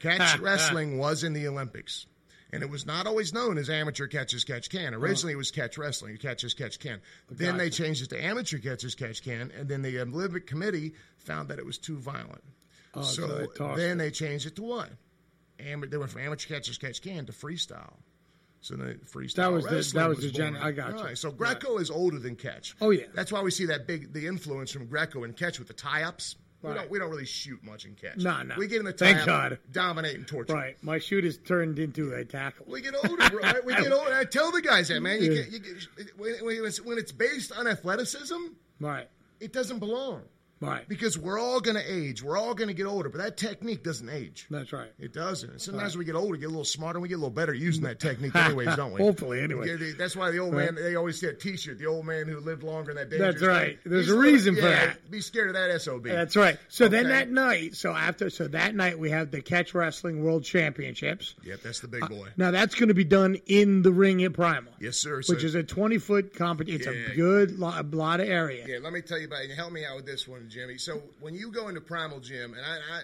Catch 0.00 0.38
wrestling 0.40 0.98
was 0.98 1.22
in 1.24 1.32
the 1.32 1.46
Olympics. 1.46 2.06
And 2.50 2.62
it 2.62 2.70
was 2.70 2.86
not 2.86 3.06
always 3.06 3.34
known 3.34 3.58
as 3.58 3.68
amateur 3.68 4.06
catch 4.06 4.32
as 4.32 4.42
catch 4.44 4.70
can. 4.70 4.94
Uh-huh. 4.94 5.02
Originally, 5.04 5.34
it 5.34 5.36
was 5.36 5.50
catch 5.50 5.76
wrestling, 5.76 6.16
catch 6.16 6.44
as 6.44 6.54
catch 6.54 6.78
can. 6.78 7.00
Then 7.30 7.58
they 7.58 7.68
changed 7.68 8.02
it 8.02 8.08
to 8.10 8.24
amateur 8.24 8.58
catch 8.58 8.84
as 8.84 8.94
catch 8.94 9.22
can, 9.22 9.50
and 9.56 9.68
then 9.68 9.82
the 9.82 10.00
Olympic 10.00 10.46
Committee 10.46 10.94
found 11.18 11.48
that 11.50 11.58
it 11.58 11.66
was 11.66 11.76
too 11.78 11.98
violent. 11.98 12.42
Oh, 12.94 13.02
so 13.02 13.26
they 13.26 13.44
so 13.44 13.50
tossed 13.52 13.76
then 13.76 13.98
they 13.98 14.10
changed 14.10 14.46
it 14.46 14.56
to 14.56 14.62
what? 14.62 14.88
Am- 15.60 15.84
they 15.90 15.96
went 15.98 16.10
from 16.10 16.22
amateur 16.22 16.48
catch 16.54 16.70
as 16.70 16.78
catch 16.78 17.02
can 17.02 17.26
to 17.26 17.32
freestyle. 17.32 17.94
So 18.60 18.76
then 18.76 18.98
freestyle 19.04 19.34
That 19.34 19.52
was 19.52 19.64
the- 19.66 19.98
that 19.98 20.08
was 20.08 20.18
the 20.20 20.30
gen- 20.30 20.56
I 20.56 20.72
got 20.72 20.96
you. 20.98 21.04
Right, 21.04 21.18
So 21.18 21.30
Greco 21.30 21.78
is 21.78 21.90
older 21.90 22.18
than 22.18 22.34
catch. 22.34 22.74
Oh, 22.80 22.90
yeah. 22.90 23.04
That's 23.14 23.30
why 23.30 23.42
we 23.42 23.50
see 23.50 23.66
that 23.66 23.86
big 23.86 24.12
the 24.12 24.26
influence 24.26 24.72
from 24.72 24.86
Greco 24.86 25.22
and 25.24 25.36
catch 25.36 25.58
with 25.58 25.68
the 25.68 25.74
tie 25.74 26.02
ups. 26.04 26.36
We 26.62 26.74
don't 26.74 26.90
we 26.90 26.98
don't 26.98 27.08
really 27.10 27.24
shoot 27.24 27.62
much 27.62 27.84
in 27.84 27.94
catch. 27.94 28.16
No, 28.18 28.42
no. 28.42 28.56
We 28.58 28.66
get 28.66 28.80
in 28.80 28.84
the 28.84 28.92
Thank 28.92 29.18
tie 29.20 29.24
God. 29.26 29.58
dominate 29.70 30.16
and 30.16 30.26
torture. 30.26 30.54
Right. 30.54 30.76
My 30.82 30.98
shoot 30.98 31.24
is 31.24 31.38
turned 31.38 31.78
into 31.78 32.12
a 32.14 32.24
tackle. 32.24 32.66
We 32.68 32.80
get 32.80 32.94
older, 32.96 33.30
bro. 33.30 33.40
Right? 33.40 33.64
We 33.64 33.74
get 33.76 33.92
older. 33.92 34.12
I 34.12 34.24
tell 34.24 34.50
the 34.50 34.60
guys 34.60 34.88
that, 34.88 35.00
man. 35.00 35.22
You 35.22 35.32
Yeah. 35.32 35.42
get, 35.44 35.52
you 35.52 35.58
get, 35.60 36.18
when, 36.18 36.32
when, 36.44 36.64
it's, 36.64 36.80
when 36.80 36.98
it's 36.98 37.12
based 37.12 37.52
on 37.52 37.68
athleticism, 37.68 38.34
Right. 38.80 39.08
it 39.38 39.52
doesn't 39.52 39.78
belong. 39.78 40.22
Right. 40.60 40.88
Because 40.88 41.16
we're 41.16 41.38
all 41.38 41.60
going 41.60 41.76
to 41.76 41.92
age. 41.92 42.22
We're 42.22 42.36
all 42.36 42.54
going 42.54 42.68
to 42.68 42.74
get 42.74 42.86
older, 42.86 43.08
but 43.08 43.18
that 43.18 43.36
technique 43.36 43.84
doesn't 43.84 44.08
age. 44.08 44.46
That's 44.50 44.72
right. 44.72 44.90
It 44.98 45.12
doesn't. 45.12 45.50
And 45.50 45.60
sometimes 45.60 45.96
we 45.96 46.04
get 46.04 46.14
older, 46.16 46.32
we 46.32 46.38
get 46.38 46.46
a 46.46 46.48
little 46.48 46.64
smarter, 46.64 46.96
and 46.96 47.02
we 47.02 47.08
get 47.08 47.14
a 47.14 47.18
little 47.18 47.30
better 47.30 47.54
using 47.54 47.84
that 47.84 48.00
technique, 48.00 48.34
anyways, 48.36 48.74
don't 48.76 48.92
we? 48.92 49.00
Hopefully, 49.00 49.40
anyway. 49.40 49.68
Yeah, 49.68 49.92
That's 49.96 50.16
why 50.16 50.30
the 50.30 50.38
old 50.38 50.54
Right. 50.54 50.72
man, 50.72 50.82
they 50.82 50.96
always 50.96 51.20
say 51.20 51.28
a 51.28 51.32
t 51.34 51.56
shirt, 51.56 51.78
the 51.78 51.86
old 51.86 52.06
man 52.06 52.26
who 52.26 52.40
lived 52.40 52.62
longer 52.62 52.92
than 52.92 52.96
that 52.96 53.10
dangerous 53.10 53.34
That's 53.36 53.46
right. 53.46 53.78
There's 53.84 54.06
He's 54.06 54.14
a 54.14 54.18
reason 54.18 54.54
for 54.56 54.62
yeah, 54.62 54.86
that. 54.86 55.10
Be 55.10 55.20
scared 55.20 55.48
of 55.48 55.54
that 55.54 55.80
SOB. 55.80 56.04
That's 56.04 56.34
right. 56.36 56.58
So 56.68 56.88
then 56.88 57.08
that 57.08 57.30
night, 57.30 57.76
so 57.76 57.92
after, 57.92 58.28
so 58.30 58.48
that 58.48 58.74
night 58.74 58.98
we 58.98 59.10
have 59.10 59.30
the 59.30 59.40
Catch 59.40 59.74
Wrestling 59.74 60.24
World 60.24 60.44
Championships. 60.44 61.34
Yep, 61.44 61.60
that's 61.62 61.80
the 61.80 61.88
big 61.88 62.02
uh, 62.02 62.08
boy. 62.08 62.28
Now 62.36 62.50
that's 62.50 62.74
going 62.74 62.88
to 62.88 62.94
be 62.94 63.04
done 63.04 63.36
in 63.46 63.82
the 63.82 63.92
ring 63.92 64.22
at 64.24 64.32
Primal, 64.32 64.72
yes, 64.80 64.96
sir. 64.96 65.22
Which 65.28 65.44
is 65.44 65.54
a 65.54 65.62
20 65.62 65.98
foot 65.98 66.34
competition. 66.34 66.92
It's 66.94 67.08
Yeah. 67.08 67.12
a 67.12 67.16
good 67.16 67.58
lo- 67.58 67.74
a 67.76 67.82
lot 67.82 68.20
of 68.20 68.28
area. 68.28 68.64
yeah, 68.66 68.78
let 68.82 68.92
me 68.92 69.00
tell 69.02 69.18
you 69.18 69.26
about 69.26 69.42
it. 69.44 69.50
Help 69.52 69.72
me 69.72 69.84
out 69.84 69.96
with 69.96 70.06
this 70.06 70.26
one, 70.26 70.47
Jimmy. 70.48 70.78
So 70.78 71.02
when 71.20 71.34
you 71.34 71.50
go 71.52 71.68
into 71.68 71.80
Primal 71.80 72.20
Gym, 72.20 72.54
and 72.54 72.62
I, 72.64 72.74
I 72.98 73.00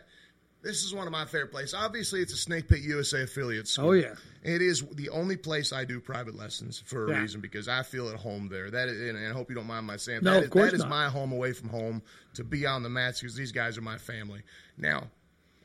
this 0.63 0.83
is 0.83 0.95
one 0.95 1.07
of 1.07 1.13
my 1.13 1.27
favorite 1.27 1.51
places. 1.51 1.75
Obviously, 1.75 2.21
it's 2.21 2.33
a 2.33 2.39
Snake 2.39 2.69
Pit 2.69 2.81
USA 2.81 3.25
affiliate. 3.25 3.69
school. 3.69 3.91
Oh, 3.91 3.93
yeah. 3.93 4.15
It 4.43 4.63
is 4.63 4.81
the 4.93 5.11
only 5.11 5.37
place 5.37 5.75
I 5.75 5.85
do 5.85 6.01
private 6.01 6.35
lessons 6.37 6.83
for 6.87 7.07
a 7.07 7.11
Yeah. 7.11 7.19
reason 7.21 7.43
because 7.43 7.69
I 7.69 7.83
feel 7.83 8.09
at 8.09 8.17
home 8.17 8.49
there. 8.49 8.71
That 8.71 8.89
is, 8.89 8.99
and 9.11 9.19
I 9.19 9.31
hope 9.33 9.51
you 9.51 9.55
don't 9.55 9.67
mind 9.67 9.87
my 9.87 9.97
saying 9.99 10.21
No, 10.23 10.31
that. 10.33 10.39
of 10.39 10.45
is- 10.45 10.51
course 10.51 10.71
that 10.71 10.77
is 10.77 10.81
not. 10.81 10.89
my 10.89 11.09
home 11.11 11.33
away 11.33 11.53
from 11.53 11.69
home 11.69 12.01
to 12.35 12.45
be 12.45 12.65
on 12.65 12.83
the 12.83 12.89
mats 12.89 13.21
because 13.21 13.37
these 13.37 13.53
guys 13.53 13.77
are 13.77 13.83
my 13.83 13.99
family. 13.99 14.41
Now, 14.79 15.11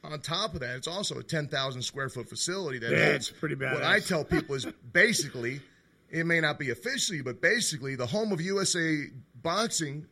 on 0.04 0.20
top 0.20 0.54
of 0.54 0.60
that, 0.60 0.76
it's 0.76 0.88
also 0.88 1.18
a 1.20 1.24
ten 1.24 1.48
thousand 1.48 1.84
square 1.84 2.10
foot 2.10 2.28
facility 2.28 2.80
that 2.80 2.92
Yeah, 2.92 2.98
it's 3.16 3.30
pretty 3.32 3.56
bad. 3.56 3.76
What. 3.76 3.84
I 3.84 4.02
tell 4.02 4.26
people 4.26 4.56
is 4.56 4.66
basically, 4.92 5.62
it 6.10 6.26
may 6.26 6.42
not 6.42 6.60
be 6.60 6.72
officially, 6.72 7.22
but 7.22 7.40
basically 7.40 7.96
the 7.96 8.06
home 8.08 8.34
of 8.34 8.42
USA 8.42 9.06
boxing. 9.42 10.08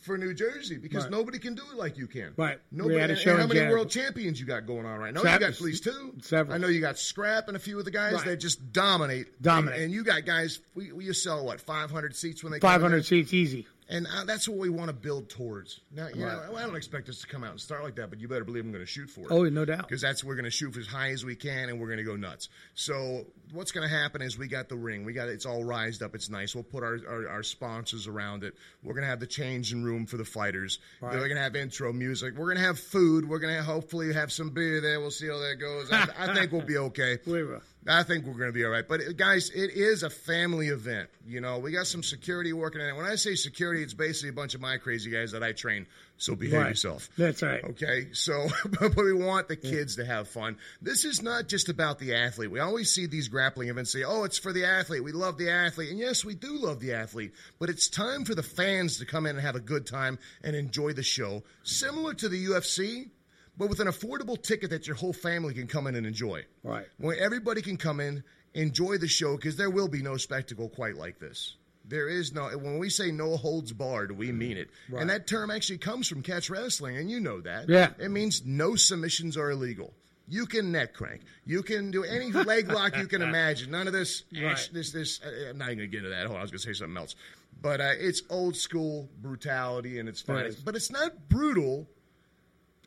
For 0.00 0.16
New 0.16 0.32
Jersey, 0.32 0.76
because 0.78 1.04
Right. 1.04 1.10
nobody 1.10 1.38
can 1.38 1.54
do 1.54 1.62
it 1.72 1.76
like 1.76 1.98
you 1.98 2.06
can. 2.06 2.32
Right. 2.36 2.58
We 2.72 2.94
had 2.94 3.10
a 3.10 3.16
show 3.16 3.32
and 3.32 3.40
how 3.40 3.46
many 3.46 3.58
January. 3.60 3.74
world 3.74 3.90
champions 3.90 4.38
you 4.38 4.46
got 4.46 4.66
going 4.66 4.86
on 4.86 4.98
right 5.00 5.12
now? 5.12 5.20
You 5.20 5.24
got 5.26 5.42
at 5.42 5.60
least 5.60 5.84
two. 5.84 6.14
several. 6.22 6.54
I 6.54 6.58
know 6.58 6.68
you 6.68 6.80
got 6.80 6.98
Scrap 6.98 7.48
and 7.48 7.56
a 7.56 7.60
few 7.60 7.78
of 7.78 7.84
the 7.84 7.90
guys 7.90 8.12
Right. 8.14 8.24
that 8.26 8.36
just 8.36 8.72
dominate. 8.72 9.42
Dominate. 9.42 9.74
And, 9.76 9.84
and 9.86 9.92
you 9.92 10.04
got 10.04 10.24
guys. 10.24 10.60
We, 10.74 10.92
we 10.92 11.12
sell 11.12 11.44
what 11.44 11.60
500 11.60 12.14
seats 12.14 12.42
when 12.44 12.52
they 12.52 12.60
500 12.60 13.04
seats 13.04 13.34
easy. 13.34 13.66
And 13.90 14.06
uh, 14.06 14.24
that's 14.24 14.46
what 14.46 14.58
we 14.58 14.68
want 14.68 14.88
to 14.88 14.92
build 14.92 15.30
towards. 15.30 15.80
Now, 15.90 16.08
you 16.14 16.26
Right. 16.26 16.50
know, 16.50 16.56
I 16.56 16.62
don't 16.66 16.76
expect 16.76 17.08
us 17.08 17.20
to 17.22 17.26
come 17.26 17.42
out 17.42 17.52
and 17.52 17.60
start 17.60 17.82
like 17.82 17.94
that, 17.96 18.10
but 18.10 18.20
you 18.20 18.28
better 18.28 18.44
believe 18.44 18.62
I'm 18.64 18.70
going 18.70 18.84
to 18.84 18.90
shoot 18.90 19.08
for 19.08 19.22
it. 19.22 19.28
Oh, 19.30 19.44
no 19.44 19.64
doubt. 19.64 19.88
Because 19.88 20.02
that's 20.02 20.22
we're 20.22 20.34
going 20.34 20.44
to 20.44 20.50
shoot 20.50 20.74
for 20.74 20.80
as 20.80 20.86
high 20.86 21.10
as 21.12 21.24
we 21.24 21.34
can, 21.34 21.70
and 21.70 21.80
we're 21.80 21.86
going 21.86 21.96
to 21.98 22.04
go 22.04 22.14
nuts. 22.14 22.50
So 22.74 23.24
what's 23.52 23.72
going 23.72 23.88
to 23.88 23.94
happen 23.94 24.20
is 24.20 24.36
we 24.36 24.46
got 24.46 24.68
the 24.68 24.76
ring. 24.76 25.04
We 25.06 25.14
got 25.14 25.28
it's 25.28 25.46
all 25.46 25.64
rised 25.64 26.02
up. 26.02 26.14
It's 26.14 26.28
nice. 26.28 26.54
We'll 26.54 26.64
put 26.64 26.82
our, 26.84 26.98
our, 27.08 27.28
our 27.28 27.42
sponsors 27.42 28.06
around 28.06 28.44
it. 28.44 28.54
We're 28.82 28.92
going 28.92 29.04
to 29.04 29.08
have 29.10 29.20
the 29.20 29.26
changing 29.26 29.82
room 29.82 30.04
for 30.04 30.18
the 30.18 30.24
fighters. 30.26 30.78
Right. 31.00 31.14
We're 31.14 31.20
going 31.28 31.36
to 31.36 31.42
have 31.42 31.56
intro 31.56 31.90
music. 31.92 32.34
We're 32.36 32.46
going 32.46 32.58
to 32.58 32.64
have 32.64 32.78
food. 32.78 33.26
We're 33.26 33.38
going 33.38 33.56
to 33.56 33.62
hopefully 33.62 34.12
have 34.12 34.30
some 34.32 34.50
beer 34.50 34.82
there. 34.82 35.00
We'll 35.00 35.10
see 35.10 35.28
how 35.28 35.38
that 35.38 35.56
goes. 35.58 35.90
I, 35.90 36.08
I 36.18 36.34
think 36.34 36.52
we'll 36.52 36.60
be 36.60 36.76
okay. 36.76 37.18
We 37.26 37.42
will. 37.42 37.62
I 37.88 38.02
think 38.02 38.26
we're 38.26 38.34
going 38.34 38.50
to 38.50 38.52
be 38.52 38.64
all 38.64 38.70
right. 38.70 38.86
But 38.86 39.00
uh, 39.00 39.12
guys, 39.12 39.50
it 39.50 39.70
is 39.70 40.02
a 40.02 40.10
family 40.10 40.68
event. 40.68 41.08
You 41.26 41.40
know, 41.40 41.58
we 41.58 41.72
got 41.72 41.86
some 41.86 42.02
security 42.02 42.52
working 42.52 42.80
in 42.80 42.88
it. 42.88 42.96
When 42.96 43.06
I 43.06 43.14
say 43.16 43.34
security, 43.34 43.82
it's 43.82 43.94
basically 43.94 44.28
a 44.30 44.32
bunch 44.32 44.54
of 44.54 44.60
my 44.60 44.76
crazy 44.78 45.10
guys 45.10 45.32
that 45.32 45.42
I 45.42 45.52
train. 45.52 45.86
So 46.20 46.34
behave 46.34 46.60
Right. 46.60 46.68
yourself. 46.70 47.08
That's 47.16 47.42
right. 47.42 47.62
Okay, 47.62 48.08
so 48.12 48.48
but 48.80 48.96
we 48.96 49.12
want 49.12 49.46
the 49.46 49.54
kids 49.54 49.96
to 49.96 50.04
have 50.04 50.26
fun. 50.28 50.56
This 50.82 51.04
is 51.04 51.22
not 51.22 51.46
just 51.46 51.68
about 51.68 52.00
the 52.00 52.16
athlete. 52.16 52.50
We 52.50 52.58
always 52.58 52.92
see 52.92 53.06
these 53.06 53.28
grappling 53.28 53.68
events 53.68 53.92
say, 53.92 54.02
"Oh, 54.02 54.24
it's 54.24 54.36
for 54.36 54.52
the 54.52 54.64
athlete. 54.64 55.04
We 55.04 55.12
love 55.12 55.38
the 55.38 55.50
athlete." 55.50 55.90
And 55.90 55.98
yes, 56.00 56.24
we 56.24 56.34
do 56.34 56.58
love 56.58 56.80
the 56.80 56.94
athlete, 56.94 57.34
but 57.60 57.68
it's 57.70 57.88
time 57.88 58.24
for 58.24 58.34
the 58.34 58.42
fans 58.42 58.98
to 58.98 59.06
come 59.06 59.26
in 59.26 59.36
and 59.36 59.44
have 59.46 59.54
a 59.54 59.60
good 59.60 59.86
time 59.86 60.18
and 60.42 60.56
enjoy 60.56 60.92
the 60.92 61.04
show, 61.04 61.44
similar 61.62 62.14
to 62.14 62.28
the 62.28 62.46
UFC, 62.46 63.10
but 63.58 63.68
with 63.68 63.80
an 63.80 63.88
affordable 63.88 64.40
ticket 64.40 64.70
that 64.70 64.86
your 64.86 64.96
whole 64.96 65.12
family 65.12 65.52
can 65.52 65.66
come 65.66 65.86
in 65.86 65.94
and 65.96 66.06
enjoy. 66.06 66.44
Right. 66.62 66.86
Where 66.98 67.18
everybody 67.18 67.60
can 67.60 67.76
come 67.76 68.00
in, 68.00 68.22
enjoy 68.54 68.98
the 68.98 69.08
show 69.08 69.36
because 69.36 69.56
there 69.56 69.70
will 69.70 69.88
be 69.88 70.00
no 70.02 70.16
spectacle 70.16 70.68
quite 70.68 70.96
like 70.96 71.18
this. 71.18 71.56
There 71.84 72.08
is 72.08 72.32
no 72.34 72.48
when 72.50 72.78
we 72.78 72.90
say 72.90 73.10
no 73.10 73.36
holds 73.36 73.72
barred, 73.72 74.12
we 74.16 74.30
mean 74.30 74.56
it. 74.58 74.68
Right. 74.90 75.00
And 75.00 75.10
that 75.10 75.26
term 75.26 75.50
actually 75.50 75.78
comes 75.78 76.06
from 76.06 76.22
catch 76.22 76.50
wrestling, 76.50 76.96
and 76.98 77.10
you 77.10 77.18
know 77.18 77.40
that. 77.40 77.68
Yeah. 77.68 77.90
It 77.98 78.10
means 78.10 78.44
no 78.44 78.76
submissions 78.76 79.36
are 79.36 79.50
illegal. 79.50 79.94
You 80.30 80.44
can 80.44 80.70
neck 80.70 80.92
crank. 80.92 81.22
You 81.46 81.62
can 81.62 81.90
do 81.90 82.04
any 82.04 82.30
leg 82.30 82.70
lock 82.70 82.98
you 82.98 83.06
can 83.06 83.22
imagine. 83.22 83.70
None 83.70 83.86
of 83.86 83.94
this, 83.94 84.24
Right. 84.34 84.68
this, 84.74 84.92
this. 84.92 85.20
Uh, 85.24 85.48
I'm 85.50 85.56
not 85.58 85.68
even 85.70 85.78
gonna 85.78 85.86
get 85.86 85.98
into 85.98 86.10
that. 86.10 86.26
Hold 86.26 86.32
on, 86.32 86.40
I 86.40 86.42
was 86.42 86.50
gonna 86.50 86.58
say 86.58 86.74
something 86.74 86.98
else. 86.98 87.14
But 87.62 87.80
uh, 87.80 87.92
it's 87.98 88.20
old 88.28 88.54
school 88.54 89.08
brutality, 89.22 89.98
and 89.98 90.06
it's 90.08 90.20
fine. 90.20 90.36
Right. 90.36 90.56
But 90.62 90.76
it's 90.76 90.90
not 90.92 91.30
brutal. 91.30 91.88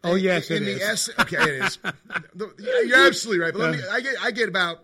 Oh, 0.03 0.15
yes, 0.15 0.49
in 0.49 0.63
it 0.63 0.65
the 0.65 0.71
is. 0.77 0.81
ess- 0.81 1.09
okay, 1.19 1.37
it 1.37 1.63
is. 1.63 1.77
You're 2.87 3.07
absolutely 3.07 3.43
right. 3.43 3.53
But 3.53 3.59
let 3.59 3.71
me, 3.77 3.79
I 3.91 4.01
get 4.01 4.15
I 4.23 4.31
get 4.31 4.49
about 4.49 4.83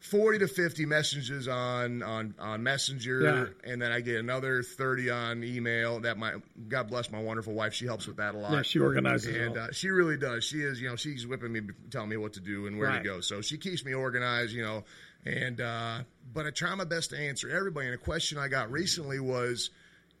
forty 0.00 0.38
to 0.40 0.48
fifty 0.48 0.86
messages 0.86 1.46
on 1.46 2.02
on 2.02 2.34
on 2.38 2.62
Messenger, 2.62 3.54
and 3.62 3.80
then 3.80 3.92
I 3.92 4.00
get 4.00 4.16
another 4.16 4.62
thirty 4.64 5.08
on 5.08 5.44
email. 5.44 6.00
That 6.00 6.18
my 6.18 6.34
God 6.68 6.88
bless 6.88 7.10
my 7.12 7.20
wonderful 7.20 7.52
wife. 7.54 7.74
She 7.74 7.86
helps 7.86 8.06
with 8.08 8.16
that 8.16 8.34
a 8.34 8.38
lot. 8.38 8.52
Yeah, 8.52 8.62
she 8.62 8.80
organizes 8.80 9.34
it 9.36 9.40
and 9.40 9.56
uh, 9.56 9.70
she 9.72 9.88
really 9.90 10.16
does. 10.16 10.42
She 10.44 10.62
is, 10.62 10.80
you 10.80 10.88
know, 10.88 10.96
she's 10.96 11.26
whipping 11.26 11.52
me, 11.52 11.60
telling 11.90 12.08
me 12.08 12.16
what 12.16 12.32
to 12.32 12.40
do 12.40 12.66
and 12.66 12.76
where 12.78 12.88
Right. 12.88 12.98
to 13.02 13.04
go. 13.08 13.20
So 13.20 13.40
she 13.42 13.56
keeps 13.56 13.84
me 13.84 13.94
organized, 13.94 14.52
you 14.52 14.62
know. 14.62 14.82
And 15.24 15.60
uh, 15.60 15.98
but 16.34 16.46
I 16.46 16.50
try 16.50 16.74
my 16.74 16.84
best 16.84 17.10
to 17.10 17.18
answer 17.18 17.48
everybody. 17.50 17.86
And 17.86 17.94
a 17.94 17.98
question 17.98 18.36
I 18.38 18.48
got 18.48 18.70
recently 18.72 19.20
was. 19.20 19.70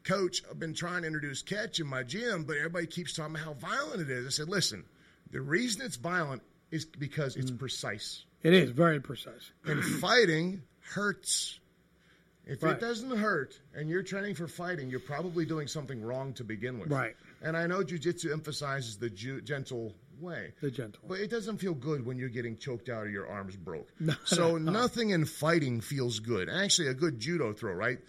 Coach, 0.04 0.42
I've 0.50 0.58
been 0.58 0.74
trying 0.74 1.02
to 1.02 1.06
introduce 1.06 1.42
catch 1.42 1.78
in 1.80 1.86
my 1.86 2.02
gym, 2.02 2.44
but 2.44 2.56
everybody 2.56 2.86
keeps 2.86 3.12
talking 3.14 3.34
about 3.34 3.44
how 3.44 3.52
violent 3.54 4.00
it 4.00 4.10
is. 4.10 4.26
I 4.26 4.30
said, 4.30 4.48
listen, 4.48 4.84
the 5.30 5.40
reason 5.40 5.82
it's 5.84 5.96
violent 5.96 6.42
is 6.70 6.84
because 6.84 7.36
Mm. 7.36 7.40
it's 7.40 7.50
precise. 7.50 8.24
It 8.42 8.54
is 8.54 8.70
very 8.70 9.00
precise. 9.00 9.50
And 9.64 9.84
fighting 9.84 10.62
hurts. 10.80 11.58
If 12.46 12.62
Right. 12.62 12.74
it 12.76 12.80
doesn't 12.80 13.16
hurt 13.18 13.60
and 13.74 13.88
you're 13.90 14.02
training 14.02 14.34
for 14.34 14.48
fighting, 14.48 14.88
you're 14.88 14.98
probably 14.98 15.44
doing 15.44 15.68
something 15.68 16.02
wrong 16.02 16.32
to 16.34 16.44
begin 16.44 16.78
with. 16.78 16.90
Right. 16.90 17.14
And 17.42 17.56
I 17.56 17.66
know 17.66 17.84
jujitsu 17.84 18.32
emphasizes 18.32 18.96
the 18.96 19.10
ju- 19.10 19.40
gentle 19.42 19.94
way. 20.18 20.52
The 20.60 20.70
gentle. 20.70 21.02
But 21.06 21.20
it 21.20 21.30
doesn't 21.30 21.58
feel 21.58 21.74
good 21.74 22.04
when 22.04 22.18
you're 22.18 22.28
getting 22.28 22.56
choked 22.56 22.88
out 22.88 23.06
or 23.06 23.10
your 23.10 23.28
arms 23.28 23.56
broke. 23.56 23.88
No, 24.00 24.14
so 24.24 24.56
no. 24.58 24.72
nothing 24.72 25.10
in 25.10 25.26
fighting 25.26 25.80
feels 25.80 26.18
good. 26.18 26.48
Actually, 26.48 26.88
a 26.88 26.94
good 26.94 27.20
judo 27.20 27.52
throw, 27.52 27.72
right? 27.74 28.00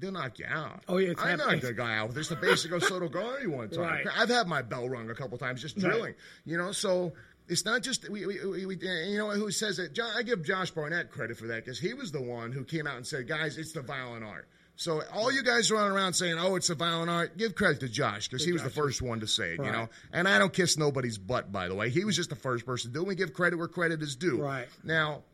They'll 0.00 0.12
knock 0.12 0.38
you 0.38 0.46
out. 0.48 0.82
Oh, 0.88 0.98
yeah, 0.98 1.10
it's 1.10 1.22
I 1.22 1.34
knocked 1.34 1.64
a 1.64 1.72
guy 1.72 1.96
out 1.98 2.08
with 2.08 2.16
this 2.16 2.28
the 2.28 2.36
basic 2.36 2.70
Osoto 2.70 3.10
Gari 3.10 3.46
one 3.48 3.68
time. 3.68 3.80
Right. 3.80 4.06
I've 4.16 4.28
had 4.28 4.46
my 4.46 4.62
bell 4.62 4.88
rung 4.88 5.10
a 5.10 5.14
couple 5.14 5.36
times 5.38 5.60
just 5.60 5.76
Right. 5.76 5.84
drilling. 5.90 6.14
You 6.44 6.56
know, 6.56 6.70
so 6.72 7.12
it's 7.48 7.64
not 7.64 7.82
just 7.82 8.08
we, 8.08 8.24
we, 8.26 8.38
we, 8.46 8.66
we 8.66 8.76
you 8.76 9.18
know 9.18 9.30
who 9.30 9.50
says 9.50 9.78
that. 9.78 9.94
John, 9.94 10.10
I 10.16 10.22
give 10.22 10.44
Josh 10.44 10.70
Barnett 10.70 11.10
credit 11.10 11.36
for 11.36 11.48
that 11.48 11.64
because 11.64 11.80
he 11.80 11.94
was 11.94 12.12
the 12.12 12.22
one 12.22 12.52
who 12.52 12.62
came 12.64 12.86
out 12.86 12.96
and 12.96 13.06
said, 13.06 13.26
"Guys, 13.26 13.58
it's 13.58 13.72
the 13.72 13.82
violent 13.82 14.24
art." 14.24 14.48
So 14.76 15.02
all 15.12 15.32
you 15.32 15.42
guys 15.42 15.72
running 15.72 15.90
around 15.90 16.12
saying, 16.12 16.36
"Oh, 16.38 16.54
it's 16.54 16.70
a 16.70 16.76
violent 16.76 17.10
art," 17.10 17.36
give 17.36 17.56
credit 17.56 17.80
to 17.80 17.88
Josh 17.88 18.28
because 18.28 18.44
he 18.44 18.52
was 18.52 18.62
the 18.62 18.70
first 18.70 19.02
one 19.02 19.18
to 19.20 19.26
say 19.26 19.54
it. 19.54 19.64
You 19.64 19.72
know, 19.72 19.88
and 20.12 20.28
I 20.28 20.38
don't 20.38 20.52
kiss 20.52 20.76
nobody's 20.78 21.18
butt, 21.18 21.50
by 21.50 21.66
the 21.66 21.74
way. 21.74 21.90
He 21.90 22.04
was 22.04 22.14
just 22.14 22.30
the 22.30 22.36
first 22.36 22.64
person 22.64 22.92
to 22.92 22.94
do 22.94 23.02
it. 23.02 23.08
We 23.08 23.14
give 23.16 23.32
credit 23.32 23.56
where 23.56 23.66
credit 23.66 24.00
is 24.02 24.14
due. 24.14 24.40
Right. 24.40 24.68
now. 24.84 25.24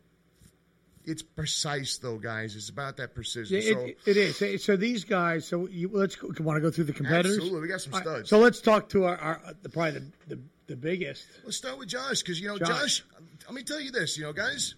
It's 1.07 1.23
precise, 1.23 1.99
though, 1.99 2.17
guys. 2.19 2.57
It's 2.57 2.71
about 2.71 2.97
that 2.97 3.15
precision. 3.15 3.61
Yeah, 3.61 3.73
so, 3.73 3.79
it, 3.81 3.99
it 4.07 4.17
is. 4.17 4.65
So- 4.65 4.77
these 4.77 5.05
guys. 5.05 5.47
So 5.47 5.69
you, 5.69 5.91
let's 5.93 6.17
go, 6.17 6.29
want 6.41 6.57
to 6.57 6.61
go 6.61 6.71
through 6.71 6.85
the 6.85 6.93
competitors. 6.93 7.37
Absolutely. 7.37 7.61
We 7.61 7.69
got 7.69 7.81
some 7.81 7.95
All 7.95 8.01
right, 8.01 8.09
studs. 8.09 8.31
so 8.31 8.39
let's 8.39 8.61
talk 8.61 8.89
to 8.91 9.05
our, 9.05 9.17
our 9.17 9.41
the, 9.63 9.69
probably 9.69 10.01
the, 10.01 10.35
the 10.37 10.41
the 10.67 10.77
biggest. 10.77 11.27
Let's 11.45 11.57
start 11.57 11.79
with 11.79 11.89
Josh 11.89 12.23
because 12.23 12.41
you 12.41 12.49
know 12.49 12.59
Josh. 12.59 12.69
Josh. 12.69 13.05
Let 13.47 13.55
me 13.55 13.63
tell 13.63 13.81
you 13.81 13.91
this, 13.91 14.17
you 14.17 14.25
know, 14.25 14.33
guys. 14.33 14.75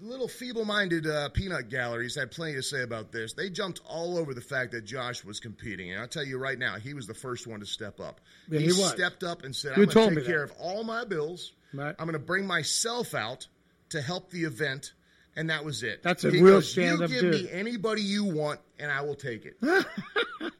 Little 0.00 0.28
feeble-minded 0.28 1.06
uh, 1.06 1.30
peanut 1.30 1.70
galleries 1.70 2.16
had 2.16 2.30
plenty 2.30 2.54
to 2.54 2.62
say 2.62 2.82
about 2.82 3.12
this. 3.12 3.32
They 3.32 3.48
jumped 3.48 3.80
all 3.88 4.18
over 4.18 4.34
the 4.34 4.42
fact 4.42 4.72
that 4.72 4.84
Josh 4.84 5.24
was 5.24 5.40
competing, 5.40 5.90
and 5.90 6.00
I'll 6.00 6.08
tell 6.08 6.24
you 6.24 6.36
right 6.36 6.58
now, 6.58 6.76
he 6.76 6.92
was 6.92 7.06
the 7.06 7.14
first 7.14 7.46
one 7.46 7.60
to 7.60 7.66
step 7.66 7.98
up. 7.98 8.20
Yeah, 8.48 8.60
he 8.60 8.66
was. 8.66 8.90
stepped 8.90 9.22
up 9.22 9.42
and 9.42 9.56
said, 9.56 9.76
You 9.76 9.84
"I'm 9.84 9.88
going 9.88 10.10
to 10.10 10.16
take 10.16 10.26
care 10.26 10.42
of 10.42 10.52
all 10.58 10.84
my 10.84 11.04
bills. 11.06 11.52
Right. 11.72 11.94
I'm 11.98 12.06
going 12.06 12.12
to 12.12 12.18
bring 12.18 12.46
myself 12.46 13.14
out 13.14 13.46
to 13.90 14.02
help 14.02 14.30
the 14.30 14.44
event." 14.44 14.92
And 15.36 15.50
that 15.50 15.64
was 15.64 15.82
it. 15.82 16.02
That's 16.02 16.24
a 16.24 16.30
He 16.30 16.40
real 16.42 16.62
stand-up 16.62 17.10
You 17.10 17.20
give 17.20 17.32
dude." 17.32 17.44
me 17.44 17.50
anybody 17.52 18.00
you 18.02 18.24
want, 18.24 18.58
and 18.78 18.90
I 18.90 19.02
will 19.02 19.14
take 19.14 19.44
it. 19.44 19.56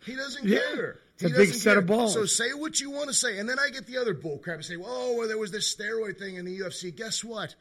he 0.05 0.15
doesn't 0.15 0.45
Yeah. 0.47 0.59
care. 0.75 0.99
It's 1.19 1.33
a 1.33 1.35
big 1.35 1.55
set 1.55 1.71
care. 1.73 1.79
of 1.79 1.87
balls. 1.87 2.13
So 2.13 2.27
say 2.27 2.53
what 2.53 2.79
you 2.79 2.91
want 2.91 3.09
to 3.09 3.15
say, 3.15 3.39
and 3.39 3.49
then 3.49 3.59
I 3.59 3.71
get 3.71 3.87
the 3.87 3.97
other 3.97 4.13
bull 4.13 4.37
crap 4.39 4.57
and 4.57 4.65
say, 4.65 4.77
"Oh, 4.77 5.15
well, 5.17 5.27
there 5.27 5.39
was 5.39 5.51
this 5.51 5.75
steroid 5.75 6.19
thing 6.19 6.37
in 6.37 6.45
the 6.45 6.59
UFC." 6.59 6.95
Guess 6.95 7.25
what? 7.25 7.55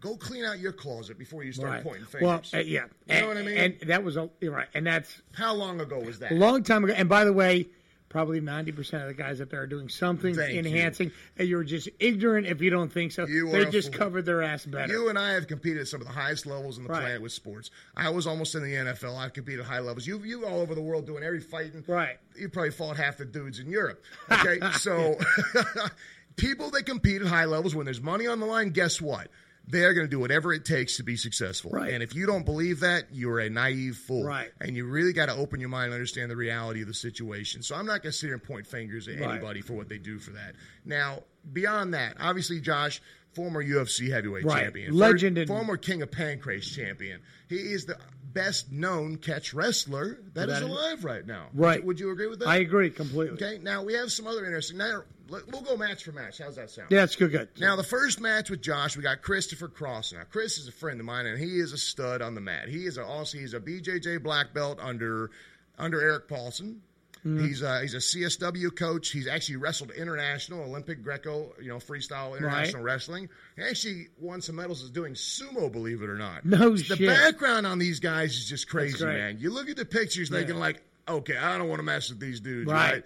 Go 0.00 0.16
clean 0.16 0.44
out 0.46 0.58
your 0.58 0.72
closet 0.72 1.18
before 1.18 1.44
you 1.44 1.52
start 1.52 1.70
Right. 1.70 1.82
pointing 1.84 2.06
Well, 2.22 2.38
fingers. 2.42 2.54
uh, 2.54 2.58
yeah. 2.58 2.84
You 2.84 2.88
and, 3.08 3.20
know 3.20 3.28
what 3.28 3.36
I 3.36 3.42
mean? 3.42 3.58
And 3.82 3.90
that 3.90 4.02
was 4.02 4.16
a, 4.16 4.30
you're 4.40 4.52
right, 4.52 4.66
and 4.74 4.86
that's 4.86 5.20
How 5.34 5.52
long 5.54 5.78
ago 5.80 5.98
was 6.00 6.18
that? 6.20 6.32
a 6.32 6.34
long 6.34 6.62
time 6.62 6.84
ago. 6.84 6.94
And 6.96 7.06
by 7.08 7.24
the 7.24 7.32
way, 7.34 7.68
probably 8.12 8.40
ninety 8.40 8.70
percent 8.70 9.02
of 9.02 9.08
the 9.08 9.14
guys 9.14 9.40
up 9.40 9.50
there 9.50 9.62
are 9.62 9.66
doing 9.66 9.88
something 9.88 10.34
Thank 10.34 10.52
you. 10.52 10.58
enhancing, 10.60 11.10
and 11.36 11.48
you're 11.48 11.64
just 11.64 11.88
ignorant 11.98 12.46
if 12.46 12.60
you 12.60 12.70
don't 12.70 12.92
think 12.92 13.10
so. 13.10 13.26
You 13.26 13.50
they 13.50 13.64
just 13.64 13.88
fool. 13.90 13.98
covered 13.98 14.26
their 14.26 14.42
ass 14.42 14.64
better. 14.66 14.92
You 14.92 15.08
and 15.08 15.18
I 15.18 15.32
have 15.32 15.48
competed 15.48 15.80
at 15.80 15.88
some 15.88 16.00
of 16.00 16.06
the 16.06 16.12
highest 16.12 16.46
levels 16.46 16.78
in 16.78 16.84
the 16.84 16.90
Right. 16.90 17.00
planet 17.00 17.22
with 17.22 17.32
sports. 17.32 17.70
I 17.96 18.10
was 18.10 18.26
almost 18.28 18.54
in 18.54 18.62
the 18.62 18.74
NFL. 18.74 19.16
I've 19.16 19.32
competed 19.32 19.60
at 19.60 19.66
high 19.66 19.80
levels. 19.80 20.06
You 20.06 20.18
you 20.22 20.46
all 20.46 20.60
over 20.60 20.74
the 20.76 20.82
world 20.82 21.06
doing 21.06 21.24
every 21.24 21.40
fighting. 21.40 21.82
Right. 21.88 22.18
You 22.38 22.48
probably 22.50 22.70
fought 22.70 22.96
half 22.96 23.16
the 23.16 23.24
dudes 23.24 23.58
in 23.58 23.68
Europe. 23.70 24.04
Okay, 24.30 24.60
so 24.78 25.16
people 26.36 26.70
that 26.70 26.86
compete 26.86 27.20
at 27.22 27.28
high 27.28 27.44
levels 27.44 27.74
when 27.74 27.84
there's 27.84 28.00
money 28.00 28.26
on 28.26 28.40
the 28.40 28.46
line, 28.46 28.70
guess 28.70 29.00
what? 29.00 29.28
They're 29.66 29.94
going 29.94 30.06
to 30.06 30.10
do 30.10 30.18
whatever 30.18 30.52
it 30.52 30.64
takes 30.64 30.96
to 30.96 31.04
be 31.04 31.16
successful. 31.16 31.70
Right. 31.70 31.94
And 31.94 32.02
if 32.02 32.14
you 32.14 32.26
don't 32.26 32.44
believe 32.44 32.80
that, 32.80 33.04
you're 33.12 33.38
a 33.38 33.48
naive 33.48 33.96
fool. 33.96 34.24
Right. 34.24 34.50
And 34.60 34.76
you 34.76 34.86
really 34.86 35.12
got 35.12 35.26
to 35.26 35.34
open 35.34 35.60
your 35.60 35.68
mind 35.68 35.86
and 35.86 35.94
understand 35.94 36.30
the 36.30 36.36
reality 36.36 36.82
of 36.82 36.88
the 36.88 36.94
situation. 36.94 37.62
So 37.62 37.76
I'm 37.76 37.86
not 37.86 38.02
going 38.02 38.12
to 38.12 38.18
sit 38.18 38.26
here 38.26 38.34
and 38.34 38.42
point 38.42 38.66
fingers 38.66 39.06
at 39.08 39.20
Right. 39.20 39.30
anybody 39.30 39.60
for 39.62 39.74
what 39.74 39.88
they 39.88 39.98
do 39.98 40.18
for 40.18 40.32
that. 40.32 40.54
Now, 40.84 41.22
beyond 41.52 41.94
that, 41.94 42.16
obviously, 42.18 42.60
Josh, 42.60 43.00
former 43.34 43.62
UFC 43.62 44.10
heavyweight 44.10 44.44
Right. 44.44 44.64
champion, 44.64 44.94
Legend 44.94 45.38
in- 45.38 45.48
former 45.48 45.76
King 45.76 46.02
of 46.02 46.10
Pancrase 46.10 46.70
champion. 46.74 47.20
He 47.48 47.56
is 47.56 47.86
the 47.86 47.98
best 48.32 48.72
known 48.72 49.16
catch 49.18 49.52
wrestler 49.54 50.18
that 50.34 50.48
is 50.48 50.54
That 50.54 50.62
is- 50.64 50.68
alive 50.70 51.04
right 51.04 51.26
now. 51.26 51.50
Right. 51.54 51.82
Would 51.84 52.00
you 52.00 52.10
agree 52.10 52.26
with 52.28 52.38
that? 52.40 52.48
I 52.48 52.56
agree 52.58 52.90
completely. 52.90 53.34
Okay. 53.42 53.58
Now 53.62 53.82
we 53.84 53.94
have 53.94 54.10
some 54.12 54.26
other 54.26 54.44
interesting. 54.44 54.78
Now 54.78 55.04
we'll 55.28 55.62
go 55.62 55.76
match 55.76 56.04
for 56.04 56.12
match. 56.12 56.38
How's 56.38 56.56
that 56.56 56.70
sound? 56.70 56.88
Yeah, 56.90 57.04
it's 57.04 57.16
good. 57.16 57.30
Good. 57.30 57.48
Now 57.58 57.76
the 57.76 57.82
first 57.82 58.20
match 58.20 58.50
with 58.50 58.60
Josh, 58.62 58.96
we 58.96 59.02
got 59.02 59.22
Christopher 59.22 59.68
Cross. 59.68 60.12
Now 60.12 60.22
Chris 60.30 60.58
is 60.58 60.68
a 60.68 60.72
friend 60.72 60.98
of 61.00 61.06
mine, 61.06 61.26
and 61.26 61.38
he 61.38 61.58
is 61.58 61.72
a 61.72 61.78
stud 61.78 62.22
on 62.22 62.34
the 62.34 62.40
mat. 62.40 62.68
He 62.68 62.86
is 62.86 62.96
a, 62.98 63.04
also 63.04 63.38
he's 63.38 63.54
a 63.54 63.60
BJJ 63.60 64.22
black 64.22 64.52
belt 64.54 64.78
under 64.80 65.30
under 65.78 66.00
Erik 66.00 66.28
Paulson. 66.28 66.82
Mm-hmm. 67.24 67.44
He's 67.46 67.62
a, 67.62 67.80
he's 67.82 67.94
a 67.94 67.98
CSW 67.98 68.74
coach. 68.76 69.10
He's 69.10 69.28
actually 69.28 69.56
wrestled 69.56 69.92
international, 69.92 70.64
Olympic, 70.64 71.02
Greco, 71.04 71.52
you 71.62 71.68
know, 71.68 71.76
freestyle 71.76 72.36
international 72.36 72.82
wrestling. 72.82 73.28
He 73.56 73.62
actually 73.62 74.08
won 74.18 74.40
some 74.40 74.56
medals 74.56 74.82
as 74.82 74.90
doing 74.90 75.14
sumo, 75.14 75.70
believe 75.70 76.02
it 76.02 76.08
or 76.10 76.16
not. 76.18 76.44
No 76.44 76.70
the 76.70 76.82
shit. 76.82 77.06
background 77.06 77.66
on 77.66 77.78
these 77.78 78.00
guys 78.00 78.34
is 78.34 78.48
just 78.48 78.68
crazy, 78.68 79.04
man. 79.04 79.38
You 79.38 79.50
look 79.50 79.68
at 79.68 79.76
the 79.76 79.84
pictures, 79.84 80.30
thinking 80.30 80.56
like, 80.56 80.82
okay, 81.08 81.36
I 81.36 81.58
don't 81.58 81.68
want 81.68 81.78
to 81.78 81.84
mess 81.84 82.10
with 82.10 82.18
these 82.18 82.40
dudes, 82.40 82.70
Right. 82.70 82.92
right? 82.94 83.04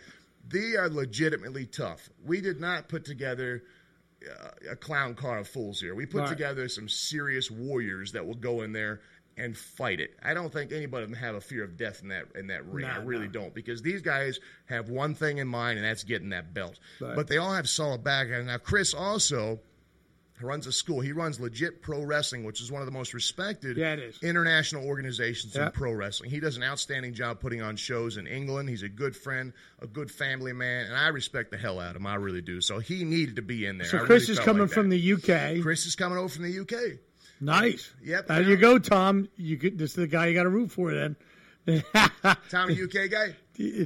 They 0.49 0.77
are 0.77 0.89
legitimately 0.89 1.67
tough. 1.67 2.09
We 2.25 2.41
did 2.41 2.59
not 2.61 2.89
put 2.89 3.05
together 3.05 3.65
uh, 4.25 4.71
a 4.73 4.77
clown 4.77 5.15
car 5.15 5.39
of 5.39 5.49
fools 5.49 5.79
here. 5.81 5.95
We 5.95 6.07
put 6.07 6.21
Right. 6.23 6.29
together 6.31 6.69
some 6.69 6.89
serious 6.89 7.51
warriors 7.51 8.13
that 8.13 8.27
will 8.27 8.35
go 8.35 8.63
in 8.63 8.73
there 8.73 9.01
and 9.37 9.57
fight 9.57 10.01
it. 10.01 10.17
I 10.23 10.35
don't 10.35 10.53
think 10.53 10.73
anybody 10.73 11.07
would 11.07 11.17
have 11.19 11.35
a 11.35 11.41
fear 11.41 11.63
of 11.63 11.77
death 11.77 12.03
in 12.03 12.09
that 12.09 12.27
in 12.35 12.47
that 12.49 12.67
ring. 12.67 12.87
No, 12.87 12.93
I 12.93 12.99
really 12.99 13.27
no. 13.27 13.33
don't 13.33 13.55
because 13.55 13.83
these 13.83 14.03
guys 14.03 14.41
have 14.67 14.89
one 14.89 15.15
thing 15.15 15.39
in 15.39 15.49
mind, 15.49 15.79
and 15.79 15.87
that's 15.87 16.05
getting 16.05 16.31
that 16.31 16.55
belt. 16.55 16.79
Right. 17.01 17.15
But 17.15 17.29
they 17.29 17.37
all 17.37 17.53
have 17.53 17.69
solid 17.69 18.03
background. 18.03 18.47
Now, 18.47 18.59
Chris 18.59 18.95
also 18.95 19.61
runs 20.41 20.67
a 20.67 20.73
school. 20.73 21.01
He 21.01 21.13
runs 21.13 21.41
Legit 21.41 21.83
Pro 21.83 22.03
Wrestling, 22.03 22.45
which 22.45 22.61
is 22.61 22.71
one 22.71 22.83
of 22.83 22.87
the 22.87 22.93
most 22.93 23.15
respected 23.15 23.77
Yeah, 23.77 23.97
international 24.23 24.87
organizations 24.87 25.57
in 25.57 25.71
pro 25.71 25.93
wrestling. 25.93 26.31
He 26.31 26.41
does 26.41 26.57
an 26.57 26.63
outstanding 26.63 27.15
job 27.15 27.41
putting 27.41 27.63
on 27.63 27.77
shows 27.77 28.17
in 28.17 28.27
England. 28.27 28.69
He's 28.69 28.83
a 28.83 28.89
good 28.89 29.17
friend, 29.17 29.53
a 29.81 29.87
good 29.87 30.11
family 30.11 30.53
man, 30.53 30.87
and 30.87 30.95
I 30.97 31.09
respect 31.09 31.51
the 31.51 31.57
hell 31.59 31.81
out 31.81 31.91
of 31.91 31.97
him. 31.97 32.07
I 32.07 32.17
really 32.17 32.43
do. 32.43 32.61
So 32.61 32.79
he 32.79 33.05
needed 33.05 33.37
to 33.37 33.43
be 33.43 33.67
in 33.67 33.79
there. 33.79 33.87
so 33.87 33.99
I 33.99 34.01
Chris 34.01 34.29
really 34.29 34.33
is 34.33 34.41
coming 34.41 34.63
like 34.63 34.71
from 34.71 34.89
the 34.91 35.13
UK. 35.13 35.63
Chris 35.63 35.87
is 35.87 35.95
coming 35.97 36.19
over 36.19 36.29
from 36.29 36.45
the 36.45 36.61
UK. 36.61 36.99
Nice. 37.41 37.91
Yep. 38.03 38.27
There 38.29 38.43
you 38.43 38.57
go, 38.57 38.79
Tom. 38.79 39.29
You 39.37 39.57
could. 39.57 39.79
This 39.79 39.91
is 39.91 39.97
the 39.97 40.07
guy 40.07 40.27
you 40.27 40.35
got 40.35 40.45
to 40.45 40.49
root 40.49 40.71
for 40.71 40.93
then. 40.95 41.17
Tom, 42.23 42.37
Tommy, 42.51 42.81
UK 42.83 43.11
guy. 43.11 43.35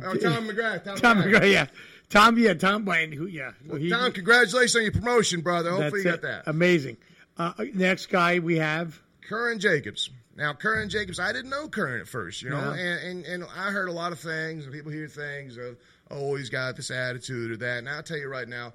Oh, 0.05 0.15
Tom 0.15 0.49
McGrath. 0.49 0.85
Tom, 0.85 0.97
Tom 0.99 1.19
McGrath. 1.23 1.41
McGrath, 1.41 1.53
yeah. 1.53 1.67
Tom, 2.11 2.39
yeah, 2.39 2.55
Tom 2.55 2.85
Wayne, 2.85 3.13
who, 3.13 3.27
yeah. 3.27 3.53
Well, 3.67 3.79
he- 3.79 3.89
Tom, 3.91 4.13
congratulations 4.13 4.77
on 4.77 4.83
your 4.83 4.93
promotion, 4.93 5.41
brother. 5.41 5.71
Hopefully 5.71 6.01
you 6.01 6.05
got 6.05 6.15
it. 6.15 6.23
that. 6.23 6.43
Amazing. 6.47 6.97
Uh, 7.39 7.53
next 7.75 8.07
guy 8.07 8.39
we 8.41 8.59
have. 8.59 9.01
Curran 9.29 9.61
Jacobs. 9.61 10.11
Now, 10.37 10.53
Curran 10.53 10.89
Jacobs, 10.91 11.19
I 11.21 11.33
didn't 11.33 11.51
know 11.51 11.69
Curran 11.69 12.01
at 12.01 12.09
first, 12.09 12.43
you 12.43 12.51
know, 12.51 12.61
No. 12.61 12.71
and, 12.73 13.01
and 13.01 13.25
and 13.27 13.45
I 13.57 13.71
heard 13.71 13.89
a 13.89 13.93
lot 13.93 14.11
of 14.13 14.19
things, 14.21 14.65
and 14.65 14.73
people 14.75 14.91
hear 14.91 15.07
things 15.09 15.57
of, 15.57 15.77
oh, 16.11 16.35
he's 16.35 16.51
got 16.51 16.77
this 16.77 16.91
attitude 16.91 17.51
or 17.53 17.57
that. 17.59 17.79
And 17.79 17.89
I'll 17.89 18.03
tell 18.03 18.17
you 18.19 18.29
right 18.29 18.49
now, 18.49 18.73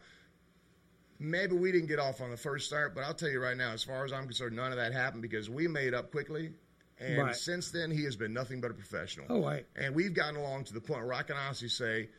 maybe 1.19 1.55
we 1.55 1.71
didn't 1.71 1.87
get 1.87 1.99
off 1.99 2.21
on 2.21 2.29
the 2.31 2.37
first 2.37 2.67
start, 2.67 2.93
but 2.95 3.03
I'll 3.03 3.13
tell 3.13 3.29
you 3.29 3.41
right 3.41 3.57
now, 3.57 3.71
as 3.71 3.83
far 3.83 4.03
as 4.05 4.11
I'm 4.13 4.25
concerned, 4.25 4.55
none 4.55 4.71
of 4.71 4.77
that 4.77 4.93
happened 4.93 5.21
because 5.21 5.49
we 5.49 5.67
made 5.67 5.93
up 5.93 6.11
quickly. 6.11 6.51
And 6.99 7.17
Right. 7.17 7.35
since 7.35 7.71
then, 7.71 7.91
he 7.91 8.05
has 8.05 8.15
been 8.15 8.31
nothing 8.33 8.61
but 8.61 8.71
a 8.71 8.73
professional. 8.73 9.25
Oh, 9.29 9.43
right. 9.43 9.65
And 9.75 9.93
we've 9.93 10.13
gotten 10.13 10.37
along 10.37 10.63
to 10.65 10.73
the 10.73 10.79
point 10.79 11.03
where 11.03 11.13
I 11.13 11.23
can 11.23 11.35
honestly 11.35 11.67
say, 11.67 12.09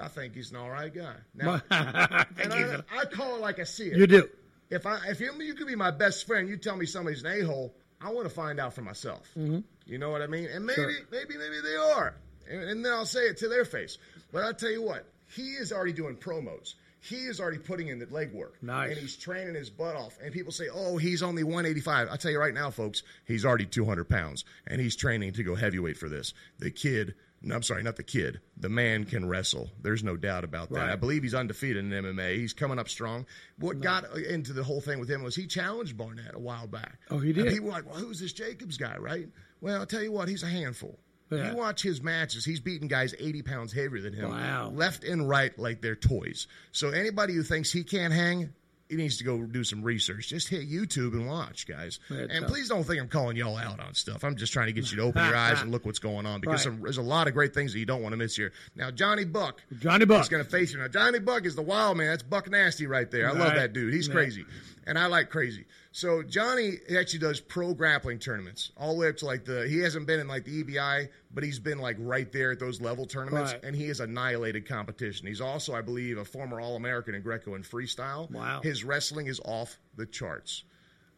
I 0.00 0.08
think 0.08 0.34
he's 0.34 0.50
an 0.50 0.56
all 0.56 0.68
right 0.68 0.92
guy. 0.92 1.14
Now, 1.34 1.58
Thank 1.70 2.44
and 2.44 2.52
you. 2.54 2.82
I, 2.92 3.02
I 3.02 3.04
call 3.04 3.36
it 3.36 3.40
like 3.40 3.60
I 3.60 3.64
see 3.64 3.86
it 3.86 3.96
You 3.96 4.06
do. 4.08 4.28
if 4.68 4.84
I 4.84 4.98
if 5.08 5.20
you, 5.20 5.32
you 5.40 5.54
could 5.54 5.68
be 5.68 5.76
my 5.76 5.90
best 5.92 6.26
friend, 6.26 6.48
you 6.48 6.56
tell 6.56 6.76
me 6.76 6.86
somebody's 6.86 7.22
an 7.22 7.28
a 7.30 7.40
hole. 7.46 7.74
I 8.00 8.10
want 8.12 8.28
to 8.28 8.34
find 8.34 8.58
out 8.60 8.74
for 8.74 8.82
myself. 8.82 9.26
Mm-hmm. 9.38 9.60
You 9.86 9.98
know 9.98 10.10
what 10.10 10.20
I 10.22 10.26
mean? 10.26 10.48
And 10.52 10.66
maybe 10.66 10.74
Sure. 10.82 10.90
maybe 11.12 11.36
maybe 11.38 11.60
they 11.62 11.76
are, 11.76 12.14
and, 12.50 12.62
and 12.62 12.84
then 12.84 12.92
I'll 12.92 13.06
say 13.06 13.20
it 13.28 13.38
to 13.38 13.48
their 13.48 13.64
face. 13.64 13.96
But 14.32 14.42
I'll 14.42 14.52
tell 14.54 14.70
you 14.72 14.82
what, 14.82 15.06
he 15.34 15.52
is 15.52 15.72
already 15.72 15.92
doing 15.92 16.16
promos. 16.16 16.74
He 17.08 17.16
is 17.26 17.40
already 17.40 17.58
putting 17.58 17.88
in 17.88 17.98
the 17.98 18.06
legwork. 18.06 18.52
Nice. 18.62 18.90
And 18.90 18.98
he's 18.98 19.16
training 19.16 19.54
his 19.54 19.70
butt 19.70 19.96
off. 19.96 20.18
And 20.22 20.32
people 20.32 20.52
say, 20.52 20.66
oh, 20.72 20.96
he's 20.96 21.22
only 21.22 21.42
185. 21.44 22.08
I'll 22.10 22.16
tell 22.16 22.30
you 22.30 22.38
right 22.40 22.54
now, 22.54 22.70
folks, 22.70 23.02
he's 23.24 23.44
already 23.44 23.66
200 23.66 24.08
pounds. 24.08 24.44
And 24.66 24.80
he's 24.80 24.96
training 24.96 25.32
to 25.34 25.42
go 25.42 25.54
heavyweight 25.54 25.96
for 25.96 26.08
this. 26.08 26.34
The 26.58 26.70
kid, 26.70 27.14
no, 27.42 27.54
I'm 27.54 27.62
sorry, 27.62 27.82
not 27.82 27.96
the 27.96 28.02
kid. 28.02 28.40
The 28.56 28.68
man 28.68 29.04
can 29.04 29.28
wrestle. 29.28 29.70
There's 29.82 30.02
no 30.02 30.16
doubt 30.16 30.42
about 30.44 30.70
that. 30.70 30.78
Right. 30.80 30.90
I 30.90 30.96
believe 30.96 31.22
he's 31.22 31.34
undefeated 31.34 31.84
in 31.84 31.90
MMA. 31.90 32.36
He's 32.36 32.52
coming 32.52 32.78
up 32.78 32.88
strong. 32.88 33.26
What 33.58 33.80
got 33.80 34.04
into 34.16 34.52
the 34.52 34.64
whole 34.64 34.80
thing 34.80 34.98
with 34.98 35.08
him 35.08 35.22
was 35.22 35.36
he 35.36 35.46
challenged 35.46 35.96
Barnett 35.96 36.34
a 36.34 36.38
while 36.40 36.66
back. 36.66 36.98
Oh, 37.10 37.18
he 37.18 37.28
And 37.30 37.36
did? 37.44 37.52
people 37.52 37.66
were 37.66 37.72
like, 37.72 37.86
well, 37.86 38.00
who's 38.00 38.18
this 38.20 38.32
Jacobs 38.32 38.76
guy, 38.78 38.96
right? 38.96 39.28
Well, 39.60 39.78
I'll 39.80 39.86
tell 39.86 40.02
you 40.02 40.12
what, 40.12 40.28
he's 40.28 40.42
a 40.42 40.48
handful. 40.48 40.98
Yeah. 41.30 41.50
You 41.50 41.56
watch 41.56 41.82
his 41.82 42.02
matches, 42.02 42.44
he's 42.44 42.60
beating 42.60 42.88
guys 42.88 43.14
80 43.18 43.42
pounds 43.42 43.72
heavier 43.72 44.00
than 44.00 44.12
him. 44.14 44.30
Wow. 44.30 44.70
Left 44.74 45.02
and 45.04 45.28
right 45.28 45.56
like 45.58 45.80
they're 45.82 45.96
toys. 45.96 46.46
So 46.72 46.90
anybody 46.90 47.34
who 47.34 47.42
thinks 47.42 47.72
he 47.72 47.82
can't 47.82 48.12
hang, 48.12 48.52
he 48.88 48.94
needs 48.94 49.18
to 49.18 49.24
go 49.24 49.42
do 49.42 49.64
some 49.64 49.82
research. 49.82 50.28
Just 50.28 50.46
hit 50.48 50.70
YouTube 50.70 51.14
and 51.14 51.26
watch, 51.26 51.66
guys. 51.66 51.98
And 52.08 52.30
tough. 52.30 52.48
please 52.48 52.68
don't 52.68 52.84
think 52.84 53.00
I'm 53.02 53.08
calling 53.08 53.36
y'all 53.36 53.56
out 53.56 53.80
on 53.80 53.94
stuff. 53.94 54.22
I'm 54.22 54.36
just 54.36 54.52
trying 54.52 54.66
to 54.68 54.72
get 54.72 54.88
you 54.92 54.98
to 54.98 55.02
open 55.08 55.24
your 55.24 55.34
eyes 55.34 55.60
and 55.60 55.72
look 55.72 55.84
what's 55.84 55.98
going 55.98 56.24
on 56.24 56.40
because 56.40 56.64
Right. 56.64 56.72
some, 56.74 56.82
there's 56.82 56.98
a 56.98 57.02
lot 57.02 57.26
of 57.26 57.34
great 57.34 57.52
things 57.52 57.72
that 57.72 57.80
you 57.80 57.86
don't 57.86 58.00
want 58.02 58.12
to 58.12 58.16
miss 58.16 58.36
here. 58.36 58.52
Now, 58.76 58.92
Johnny 58.92 59.24
Buck. 59.24 59.60
Johnny 59.80 60.04
Buck. 60.04 60.18
He's 60.18 60.28
going 60.28 60.44
to 60.44 60.48
face 60.48 60.72
you. 60.72 60.78
Now, 60.78 60.86
Johnny 60.86 61.18
Buck 61.18 61.44
is 61.46 61.56
the 61.56 61.62
wild 61.62 61.96
man. 61.96 62.06
That's 62.10 62.22
Buck 62.22 62.48
Nasty 62.48 62.86
right 62.86 63.10
there. 63.10 63.28
I 63.28 63.32
love 63.32 63.56
that 63.56 63.72
dude. 63.72 63.92
He's 63.92 64.06
Yeah. 64.06 64.14
crazy. 64.14 64.44
And 64.86 64.96
I 64.96 65.06
like 65.06 65.30
crazy. 65.30 65.64
So 65.96 66.22
Johnny 66.22 66.74
actually 66.94 67.20
does 67.20 67.40
pro 67.40 67.72
grappling 67.72 68.18
tournaments 68.18 68.70
all 68.76 68.92
the 68.92 69.00
way 69.00 69.08
up 69.08 69.16
to 69.16 69.24
like 69.24 69.46
the. 69.46 69.66
He 69.66 69.78
hasn't 69.78 70.06
been 70.06 70.20
in 70.20 70.28
like 70.28 70.44
the 70.44 70.62
EBI, 70.62 71.08
but 71.32 71.42
he's 71.42 71.58
been 71.58 71.78
like 71.78 71.96
right 71.98 72.30
there 72.30 72.52
at 72.52 72.60
those 72.60 72.82
level 72.82 73.06
tournaments, 73.06 73.54
Right. 73.54 73.64
and 73.64 73.74
he 73.74 73.88
has 73.88 74.00
annihilated 74.00 74.68
competition. 74.68 75.26
He's 75.26 75.40
also, 75.40 75.74
I 75.74 75.80
believe, 75.80 76.18
a 76.18 76.24
former 76.26 76.60
All 76.60 76.76
American 76.76 77.14
in 77.14 77.22
Greco 77.22 77.54
and 77.54 77.64
freestyle. 77.64 78.30
Wow. 78.30 78.60
His 78.62 78.84
wrestling 78.84 79.26
is 79.26 79.40
off 79.42 79.78
the 79.96 80.04
charts. 80.04 80.64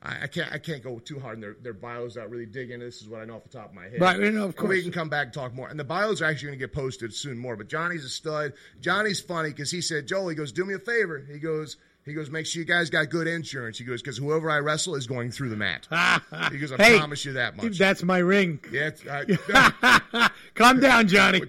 I, 0.00 0.22
I 0.22 0.26
can't. 0.28 0.52
I 0.52 0.58
can't 0.58 0.84
go 0.84 1.00
too 1.00 1.18
hard 1.18 1.34
in 1.34 1.40
their, 1.40 1.56
their 1.60 1.72
bios. 1.72 2.16
Out 2.16 2.30
really 2.30 2.46
dig 2.46 2.70
into 2.70 2.86
this 2.86 3.02
is 3.02 3.08
what 3.08 3.20
I 3.20 3.24
know 3.24 3.34
off 3.34 3.42
the 3.42 3.48
top 3.48 3.70
of 3.70 3.74
my 3.74 3.88
head. 3.88 4.00
Right, 4.00 4.20
you 4.20 4.30
know, 4.30 4.44
of 4.44 4.56
And 4.56 4.68
We 4.68 4.80
can 4.80 4.92
come 4.92 5.08
back 5.08 5.24
and 5.24 5.34
talk 5.34 5.52
more. 5.54 5.68
And 5.68 5.80
the 5.80 5.82
bios 5.82 6.22
are 6.22 6.26
actually 6.26 6.50
going 6.50 6.58
to 6.60 6.64
get 6.64 6.72
posted 6.72 7.12
soon 7.12 7.36
more. 7.36 7.56
But 7.56 7.68
Johnny's 7.68 8.04
a 8.04 8.08
stud. 8.08 8.52
Johnny's 8.80 9.20
funny 9.20 9.48
because 9.48 9.72
he 9.72 9.80
said, 9.80 10.06
Joel, 10.06 10.28
he 10.28 10.36
goes, 10.36 10.52
do 10.52 10.64
me 10.64 10.74
a 10.74 10.78
favor. 10.78 11.26
He 11.28 11.40
goes, 11.40 11.78
he 12.08 12.14
goes, 12.14 12.30
make 12.30 12.46
sure 12.46 12.60
you 12.60 12.66
guys 12.66 12.90
got 12.90 13.10
good 13.10 13.26
insurance. 13.26 13.78
He 13.78 13.84
goes, 13.84 14.00
because 14.02 14.16
whoever 14.16 14.50
I 14.50 14.58
wrestle 14.58 14.94
is 14.94 15.06
going 15.06 15.30
through 15.30 15.50
the 15.50 15.56
mat. 15.56 15.86
he 16.52 16.58
goes, 16.58 16.72
I 16.72 16.76
Hey, 16.76 16.98
promise 16.98 17.24
you 17.24 17.34
that 17.34 17.56
much. 17.56 17.78
That's 17.78 18.02
my 18.02 18.18
ring. 18.18 18.60
yeah, 18.72 18.90
I- 19.10 20.30
Calm 20.54 20.80
down, 20.80 21.06
Johnny. 21.08 21.40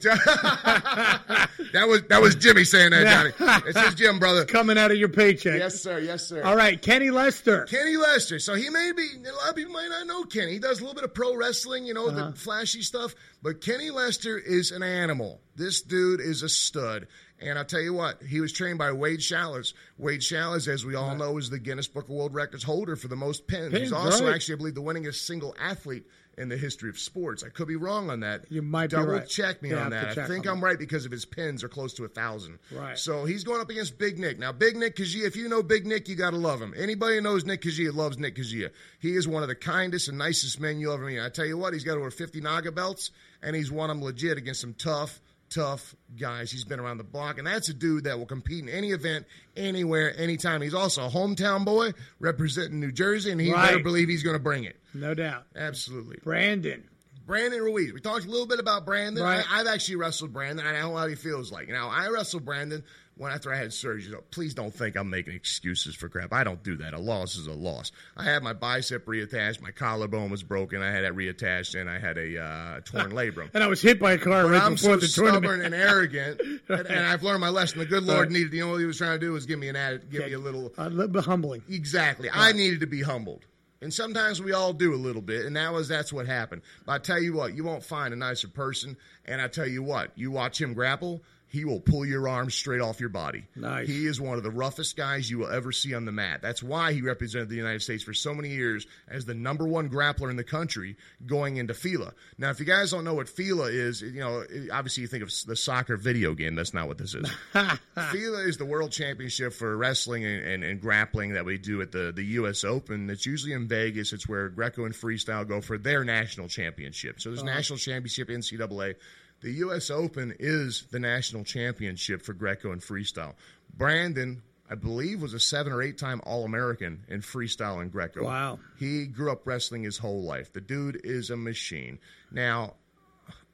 that 1.73 1.87
was 1.87 2.03
that 2.09 2.21
was 2.21 2.35
Jimmy 2.35 2.63
saying 2.63 2.91
that, 2.91 3.33
Johnny. 3.37 3.61
It's 3.67 3.79
his 3.79 3.95
Jim, 3.95 4.19
brother. 4.19 4.45
Coming 4.45 4.77
out 4.77 4.91
of 4.91 4.97
your 4.97 5.09
paycheck. 5.09 5.57
Yes, 5.59 5.81
sir. 5.81 5.99
Yes, 5.99 6.27
sir. 6.27 6.43
All 6.43 6.55
right, 6.55 6.79
Kenny 6.81 7.09
Lester. 7.11 7.65
Kenny 7.65 7.97
Lester. 7.97 8.39
So 8.39 8.53
he 8.55 8.69
may 8.69 8.91
be, 8.95 9.07
a 9.27 9.31
lot 9.33 9.49
of 9.49 9.55
people 9.55 9.73
might 9.73 9.87
not 9.89 10.07
know 10.07 10.23
Kenny. 10.23 10.53
He 10.53 10.59
does 10.59 10.79
a 10.79 10.81
little 10.83 10.95
bit 10.95 11.03
of 11.03 11.13
pro 11.13 11.35
wrestling, 11.35 11.85
you 11.85 11.93
know, 11.93 12.07
Uh-huh. 12.07 12.29
the 12.31 12.35
flashy 12.37 12.81
stuff. 12.81 13.15
But 13.41 13.61
Kenny 13.61 13.89
Lester 13.89 14.37
is 14.37 14.71
an 14.71 14.83
animal. 14.83 15.41
This 15.55 15.81
dude 15.81 16.19
is 16.21 16.43
a 16.43 16.49
stud. 16.49 17.07
And 17.41 17.57
I'll 17.57 17.65
tell 17.65 17.81
you 17.81 17.93
what, 17.93 18.21
he 18.21 18.41
was 18.41 18.51
trained 18.51 18.77
by 18.77 18.91
Wade 18.91 19.21
Schalles. 19.23 19.73
Wade 19.97 20.21
Schalles, 20.23 20.67
as 20.67 20.85
we 20.85 20.95
all 20.95 21.15
know, 21.15 21.37
is 21.37 21.49
the 21.49 21.59
Guinness 21.59 21.87
Book 21.87 22.05
of 22.05 22.09
World 22.11 22.33
Records 22.33 22.63
holder 22.63 22.95
for 22.95 23.07
the 23.07 23.15
most 23.15 23.47
pins. 23.47 23.71
Pins, 23.71 23.83
He's 23.83 23.91
also 23.93 24.25
right. 24.25 24.35
actually, 24.35 24.55
I 24.55 24.57
believe, 24.57 24.75
the 24.75 24.81
winningest 24.81 25.25
single 25.25 25.55
athlete 25.59 26.05
in 26.37 26.47
the 26.47 26.55
history 26.57 26.89
of 26.89 26.97
sports. 26.97 27.43
I 27.43 27.49
could 27.49 27.67
be 27.67 27.75
wrong 27.75 28.09
on 28.09 28.21
that. 28.21 28.45
You 28.49 28.61
might 28.61 28.89
be 28.89 28.95
Double 28.95 29.11
right. 29.13 29.27
check 29.27 29.61
me 29.61 29.73
on 29.73 29.89
that. 29.91 30.17
I 30.17 30.25
think 30.25 30.47
I'm 30.47 30.63
right 30.63 30.79
because 30.79 31.05
of 31.05 31.11
his 31.11 31.25
pins 31.25 31.65
are 31.65 31.69
close 31.69 31.93
to 31.95 32.05
a 32.05 32.07
thousand. 32.07 32.59
Right. 32.71 32.97
So 32.97 33.25
he's 33.25 33.43
going 33.43 33.59
up 33.59 33.69
against 33.69 33.97
Big 33.97 34.17
Nick. 34.17 34.39
Now, 34.39 34.53
Big 34.53 34.77
Nick 34.77 34.95
Kajia, 34.95 35.25
if 35.27 35.35
you 35.35 35.49
know 35.49 35.61
Big 35.61 35.85
Nick, 35.85 36.07
you 36.07 36.15
got 36.15 36.31
to 36.31 36.37
love 36.37 36.61
him. 36.61 36.73
Anybody 36.77 37.15
who 37.15 37.21
knows 37.21 37.45
Nick 37.45 37.61
Kajia 37.61 37.93
loves 37.93 38.17
Nick 38.17 38.37
Kajia. 38.37 38.69
He 38.99 39.15
is 39.15 39.27
one 39.27 39.43
of 39.43 39.49
the 39.49 39.55
kindest 39.55 40.07
and 40.07 40.17
nicest 40.17 40.61
men 40.61 40.79
you'll 40.79 40.93
ever 40.93 41.05
meet. 41.05 41.19
I 41.19 41.27
tell 41.27 41.45
you 41.45 41.57
what, 41.57 41.73
he's 41.73 41.83
got 41.83 41.97
over 41.97 42.09
50 42.09 42.39
Naga 42.39 42.71
belts, 42.71 43.11
and 43.43 43.53
he's 43.53 43.69
won 43.71 43.89
them 43.89 44.01
legit 44.01 44.37
against 44.37 44.61
some 44.61 44.73
tough, 44.75 45.19
tough 45.49 45.95
guys. 46.19 46.51
He's 46.51 46.63
been 46.65 46.79
around 46.79 46.97
the 46.97 47.03
block, 47.03 47.37
and 47.37 47.47
that's 47.47 47.69
a 47.69 47.73
dude 47.73 48.03
that 48.05 48.17
will 48.17 48.25
compete 48.25 48.63
in 48.63 48.69
any 48.69 48.91
event, 48.91 49.25
anywhere, 49.57 50.13
anytime. 50.17 50.61
He's 50.61 50.73
also 50.73 51.05
a 51.05 51.09
hometown 51.09 51.65
boy 51.65 51.91
representing 52.19 52.79
New 52.79 52.91
Jersey, 52.91 53.31
and 53.31 53.41
he 53.41 53.51
Right. 53.51 53.69
better 53.71 53.83
believe 53.83 54.07
he's 54.09 54.23
going 54.23 54.35
to 54.35 54.43
bring 54.43 54.63
it. 54.63 54.75
No 54.93 55.13
doubt. 55.13 55.45
Absolutely. 55.55 56.17
Brandon. 56.23 56.83
Brandon 57.25 57.61
Ruiz. 57.61 57.93
We 57.93 57.99
talked 57.99 58.25
a 58.25 58.29
little 58.29 58.47
bit 58.47 58.59
about 58.59 58.85
Brandon. 58.85 59.23
Right. 59.23 59.43
I, 59.49 59.59
I've 59.59 59.67
actually 59.67 59.97
wrestled 59.97 60.33
Brandon. 60.33 60.65
and 60.65 60.75
I 60.75 60.81
know 60.81 60.95
how 60.95 61.07
he 61.07 61.13
feels 61.15 61.51
like. 61.51 61.69
Now, 61.69 61.89
I 61.89 62.07
wrestled 62.09 62.43
Brandon 62.43 62.83
when 63.19 63.31
after 63.31 63.53
I 63.53 63.57
had 63.57 63.71
surgery. 63.73 64.15
Please 64.31 64.53
don't 64.55 64.73
think 64.73 64.95
I'm 64.95 65.09
making 65.09 65.33
excuses 65.35 65.93
for 65.95 66.09
crap. 66.09 66.33
I 66.33 66.43
don't 66.43 66.63
do 66.63 66.77
that. 66.77 66.93
A 66.93 66.99
loss 66.99 67.35
is 67.35 67.45
a 67.47 67.53
loss. 67.53 67.91
I 68.17 68.23
had 68.23 68.41
my 68.41 68.53
bicep 68.53 69.05
reattached. 69.05 69.61
My 69.61 69.71
collarbone 69.71 70.29
was 70.31 70.41
broken. 70.41 70.81
I 70.81 70.89
had 70.91 71.03
that 71.03 71.13
reattached, 71.13 71.79
and 71.79 71.89
I 71.89 71.99
had 71.99 72.17
a 72.17 72.41
uh, 72.41 72.79
torn 72.85 73.11
labrum. 73.11 73.49
And 73.53 73.63
I 73.63 73.67
was 73.67 73.81
hit 73.81 73.99
by 73.99 74.13
a 74.13 74.17
car 74.17 74.43
But 74.43 74.49
right 74.51 74.61
I'm 74.63 74.73
before 74.73 74.93
so 74.95 74.99
the 75.01 75.07
stubborn 75.07 75.43
tournament. 75.43 75.65
and 75.65 75.75
arrogant, 75.75 76.41
and, 76.69 76.87
and 76.87 77.05
I've 77.05 77.21
learned 77.21 77.41
my 77.41 77.49
lesson. 77.49 77.79
The 77.79 77.85
good 77.85 78.03
Lord 78.03 78.21
Right. 78.23 78.31
needed. 78.31 78.53
You 78.53 78.61
know 78.65 78.71
what 78.71 78.77
he 78.79 78.85
was 78.85 78.97
trying 78.97 79.19
to 79.19 79.25
do 79.25 79.33
was 79.33 79.45
give 79.45 79.59
me 79.59 79.67
an 79.69 79.75
added, 79.75 80.09
give 80.09 80.25
me 80.25 80.33
a 80.33 80.39
little 80.39 80.71
a 80.77 80.89
little 80.89 81.07
bit 81.11 81.25
humbling. 81.25 81.61
Exactly. 81.69 82.29
I 82.33 82.53
needed 82.53 82.79
to 82.79 82.87
be 82.87 83.01
humbled. 83.01 83.45
And 83.81 83.93
sometimes 83.93 84.41
we 84.41 84.51
all 84.51 84.73
do 84.73 84.93
a 84.93 84.97
little 84.97 85.21
bit, 85.21 85.45
and 85.45 85.55
that 85.55 85.71
was 85.71 85.87
that's 85.87 86.11
what 86.11 86.25
happened. 86.25 86.61
But 86.85 86.91
I 86.93 86.97
tell 86.99 87.21
you 87.21 87.33
what, 87.33 87.53
you 87.55 87.63
won't 87.63 87.83
find 87.83 88.13
a 88.13 88.17
nicer 88.17 88.47
person. 88.49 88.97
And 89.25 89.41
I 89.41 89.47
tell 89.47 89.67
you 89.67 89.83
what, 89.83 90.11
you 90.17 90.31
watch 90.31 90.59
him 90.59 90.73
grapple, 90.73 91.21
he 91.49 91.65
will 91.65 91.79
pull 91.79 92.05
your 92.05 92.29
arms 92.29 92.53
straight 92.53 92.79
off 92.79 92.99
your 92.99 93.09
body. 93.09 93.43
Nice. 93.55 93.87
He 93.87 94.05
is 94.05 94.21
one 94.21 94.37
of 94.37 94.43
the 94.43 94.51
roughest 94.51 94.95
guys 94.95 95.29
you 95.29 95.39
will 95.39 95.49
ever 95.49 95.71
see 95.71 95.95
on 95.95 96.05
the 96.05 96.11
mat. 96.11 96.41
That's 96.43 96.61
why 96.61 96.93
he 96.93 97.01
represented 97.01 97.49
the 97.49 97.55
United 97.55 97.81
States 97.81 98.03
for 98.03 98.13
so 98.13 98.35
many 98.35 98.49
years 98.49 98.85
as 99.07 99.25
the 99.25 99.33
number 99.33 99.67
one 99.67 99.89
grappler 99.89 100.29
in 100.29 100.35
the 100.35 100.43
country 100.43 100.95
going 101.25 101.57
into 101.57 101.73
FILA. 101.73 102.13
Now, 102.37 102.51
if 102.51 102.59
you 102.59 102.67
guys 102.67 102.91
don't 102.91 103.03
know 103.03 103.15
what 103.15 103.27
FILA 103.27 103.71
is, 103.71 104.03
you 104.03 104.19
know, 104.19 104.43
obviously 104.71 105.01
you 105.01 105.07
think 105.07 105.23
of 105.23 105.31
the 105.47 105.55
soccer 105.55 105.97
video 105.97 106.35
game. 106.35 106.53
That's 106.53 106.73
not 106.73 106.87
what 106.87 106.99
this 106.99 107.15
is. 107.15 107.27
FILA 107.53 108.47
is 108.47 108.57
the 108.57 108.65
world 108.65 108.91
championship 108.91 109.53
for 109.53 109.75
wrestling 109.75 110.25
and, 110.25 110.45
and, 110.45 110.63
and 110.63 110.79
grappling 110.79 111.33
that 111.33 111.45
we 111.45 111.57
do 111.57 111.81
at 111.81 111.91
the, 111.91 112.11
the 112.15 112.23
U.S. 112.23 112.63
Open. 112.63 113.09
It's 113.09 113.25
usually 113.25 113.53
in 113.53 113.67
Vegas. 113.67 114.13
It's 114.13 114.29
where 114.29 114.49
Greco 114.49 114.85
and 114.85 114.93
Freestyle 114.93 115.47
go 115.47 115.61
for 115.61 115.79
their 115.79 116.03
national 116.03 116.47
championship. 116.47 117.19
So 117.19 117.29
there's 117.29 117.41
uh-huh. 117.41 117.55
national 117.55 117.79
championship, 117.79 118.29
NCAA. 118.29 118.95
The 119.41 119.51
U.S. 119.51 119.89
Open 119.89 120.35
is 120.39 120.85
the 120.91 120.99
national 120.99 121.43
championship 121.43 122.21
for 122.21 122.33
Greco 122.33 122.71
and 122.71 122.81
Freestyle. 122.81 123.35
Brandon, 123.75 124.41
I 124.69 124.75
believe, 124.75 125.21
was 125.21 125.33
a 125.33 125.39
seven 125.39 125.71
or 125.71 125.81
eight 125.81 125.97
time 125.97 126.21
All 126.25 126.43
American 126.43 127.05
in 127.07 127.21
freestyle 127.21 127.81
and 127.81 127.91
Greco. 127.91 128.25
Wow. 128.25 128.59
He 128.77 129.05
grew 129.05 129.31
up 129.31 129.47
wrestling 129.47 129.83
his 129.83 129.97
whole 129.97 130.23
life. 130.23 130.51
The 130.51 130.61
dude 130.61 131.01
is 131.03 131.29
a 131.29 131.37
machine. 131.37 131.99
Now, 132.31 132.73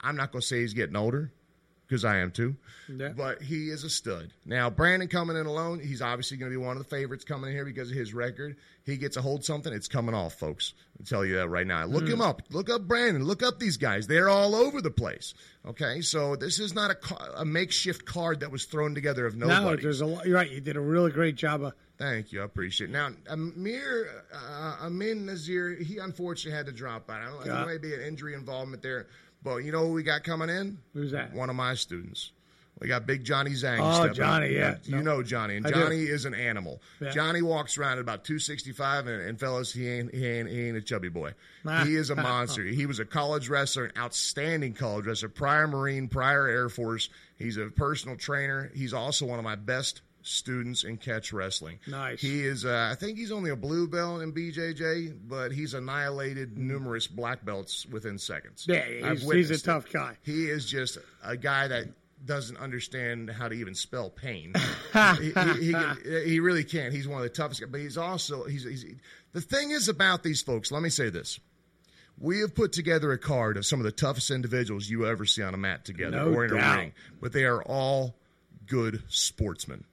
I'm 0.02 0.16
not 0.16 0.32
going 0.32 0.42
to 0.42 0.48
say 0.48 0.62
he's 0.62 0.74
getting 0.74 0.96
older 0.96 1.32
because 1.88 2.04
I 2.06 2.18
am 2.18 2.32
too. 2.32 2.56
Yeah. 2.88 3.10
But 3.10 3.42
he 3.42 3.70
is 3.70 3.84
a 3.84 3.90
stud. 3.90 4.32
Now, 4.46 4.70
Brandon 4.70 5.08
coming 5.08 5.38
in 5.38 5.46
alone, 5.48 5.80
he's 5.80 6.02
obviously 6.02 6.38
going 6.38 6.52
to 6.52 6.58
be 6.58 6.64
one 6.64 6.78
of 6.78 6.84
the 6.84 6.90
favorites 6.90 7.24
coming 7.24 7.50
in 7.50 7.56
here 7.56 7.66
because 7.66 7.90
of 7.90 7.98
his 7.98 8.14
record. 8.14 8.58
He 8.86 8.98
gets 8.98 9.18
a 9.18 9.22
hold 9.22 9.44
something, 9.44 9.74
it's 9.74 9.88
coming 9.88 10.14
off, 10.14 10.36
folks. 10.36 10.74
I'll 11.00 11.06
tell 11.06 11.26
you 11.26 11.36
that 11.38 11.48
right 11.50 11.66
now. 11.66 11.86
Look 11.86 12.08
him 12.08 12.22
up. 12.22 12.44
Look 12.52 12.70
up 12.70 12.88
Brandon. 12.88 13.24
Look 13.24 13.42
up 13.42 13.60
these 13.60 13.78
guys. 13.78 14.06
They're 14.06 14.30
all 14.30 14.54
over 14.56 14.82
the 14.82 14.92
place. 14.92 15.34
Okay, 15.68 16.02
so 16.02 16.36
this 16.36 16.60
is 16.60 16.76
not 16.76 16.92
a, 16.92 16.96
ca- 16.96 17.32
a 17.38 17.44
makeshift 17.46 18.06
card 18.06 18.42
that 18.42 18.52
was 18.52 18.66
thrown 18.66 18.94
together 18.94 19.26
of 19.26 19.36
No, 19.36 19.48
nobody. 19.48 19.82
there's 19.82 20.02
a 20.02 20.06
lot. 20.06 20.26
You're 20.28 20.36
right. 20.36 20.50
You 20.52 20.62
did 20.62 20.76
a 20.78 20.82
really 20.82 21.12
great 21.12 21.36
job 21.36 21.64
of. 21.64 21.74
Thank 21.98 22.34
you. 22.34 22.42
I 22.42 22.46
appreciate 22.46 22.90
it. 22.90 22.94
Now, 22.94 23.10
Amir, 23.30 24.10
uh, 24.34 24.76
Amin 24.82 25.26
Nazir, 25.26 25.76
he 25.76 25.98
unfortunately 25.98 26.56
had 26.56 26.66
to 26.66 26.72
drop 26.74 27.10
out. 27.10 27.22
I 27.22 27.26
don't 27.26 27.40
know. 27.40 27.46
Yeah. 27.54 27.58
There 27.66 27.66
may 27.74 27.78
be 27.78 27.94
an 27.94 28.02
injury 28.02 28.34
involvement 28.34 28.84
there. 28.84 29.08
But 29.46 29.58
you 29.58 29.72
know 29.72 29.88
who 29.88 29.94
we 29.94 30.04
got 30.04 30.24
coming 30.26 30.50
in? 30.50 30.80
Who's 30.94 31.12
that? 31.12 31.32
One 31.34 31.50
of 31.50 31.56
my 31.56 31.76
students. 31.76 32.32
We 32.82 32.90
got 32.90 33.06
Big 33.08 33.24
Johnny 33.24 33.52
Zhang. 33.52 33.78
Oh, 33.80 34.12
Johnny, 34.12 34.48
up. 34.60 34.80
yeah. 34.84 34.98
You 34.98 35.02
No. 35.02 35.16
know 35.18 35.24
Johnny, 35.24 35.56
and 35.56 35.66
I 35.66 35.72
do. 35.72 35.80
Johnny 35.82 36.02
is 36.04 36.26
an 36.26 36.34
animal. 36.34 36.82
Yeah. 37.00 37.12
Johnny 37.12 37.42
walks 37.42 37.78
around 37.78 37.94
at 37.94 38.00
about 38.00 38.26
265, 38.26 39.08
and, 39.08 39.22
and 39.22 39.40
fellas, 39.40 39.72
he 39.72 39.88
ain't, 39.88 40.14
he 40.14 40.28
ain't 40.28 40.50
he 40.50 40.68
ain't 40.68 40.76
a 40.76 40.82
chubby 40.82 41.08
boy. 41.08 41.36
Ah. 41.66 41.86
he 41.86 41.96
is 41.96 42.10
a 42.10 42.16
monster. 42.22 42.64
he 42.66 42.86
was 42.86 43.00
a 43.00 43.06
college 43.06 43.48
wrestler, 43.48 43.86
an 43.86 43.92
outstanding 43.98 44.74
college 44.74 45.06
wrestler, 45.06 45.30
prior 45.30 45.68
Marine, 45.70 46.10
prior 46.10 46.48
Air 46.48 46.68
Force. 46.68 47.08
He's 47.38 47.56
a 47.56 47.68
personal 47.68 48.18
trainer. 48.18 48.70
He's 48.76 48.94
also 48.94 49.26
one 49.26 49.40
of 49.40 49.46
my 49.46 49.56
best 49.56 50.02
students 50.28 50.84
in 50.84 50.98
catch 50.98 51.32
wrestling. 51.32 51.80
Nice. 51.88 52.20
He 52.22 52.44
is, 52.44 52.66
uh, 52.66 52.90
I 52.92 52.96
think 52.96 53.18
he's 53.18 53.32
only 53.32 53.52
a 53.52 53.56
blue 53.56 53.88
belt 53.88 54.22
in 54.22 54.34
BJJ, 54.34 55.18
but 55.28 55.52
he's 55.52 55.74
annihilated 55.74 56.58
numerous 56.58 57.08
black 57.08 57.46
belts 57.46 57.86
within 57.86 58.18
seconds. 58.18 58.66
Yeah, 58.68 58.84
he's, 59.12 59.22
he's 59.32 59.52
a 59.52 59.54
it. 59.56 59.64
tough 59.64 59.92
guy. 59.92 60.18
He 60.24 60.46
is 60.50 60.66
just 60.66 60.98
a 61.24 61.38
guy 61.38 61.68
that 61.68 61.86
doesn't 62.26 62.58
understand 62.58 63.30
how 63.30 63.48
to 63.48 63.54
even 63.54 63.76
spell 63.76 64.10
pain. 64.10 64.54
he, 65.20 65.26
he, 65.26 65.66
he, 65.66 65.72
can- 65.72 65.98
he 66.26 66.40
really 66.40 66.64
can't. 66.64 66.92
He's 66.92 67.08
one 67.08 67.18
of 67.20 67.24
the 67.24 67.30
toughest. 67.30 67.62
guys. 67.62 67.70
But 67.72 67.82
he's 67.82 67.98
also 67.98 68.46
he's, 68.46 68.64
he's 68.64 68.84
the 69.34 69.42
thing 69.42 69.70
is 69.72 69.90
about 69.90 70.24
these 70.24 70.42
folks. 70.42 70.72
Let 70.72 70.82
me 70.82 70.90
say 70.90 71.10
this: 71.12 71.40
we 72.18 72.40
have 72.40 72.56
put 72.56 72.72
together 72.74 73.12
a 73.12 73.20
card 73.20 73.58
of 73.58 73.66
some 73.68 73.80
of 73.80 73.84
the 73.84 73.92
toughest 73.92 74.32
individuals 74.32 74.90
you 74.90 75.06
ever 75.06 75.26
see 75.26 75.44
on 75.44 75.54
a 75.54 75.58
mat 75.58 75.86
together 75.86 76.18
No 76.18 76.34
or 76.34 76.46
in 76.46 76.56
doubt. 76.56 76.76
a 76.76 76.82
ring, 76.82 76.94
but 77.22 77.32
they 77.32 77.44
are 77.44 77.62
all 77.62 78.16
good 78.66 79.04
sportsmen, 79.10 79.84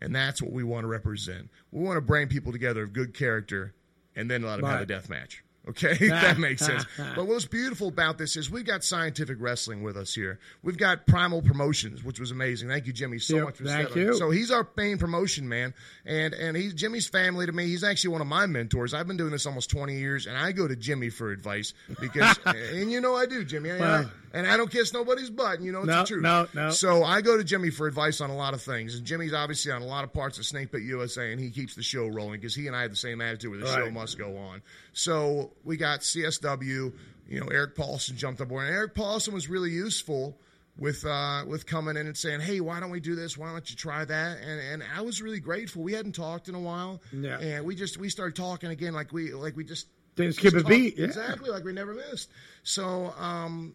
and 0.00 0.14
that's 0.14 0.40
what 0.42 0.52
we 0.52 0.62
want 0.64 0.84
to 0.84 0.88
represent. 0.88 1.50
We 1.72 1.82
want 1.82 1.96
to 1.96 2.00
bring 2.02 2.28
people 2.28 2.52
together 2.52 2.82
of 2.84 2.92
good 2.92 3.14
character, 3.14 3.74
and 4.16 4.30
then 4.30 4.42
let 4.42 4.56
them 4.56 4.64
have 4.66 4.74
a 4.74 4.78
Right. 4.80 4.88
death 4.88 5.08
match. 5.08 5.42
Okay, 5.68 5.94
that 6.08 6.38
makes 6.38 6.64
sense. 6.64 6.86
But 7.14 7.26
what's 7.26 7.44
beautiful 7.44 7.88
about 7.88 8.16
this 8.16 8.36
is 8.36 8.50
we've 8.50 8.64
got 8.64 8.82
scientific 8.82 9.36
wrestling 9.38 9.82
with 9.82 9.98
us 9.98 10.14
here. 10.14 10.38
We've 10.62 10.78
got 10.78 11.06
Primal 11.06 11.42
Promotions, 11.42 12.02
which 12.02 12.18
was 12.18 12.30
amazing. 12.30 12.70
Thank 12.70 12.86
you, 12.86 12.94
Jimmy, 12.94 13.18
so 13.18 13.36
Yep, 13.36 13.44
much 13.44 13.56
for 13.58 13.64
thank 13.64 13.94
you. 13.94 14.14
So 14.14 14.30
he's 14.30 14.50
our 14.50 14.66
main 14.78 14.96
promotion 14.96 15.46
man, 15.46 15.74
and 16.06 16.32
and 16.32 16.56
he's 16.56 16.72
Jimmy's 16.72 17.06
family 17.06 17.44
to 17.44 17.52
me. 17.52 17.66
He's 17.66 17.84
actually 17.84 18.12
one 18.12 18.22
of 18.22 18.26
my 18.28 18.46
mentors. 18.46 18.94
I've 18.94 19.06
been 19.06 19.18
doing 19.18 19.30
this 19.32 19.44
almost 19.44 19.68
twenty 19.68 19.98
years, 19.98 20.24
and 20.26 20.38
I 20.38 20.52
go 20.52 20.66
to 20.66 20.74
Jimmy 20.76 21.10
for 21.10 21.32
advice 21.32 21.74
because, 22.00 22.38
and 22.46 22.90
you 22.90 23.02
know 23.02 23.14
I 23.14 23.26
do, 23.26 23.44
Jimmy. 23.44 23.72
I- 23.72 23.78
Well- 23.78 24.10
and 24.32 24.46
I 24.46 24.56
don't 24.56 24.70
kiss 24.70 24.92
nobody's 24.92 25.30
butt. 25.30 25.56
and 25.56 25.64
You 25.64 25.72
know 25.72 25.78
it's 25.80 25.86
No, 25.88 26.00
the 26.00 26.06
truth. 26.06 26.22
no, 26.22 26.46
no. 26.54 26.70
So 26.70 27.02
I 27.04 27.20
go 27.20 27.36
to 27.36 27.44
Jimmy 27.44 27.70
for 27.70 27.86
advice 27.86 28.20
on 28.20 28.30
a 28.30 28.36
lot 28.36 28.54
of 28.54 28.62
things, 28.62 28.94
and 28.96 29.04
Jimmy's 29.04 29.32
obviously 29.32 29.72
on 29.72 29.82
a 29.82 29.86
lot 29.86 30.04
of 30.04 30.12
parts 30.12 30.38
of 30.38 30.46
Snake 30.46 30.72
Pit 30.72 30.82
USA, 30.82 31.32
and 31.32 31.40
he 31.40 31.50
keeps 31.50 31.74
the 31.74 31.82
show 31.82 32.06
rolling 32.06 32.40
because 32.40 32.54
he 32.54 32.66
and 32.66 32.76
I 32.76 32.82
have 32.82 32.90
the 32.90 32.96
same 32.96 33.20
attitude 33.20 33.50
where 33.50 33.60
the 33.60 33.66
show 33.66 33.82
Right. 33.82 33.92
must 33.92 34.18
go 34.18 34.36
on. 34.36 34.62
So 34.92 35.52
we 35.64 35.76
got 35.76 36.00
CSW. 36.02 36.92
You 37.28 37.40
know, 37.40 37.46
Erik 37.48 37.74
Paulson 37.76 38.16
jumped 38.16 38.40
aboard, 38.40 38.66
and 38.66 38.74
Erik 38.74 38.94
Paulson 38.94 39.34
was 39.34 39.48
really 39.48 39.70
useful 39.70 40.38
with 40.78 41.04
uh, 41.04 41.44
with 41.46 41.66
coming 41.66 41.96
in 41.96 42.06
and 42.06 42.16
saying, 42.16 42.40
"Hey, 42.40 42.60
why 42.60 42.80
don't 42.80 42.90
we 42.90 43.00
do 43.00 43.14
this? 43.14 43.36
Why 43.36 43.50
don't 43.52 43.68
you 43.68 43.76
try 43.76 44.04
that?" 44.04 44.38
And 44.38 44.60
and 44.60 44.82
I 44.96 45.02
was 45.02 45.20
really 45.20 45.40
grateful. 45.40 45.82
We 45.82 45.92
hadn't 45.92 46.12
talked 46.14 46.48
in 46.48 46.54
a 46.54 46.60
while, 46.60 47.02
Yeah. 47.12 47.38
and 47.38 47.64
we 47.66 47.74
just 47.74 47.98
we 47.98 48.08
started 48.08 48.34
talking 48.36 48.70
again, 48.70 48.94
like 48.94 49.12
we 49.12 49.32
like 49.34 49.56
we 49.56 49.64
just 49.64 49.88
Didn't 50.16 50.36
skip 50.36 50.54
a 50.54 50.62
beat. 50.64 50.96
Yeah. 50.96 51.04
Exactly, 51.04 51.50
like 51.50 51.64
we 51.64 51.72
never 51.72 51.92
missed. 51.94 52.30
So 52.62 53.12
um, 53.18 53.74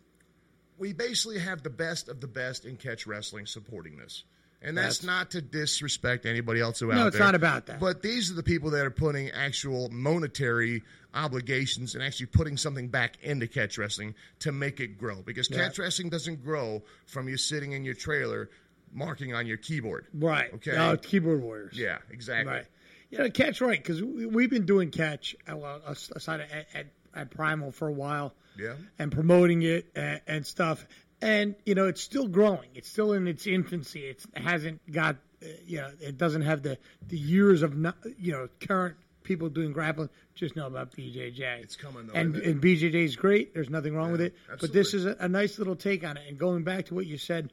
we 0.84 0.92
basically 0.92 1.40
have 1.40 1.64
the 1.64 1.70
best 1.70 2.10
of 2.10 2.20
the 2.20 2.28
best 2.28 2.66
in 2.66 2.76
catch 2.76 3.08
wrestling 3.08 3.46
supporting 3.46 3.96
this. 3.96 4.24
And 4.62 4.78
that's, 4.78 4.98
That's- 5.00 5.04
not 5.18 5.32
to 5.32 5.42
disrespect 5.42 6.26
anybody 6.26 6.60
else 6.60 6.80
who 6.80 6.88
No, 6.88 6.92
out 6.92 6.96
there. 6.96 7.04
No, 7.04 7.08
it's 7.08 7.20
not 7.20 7.36
about 7.36 7.66
that. 7.68 7.80
But 7.80 8.02
these 8.02 8.30
are 8.30 8.34
the 8.34 8.44
people 8.44 8.72
that 8.72 8.86
are 8.86 8.92
putting 8.92 9.30
actual 9.32 9.90
monetary 9.90 10.84
obligations 11.14 11.96
and 11.96 12.04
actually 12.04 12.26
putting 12.28 12.58
something 12.58 12.90
back 12.90 13.18
into 13.22 13.48
catch 13.48 13.78
wrestling 13.78 14.14
to 14.40 14.52
make 14.52 14.80
it 14.82 14.98
grow. 14.98 15.22
Because 15.22 15.50
Yeah. 15.50 15.58
catch 15.58 15.80
wrestling 15.80 16.10
doesn't 16.10 16.44
grow 16.44 16.84
from 17.06 17.30
you 17.30 17.38
sitting 17.38 17.72
in 17.72 17.86
your 17.86 17.94
trailer 17.94 18.50
marking 18.92 19.34
on 19.34 19.48
your 19.48 19.58
keyboard. 19.58 20.06
Right. 20.14 20.54
Okay. 20.54 20.72
No, 20.74 20.92
it's 20.94 21.08
keyboard 21.08 21.42
warriors. 21.42 21.78
Yeah, 21.78 22.00
exactly. 22.12 22.52
Right. 22.54 22.66
You 23.10 23.20
know, 23.20 23.30
catch 23.30 23.62
right 23.62 23.82
because 23.82 24.02
we, 24.02 24.26
we've 24.26 24.50
been 24.50 24.66
doing 24.66 24.92
catch 24.92 25.36
uh, 25.50 25.56
well, 25.58 25.82
as- 25.88 26.12
aside 26.16 26.42
at, 26.42 26.68
at, 26.74 26.86
at 27.16 27.32
Primal 27.32 27.72
for 27.72 27.88
a 27.88 27.94
while. 27.94 28.34
Yeah. 28.58 28.74
And 29.00 29.12
promoting 29.12 29.64
it 29.64 29.88
and, 29.96 30.22
and 30.28 30.46
stuff, 30.46 30.86
and 31.22 31.56
you 31.66 31.76
know, 31.76 31.88
it's 31.88 32.02
still 32.02 32.28
growing. 32.28 32.70
It's 32.76 32.90
still 32.90 33.14
in 33.14 33.28
its 33.28 33.48
infancy. 33.48 34.02
It's, 34.06 34.26
it 34.36 34.42
hasn't 34.42 34.82
got, 34.92 35.16
uh, 35.42 35.48
you 35.66 35.78
know, 35.78 35.90
it 36.02 36.18
doesn't 36.18 36.42
have 36.42 36.64
the 36.64 36.78
the 37.08 37.18
years 37.18 37.62
of 37.62 37.76
no, 37.76 37.94
you 38.18 38.34
know 38.34 38.50
current 38.66 38.98
people 39.24 39.50
doing 39.50 39.72
grappling. 39.72 40.10
Just 40.36 40.56
know 40.56 40.68
about 40.68 40.92
BJJ. 40.92 41.64
It's 41.64 41.76
coming, 41.76 42.08
though, 42.08 42.14
and 42.14 42.36
and 42.36 42.62
BJJ 42.62 42.94
is 42.94 43.16
great. 43.16 43.54
There's 43.54 43.70
nothing 43.70 43.96
wrong 43.96 44.12
with 44.12 44.22
it. 44.22 44.36
But 44.60 44.74
this 44.74 44.94
is 44.94 45.06
a, 45.06 45.16
a 45.20 45.28
nice 45.28 45.58
little 45.58 45.76
take 45.76 46.04
on 46.04 46.18
it. 46.18 46.24
And 46.28 46.38
going 46.38 46.64
back 46.64 46.88
to 46.88 46.96
what 46.96 47.06
you 47.06 47.18
said 47.18 47.52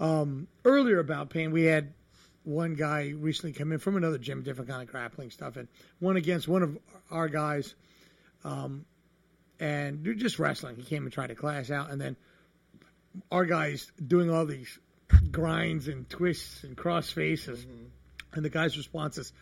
um, 0.00 0.48
earlier 0.64 0.98
about 0.98 1.30
pain, 1.30 1.52
we 1.52 1.64
had 1.64 1.92
one 2.44 2.74
guy 2.74 3.14
recently 3.16 3.52
come 3.52 3.72
in 3.72 3.78
from 3.78 3.96
another 3.96 4.18
gym, 4.18 4.42
different 4.42 4.68
kind 4.68 4.82
of 4.82 4.88
grappling 4.88 5.30
stuff, 5.30 5.56
and 5.56 5.68
one 5.98 6.16
against 6.16 6.46
one 6.46 6.62
of 6.62 6.78
our 7.10 7.28
guys, 7.28 7.74
um, 8.44 8.84
and 9.60 10.04
they're 10.04 10.14
just 10.14 10.38
wrestling. 10.38 10.76
He 10.76 10.82
came 10.82 11.04
and 11.04 11.12
tried 11.12 11.28
to 11.28 11.34
class 11.34 11.70
out, 11.70 11.90
and 11.90 12.00
then 12.00 12.16
our 13.30 13.44
guys 13.44 13.90
doing 14.04 14.30
all 14.30 14.46
these 14.46 14.78
grinds 15.30 15.88
and 15.88 16.08
twists 16.08 16.64
and 16.64 16.76
cross 16.76 17.10
faces, 17.10 17.60
mm-hmm. 17.64 17.84
and 18.32 18.44
the 18.44 18.50
guy's 18.50 18.76
response 18.76 19.18
is, 19.18 19.32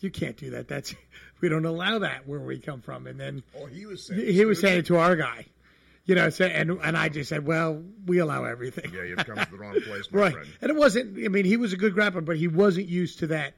"You 0.00 0.10
can't 0.10 0.36
do 0.36 0.50
that. 0.50 0.68
That's 0.68 0.94
we 1.40 1.48
don't 1.48 1.64
allow 1.64 2.00
that 2.00 2.26
where 2.26 2.40
we 2.40 2.58
come 2.58 2.80
from." 2.80 3.06
And 3.06 3.18
then 3.18 3.42
Oh, 3.58 3.66
he 3.66 3.86
was 3.86 4.06
saying 4.06 4.20
he, 4.20 4.32
he 4.32 4.44
was 4.44 4.60
saying 4.60 4.80
it 4.80 4.86
to 4.86 4.96
our 4.96 5.16
guy. 5.16 5.46
You 6.06 6.16
know, 6.16 6.30
so, 6.30 6.44
and 6.46 6.72
and 6.82 6.96
I 6.96 7.08
just 7.08 7.28
said, 7.28 7.46
well, 7.46 7.84
we 8.06 8.18
allow 8.18 8.44
everything. 8.44 8.90
Yeah, 8.92 9.04
you've 9.04 9.18
come 9.18 9.36
to 9.36 9.48
the 9.48 9.56
wrong 9.56 9.80
place, 9.86 10.10
my 10.10 10.20
right. 10.20 10.32
friend. 10.32 10.48
And 10.60 10.70
it 10.70 10.76
wasn't. 10.76 11.24
I 11.24 11.28
mean, 11.28 11.44
he 11.44 11.56
was 11.56 11.72
a 11.72 11.76
good 11.76 11.94
grappler, 11.94 12.24
but 12.24 12.36
he 12.36 12.48
wasn't 12.48 12.88
used 12.88 13.20
to 13.20 13.28
that 13.28 13.54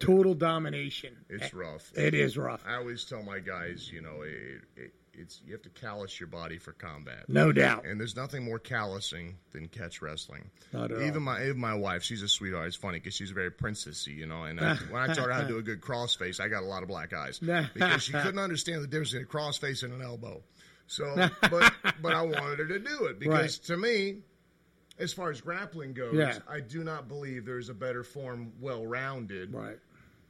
total 0.00 0.34
domination. 0.34 1.16
It's 1.28 1.54
rough. 1.54 1.92
It 1.96 2.14
is 2.14 2.36
rough. 2.36 2.62
I 2.66 2.76
always 2.76 3.04
tell 3.04 3.22
my 3.22 3.38
guys, 3.38 3.90
you 3.92 4.02
know, 4.02 4.22
it, 4.22 4.62
it, 4.76 4.94
it's 5.18 5.40
you 5.44 5.52
have 5.52 5.62
to 5.62 5.68
callous 5.70 6.18
your 6.18 6.26
body 6.26 6.58
for 6.58 6.72
combat. 6.72 7.24
No 7.28 7.52
doubt. 7.52 7.84
And 7.86 7.98
there's 8.00 8.16
nothing 8.16 8.44
more 8.44 8.58
callousing 8.58 9.36
than 9.52 9.68
catch 9.68 10.02
wrestling. 10.02 10.50
Not 10.72 10.90
at 10.92 10.98
even 11.02 11.14
all. 11.14 11.20
my 11.20 11.44
even 11.44 11.58
my 11.58 11.74
wife, 11.74 12.02
she's 12.02 12.22
a 12.22 12.28
sweetheart. 12.28 12.66
It's 12.68 12.76
funny 12.76 12.98
because 12.98 13.14
she's 13.14 13.30
very 13.30 13.50
princessy, 13.50 14.16
you 14.16 14.26
know. 14.26 14.44
And 14.44 14.60
I, 14.60 14.74
when 14.90 15.02
I 15.02 15.06
taught 15.14 15.26
her 15.26 15.32
how 15.32 15.42
to 15.42 15.48
do 15.48 15.58
a 15.58 15.62
good 15.62 15.80
crossface, 15.80 16.40
I 16.40 16.48
got 16.48 16.62
a 16.62 16.66
lot 16.66 16.82
of 16.82 16.88
black 16.88 17.12
eyes 17.12 17.38
because 17.74 18.02
she 18.02 18.12
couldn't 18.12 18.38
understand 18.38 18.82
the 18.82 18.86
difference 18.86 19.12
between 19.12 19.26
a 19.26 19.28
crossface 19.28 19.82
and 19.82 19.92
an 19.92 20.02
elbow. 20.02 20.42
So, 20.86 21.14
but 21.40 21.72
but 22.02 22.12
I 22.12 22.22
wanted 22.22 22.58
her 22.58 22.66
to 22.66 22.78
do 22.78 23.04
it 23.06 23.18
because 23.18 23.58
Right. 23.58 23.66
to 23.68 23.76
me, 23.76 24.16
as 24.98 25.12
far 25.12 25.30
as 25.30 25.40
grappling 25.40 25.92
goes, 25.94 26.14
Yeah. 26.14 26.38
I 26.48 26.60
do 26.60 26.84
not 26.84 27.08
believe 27.08 27.44
there's 27.46 27.68
a 27.68 27.74
better 27.74 28.04
form, 28.04 28.52
well 28.60 28.86
rounded, 28.86 29.52
Right. 29.54 29.78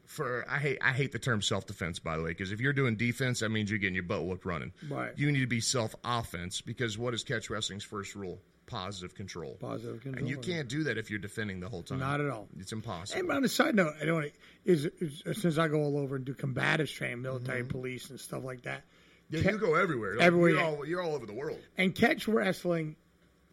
For 0.07 0.45
I 0.49 0.59
hate 0.59 0.79
I 0.81 0.93
hate 0.93 1.13
the 1.13 1.19
term 1.19 1.43
self 1.43 1.67
defense 1.67 1.99
by 1.99 2.17
the 2.17 2.23
way 2.23 2.31
because 2.31 2.53
if 2.53 2.61
you're 2.61 2.73
doing 2.73 2.97
defense 2.97 3.41
that 3.41 3.49
means 3.51 3.71
you're 3.71 3.79
getting 3.79 3.95
your 3.95 4.05
butt 4.05 4.25
whooped 4.25 4.45
running. 4.45 4.73
Right. 4.89 5.13
You 5.17 5.31
need 5.33 5.41
to 5.41 5.47
be 5.47 5.61
self 5.61 5.95
offense 6.05 6.61
because 6.61 6.99
what 6.99 7.15
is 7.15 7.25
catch 7.25 7.51
wrestling's 7.51 7.85
first 7.85 8.15
rule? 8.15 8.41
Positive 8.67 9.15
control. 9.15 9.57
Positive 9.61 10.01
control. 10.01 10.21
And 10.21 10.29
you 10.29 10.39
can't 10.39 10.69
do 10.69 10.85
that 10.85 10.97
if 10.97 11.11
you're 11.11 11.19
defending 11.19 11.61
the 11.61 11.69
whole 11.69 11.83
time. 11.83 11.99
Not 11.99 12.21
at 12.21 12.31
all. 12.31 12.49
It's 12.59 12.73
impossible. 12.73 13.21
And 13.21 13.31
on 13.31 13.45
a 13.45 13.49
side 13.49 13.75
note, 13.75 13.95
I 14.01 14.07
don't 14.07 14.33
is, 14.65 14.87
is 14.87 15.23
uh, 15.27 15.35
since 15.35 15.59
I 15.59 15.69
go 15.69 15.83
all 15.83 15.99
over 15.99 16.17
and 16.17 16.25
do 16.25 16.33
combative 16.33 16.91
training, 16.91 17.23
military 17.23 17.61
mm-hmm. 17.61 17.69
police 17.69 18.09
and 18.09 18.19
stuff 18.19 18.43
like 18.43 18.63
that. 18.63 18.83
yeah, 19.29 19.51
you 19.51 19.59
go 19.59 19.75
everywhere. 19.75 20.19
Everywhere, 20.19 20.51
You're 20.51 20.63
all, 20.63 20.87
you're 20.87 21.03
all 21.03 21.15
over 21.15 21.27
the 21.27 21.35
world. 21.35 21.59
And 21.77 21.95
catch 21.95 22.27
wrestling, 22.27 22.97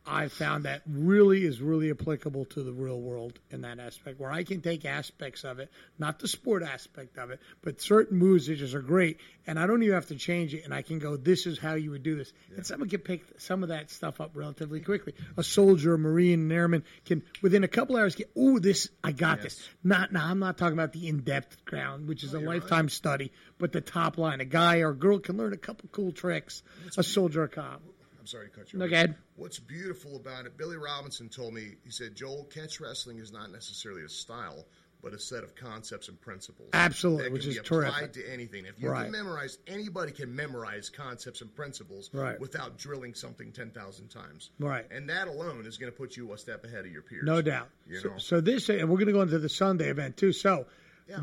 I 0.05 0.29
found 0.29 0.65
that 0.65 0.81
really 0.87 1.45
is 1.45 1.61
really 1.61 1.91
applicable 1.91 2.45
to 2.45 2.63
the 2.63 2.71
real 2.71 2.99
world 2.99 3.39
in 3.51 3.61
that 3.61 3.79
aspect, 3.79 4.19
where 4.19 4.31
I 4.31 4.43
can 4.43 4.61
take 4.61 4.83
aspects 4.83 5.43
of 5.43 5.59
it, 5.59 5.69
not 5.99 6.19
the 6.19 6.27
sport 6.27 6.63
aspect 6.63 7.19
of 7.19 7.29
it, 7.29 7.39
but 7.61 7.81
certain 7.81 8.17
moves 8.17 8.47
that 8.47 8.55
just 8.55 8.73
are 8.73 8.81
great, 8.81 9.19
and 9.45 9.59
I 9.59 9.67
don't 9.67 9.83
even 9.83 9.93
have 9.93 10.07
to 10.07 10.15
change 10.15 10.55
it, 10.55 10.65
and 10.65 10.73
I 10.73 10.81
can 10.81 10.97
go, 10.97 11.17
this 11.17 11.45
is 11.45 11.59
how 11.59 11.75
you 11.75 11.91
would 11.91 12.01
do 12.01 12.15
this, 12.15 12.33
and 12.55 12.65
someone 12.65 12.89
can 12.89 13.01
pick 13.01 13.23
some 13.37 13.61
of 13.61 13.69
that 13.69 13.91
stuff 13.91 14.19
up 14.19 14.31
relatively 14.33 14.79
quickly. 14.79 15.13
A 15.37 15.43
soldier, 15.43 15.93
a 15.93 15.99
marine, 15.99 16.41
an 16.41 16.51
airman 16.51 16.83
can 17.05 17.21
within 17.43 17.63
a 17.63 17.67
couple 17.67 17.95
hours 17.95 18.15
get, 18.15 18.31
oh, 18.35 18.57
this 18.57 18.89
I 19.03 19.11
got 19.11 19.41
this. 19.43 19.61
Not 19.83 20.11
now, 20.11 20.25
I'm 20.25 20.39
not 20.39 20.57
talking 20.57 20.73
about 20.73 20.93
the 20.93 21.07
in-depth 21.07 21.63
ground, 21.65 22.07
which 22.07 22.23
is 22.23 22.33
a 22.33 22.39
lifetime 22.39 22.89
study, 22.89 23.31
but 23.59 23.71
the 23.71 23.81
top 23.81 24.17
line, 24.17 24.41
a 24.41 24.45
guy 24.45 24.79
or 24.79 24.89
a 24.89 24.95
girl 24.95 25.19
can 25.19 25.37
learn 25.37 25.53
a 25.53 25.57
couple 25.57 25.89
cool 25.91 26.11
tricks. 26.11 26.63
A 26.97 27.03
soldier, 27.03 27.43
a 27.43 27.47
cop. 27.47 27.81
I'm 28.21 28.27
sorry 28.27 28.49
to 28.49 28.55
cut 28.55 28.71
you 28.71 28.77
No, 28.79 28.85
off. 28.85 28.91
go 28.91 28.95
ahead. 28.95 29.15
What's 29.35 29.57
beautiful 29.59 30.15
about 30.15 30.45
it, 30.45 30.55
Billy 30.55 30.77
Robinson 30.77 31.27
told 31.27 31.55
me, 31.55 31.71
he 31.83 31.89
said, 31.89 32.13
Joel, 32.15 32.45
catch 32.53 32.79
wrestling 32.79 33.17
is 33.17 33.31
not 33.31 33.51
necessarily 33.51 34.03
a 34.03 34.09
style, 34.09 34.67
but 35.01 35.11
a 35.13 35.17
set 35.19 35.43
of 35.43 35.55
concepts 35.55 36.07
and 36.07 36.21
principles. 36.21 36.69
Absolutely, 36.73 37.23
that 37.23 37.31
which 37.33 37.41
can 37.41 37.49
is 37.49 37.55
be 37.57 37.61
applied 37.61 37.89
terrific. 37.97 38.13
to 38.13 38.31
anything. 38.31 38.65
If 38.67 38.79
you 38.79 38.89
Right. 38.91 39.05
can 39.05 39.11
memorize, 39.11 39.57
anybody 39.65 40.11
can 40.11 40.35
memorize 40.35 40.91
concepts 40.91 41.41
and 41.41 41.51
principles 41.55 42.11
Right. 42.13 42.39
without 42.39 42.77
drilling 42.77 43.15
something 43.15 43.51
10,000 43.51 44.09
times. 44.09 44.51
Right. 44.59 44.85
And 44.91 45.09
that 45.09 45.27
alone 45.27 45.65
is 45.65 45.77
going 45.79 45.91
to 45.91 45.97
put 45.97 46.15
you 46.15 46.31
a 46.33 46.37
step 46.37 46.63
ahead 46.63 46.85
of 46.85 46.91
your 46.91 47.01
peers. 47.01 47.23
No 47.25 47.41
doubt. 47.41 47.69
You 47.87 47.97
So, 48.01 48.09
know? 48.09 48.17
so 48.19 48.39
this, 48.41 48.69
and 48.69 48.87
we're 48.87 48.97
going 48.97 49.07
to 49.07 49.13
go 49.13 49.23
into 49.23 49.39
the 49.39 49.49
Sunday 49.49 49.89
event 49.89 50.17
too. 50.17 50.31
So, 50.31 50.67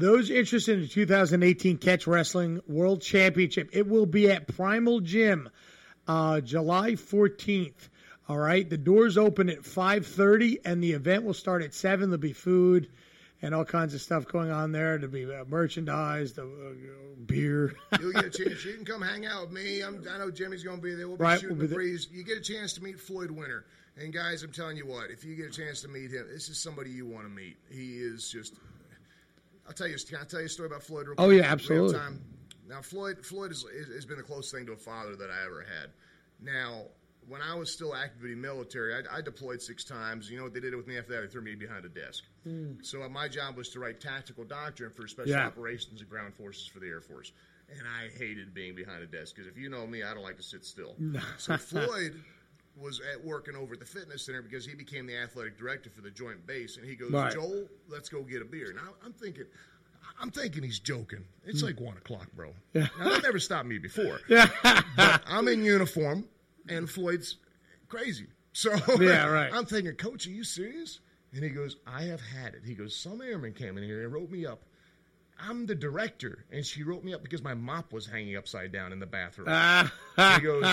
those 0.01 0.29
interested 0.31 0.75
in 0.75 0.81
the 0.81 0.89
2018 0.89 1.79
Catch 1.79 2.09
Wrestling 2.09 2.61
World 2.67 3.01
Championship, 3.01 3.71
it 3.73 3.87
will 3.87 4.05
be 4.07 4.29
at 4.31 4.49
Primal 4.49 5.01
Gym, 5.01 5.49
uh, 6.09 6.41
July 6.41 6.93
14th. 6.93 7.89
All 8.29 8.37
right, 8.39 8.69
the 8.69 8.77
doors 8.77 9.17
open 9.17 9.49
at 9.49 9.61
5:30, 9.63 10.59
and 10.65 10.83
the 10.83 10.93
event 10.93 11.25
will 11.25 11.33
start 11.35 11.63
at 11.63 11.73
seven. 11.73 12.11
There'll 12.11 12.21
be 12.21 12.35
food 12.35 12.91
and 13.41 13.55
all 13.55 13.65
kinds 13.65 13.95
of 13.95 14.03
stuff 14.03 14.27
going 14.27 14.51
on 14.51 14.73
there. 14.73 14.99
There'll 14.99 15.13
be 15.13 15.25
uh, 15.25 15.45
merchandise, 15.49 16.35
the 16.35 16.43
uh, 16.43 17.15
beer. 17.25 17.75
You'll 18.01 18.13
get 18.13 18.27
a 18.27 18.31
chance. 18.31 18.65
You 18.67 18.75
can 18.75 18.85
come 18.85 19.01
hang 19.01 19.25
out 19.25 19.43
with 19.43 19.53
me. 19.53 19.81
I'm, 19.81 20.05
I 20.13 20.19
know 20.19 20.31
Jimmy's 20.31 20.63
going 20.63 20.77
to 20.77 20.83
be 20.83 20.95
there. 20.95 21.09
We'll 21.09 21.17
be 21.17 21.23
Right, 21.25 21.41
shooting 21.41 21.57
we'll 21.57 21.63
be 21.63 21.69
the 21.69 21.75
there. 21.75 21.79
breeze. 21.79 22.09
You 22.13 22.23
get 22.23 22.37
a 22.37 22.43
chance 22.43 22.75
to 22.75 22.83
meet 22.83 22.99
Floyd 23.01 23.31
Winter. 23.31 23.65
And 23.97 24.13
guys, 24.13 24.43
I'm 24.43 24.53
telling 24.53 24.77
you 24.77 24.87
what, 24.87 25.11
if 25.11 25.25
you 25.25 25.35
get 25.35 25.47
a 25.47 25.51
chance 25.51 25.81
to 25.83 25.89
meet 25.89 26.11
him, 26.11 26.27
this 26.31 26.49
is 26.51 26.59
somebody 26.59 26.91
you 26.91 27.07
want 27.07 27.25
to 27.25 27.31
meet. 27.31 27.57
He 27.71 27.95
is 27.99 28.29
just. 28.29 28.55
I'll 29.67 29.73
tell 29.73 29.89
you. 29.89 29.97
Can 30.07 30.19
I 30.21 30.25
tell 30.25 30.41
you 30.41 30.47
a 30.47 30.51
story 30.51 30.67
about 30.67 30.83
Floyd? 30.83 31.07
Real 31.09 31.15
Oh, 31.19 31.27
quick? 31.29 31.39
yeah, 31.39 31.45
Real 31.45 31.53
absolutely. 31.53 31.99
Now, 32.69 32.83
Floyd, 32.83 33.25
Floyd 33.25 33.51
is, 33.53 33.65
is, 33.75 33.89
has 33.95 34.05
been 34.05 34.19
the 34.19 34.23
closest 34.23 34.55
thing 34.55 34.67
to 34.67 34.73
a 34.73 34.77
father 34.77 35.17
that 35.17 35.31
I 35.31 35.47
ever 35.47 35.63
had. 35.63 35.91
Now, 36.41 36.83
when 37.29 37.41
I 37.43 37.55
was 37.55 37.73
still 37.73 37.95
active 37.95 38.21
duty 38.23 38.35
military, 38.35 38.95
I, 38.95 39.19
I 39.19 39.21
deployed 39.21 39.61
six 39.61 39.85
times. 39.85 40.31
You 40.31 40.39
know 40.39 40.45
what 40.45 40.55
they 40.55 40.61
did 40.61 40.75
with 40.75 40.87
me 40.87 40.99
after 40.99 41.13
that? 41.15 41.21
They 41.23 41.27
threw 41.29 41.43
me 41.43 41.55
behind 41.55 41.85
a 41.85 41.89
desk. 41.89 42.25
So 42.83 43.03
uh, 43.03 43.09
my 43.11 43.29
job 43.29 43.57
was 43.57 43.69
to 43.71 43.81
write 43.81 44.01
tactical 44.01 44.45
doctrine 44.45 44.91
for 44.91 45.07
special 45.07 45.33
Yeah. 45.33 45.47
operations 45.47 46.01
and 46.01 46.09
ground 46.09 46.33
forces 46.35 46.67
for 46.67 46.79
the 46.81 46.87
Air 46.87 47.03
Force. 47.03 47.33
And 47.71 47.83
I 47.87 48.09
hated 48.19 48.55
being 48.55 48.75
behind 48.75 49.03
a 49.03 49.07
desk 49.07 49.35
because 49.37 49.47
if 49.51 49.59
you 49.59 49.69
know 49.69 49.87
me, 49.87 50.03
I 50.03 50.15
don't 50.15 50.23
like 50.23 50.39
to 50.39 50.43
sit 50.43 50.65
still. 50.65 50.95
so 51.39 51.59
Floyd 51.59 52.23
was 52.79 53.03
at 53.13 53.23
working 53.23 53.55
over 53.55 53.75
at 53.75 53.81
the 53.81 53.85
fitness 53.87 54.25
center 54.25 54.41
because 54.41 54.65
he 54.65 54.75
became 54.75 55.07
the 55.07 55.17
athletic 55.19 55.59
director 55.59 55.91
for 55.91 56.01
the 56.01 56.11
joint 56.11 56.47
base, 56.47 56.79
and 56.79 56.87
he 56.87 56.95
goes, 56.95 57.11
Right. 57.11 57.33
"Joel, 57.35 57.67
let's 57.89 58.09
go 58.09 58.23
get 58.23 58.41
a 58.41 58.45
beer." 58.47 58.73
Now 58.73 58.95
I'm 59.05 59.13
thinking. 59.13 59.45
I'm 60.21 60.31
thinking 60.31 60.63
he's 60.63 60.79
joking. 60.79 61.25
It's 61.45 61.61
hmm. 61.61 61.67
like 61.67 61.81
one 61.81 61.97
o'clock, 61.97 62.29
bro. 62.35 62.53
Now, 62.75 62.89
that 62.99 63.23
never 63.23 63.39
stopped 63.39 63.67
me 63.67 63.79
before. 63.79 64.21
but 64.29 65.23
I'm 65.27 65.49
in 65.49 65.65
uniform, 65.65 66.25
and 66.69 66.89
Floyd's 66.89 67.37
crazy. 67.89 68.27
So 68.53 68.75
Yeah, 69.01 69.27
right. 69.27 69.53
I'm 69.53 69.67
thinking, 69.67 69.95
Coach, 69.95 70.27
are 70.27 70.31
you 70.31 70.45
serious? 70.45 71.01
And 71.33 71.45
he 71.45 71.51
goes, 71.51 71.77
I 71.87 72.05
have 72.05 72.21
had 72.21 72.55
it. 72.55 72.63
He 72.65 72.75
goes, 72.75 72.97
some 72.97 73.21
airman 73.21 73.53
came 73.53 73.77
in 73.77 73.85
here 73.85 74.03
and 74.03 74.13
wrote 74.13 74.31
me 74.31 74.47
up. 74.47 74.63
I'm 75.41 75.67
the 75.67 75.75
director, 75.75 76.45
and 76.51 76.65
she 76.65 76.83
wrote 76.83 77.05
me 77.05 77.15
up 77.15 77.23
because 77.23 77.43
my 77.43 77.55
mop 77.55 77.93
was 77.93 78.07
hanging 78.07 78.37
upside 78.37 78.73
down 78.73 78.93
in 78.93 78.99
the 78.99 79.07
bathroom. 79.07 79.49
he 80.17 80.41
goes, 80.41 80.65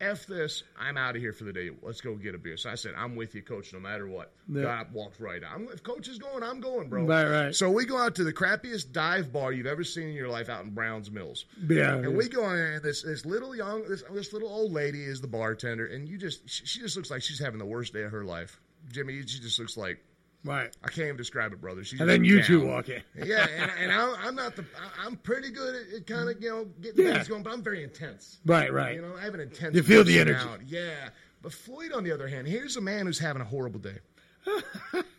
F 0.00 0.26
this, 0.26 0.64
I'm 0.78 0.96
out 0.96 1.14
of 1.14 1.22
here 1.22 1.32
for 1.32 1.44
the 1.44 1.52
day. 1.52 1.70
Let's 1.82 2.00
go 2.00 2.14
get 2.16 2.34
a 2.34 2.38
beer. 2.38 2.56
So 2.56 2.70
I 2.70 2.74
said, 2.74 2.94
I'm 2.96 3.14
with 3.14 3.34
you, 3.34 3.42
coach, 3.42 3.72
no 3.72 3.78
matter 3.78 4.08
what. 4.08 4.32
Got 4.52 4.80
up, 4.80 4.92
walked 4.92 5.20
right 5.20 5.42
out. 5.42 5.52
I'm, 5.54 5.68
if 5.72 5.82
coach 5.82 6.08
is 6.08 6.18
going, 6.18 6.42
I'm 6.42 6.60
going, 6.60 6.88
bro. 6.88 7.04
Right, 7.04 7.28
right. 7.28 7.54
So 7.54 7.70
we 7.70 7.84
go 7.84 7.96
out 7.98 8.16
to 8.16 8.24
the 8.24 8.32
crappiest 8.32 8.92
dive 8.92 9.32
bar 9.32 9.52
you've 9.52 9.66
ever 9.66 9.84
seen 9.84 10.08
in 10.08 10.14
your 10.14 10.28
life 10.28 10.48
out 10.48 10.64
in 10.64 10.70
Browns 10.70 11.10
Mills. 11.10 11.44
Yeah. 11.68 11.94
And 11.94 12.16
we 12.16 12.28
go 12.28 12.50
in 12.50 12.58
and 12.58 12.82
this, 12.82 13.02
this 13.02 13.24
little 13.24 13.54
young, 13.54 13.88
this, 13.88 14.02
this 14.10 14.32
little 14.32 14.48
old 14.48 14.72
lady 14.72 15.04
is 15.04 15.20
the 15.20 15.28
bartender, 15.28 15.86
and 15.86 16.08
you 16.08 16.18
just, 16.18 16.48
she, 16.48 16.66
she 16.66 16.80
just 16.80 16.96
looks 16.96 17.10
like 17.10 17.22
she's 17.22 17.38
having 17.38 17.58
the 17.58 17.66
worst 17.66 17.92
day 17.92 18.02
of 18.02 18.12
her 18.12 18.24
life. 18.24 18.60
Jimmy, 18.90 19.22
she 19.26 19.40
just 19.40 19.58
looks 19.58 19.76
like, 19.76 19.98
right. 20.44 20.74
I 20.84 20.88
can't 20.88 21.06
even 21.06 21.16
describe 21.16 21.52
it, 21.52 21.60
brother. 21.60 21.84
She's 21.84 22.00
And 22.00 22.08
then 22.08 22.24
you 22.24 22.42
two 22.42 22.60
down. 22.60 22.68
walk 22.68 22.88
in. 22.88 23.02
yeah, 23.24 23.46
and, 23.58 23.70
and 23.80 23.92
I'm, 23.92 24.14
I'm 24.20 24.34
not 24.34 24.56
the. 24.56 24.62
I- 24.62 25.06
I'm 25.06 25.16
pretty 25.16 25.50
good 25.50 25.74
at, 25.74 25.94
at 25.94 26.06
kind 26.06 26.28
of 26.28 26.42
you 26.42 26.48
know 26.50 26.64
getting 26.80 27.06
Yeah. 27.06 27.14
things 27.14 27.28
going, 27.28 27.42
but 27.42 27.52
I'm 27.52 27.62
very 27.62 27.82
intense. 27.84 28.38
Right, 28.46 28.72
right. 28.72 28.94
You 28.96 29.02
know, 29.02 29.14
I 29.16 29.22
have 29.22 29.34
an 29.34 29.40
intense. 29.40 29.74
You 29.74 29.82
feel 29.82 30.04
the 30.04 30.18
energy. 30.18 30.44
Yeah, 30.66 31.08
but 31.42 31.52
Floyd, 31.52 31.92
on 31.92 32.04
the 32.04 32.12
other 32.12 32.28
hand, 32.28 32.46
here's 32.46 32.76
a 32.76 32.80
man 32.80 33.06
who's 33.06 33.18
having 33.18 33.42
a 33.42 33.46
horrible 33.46 33.80
day. 33.80 33.98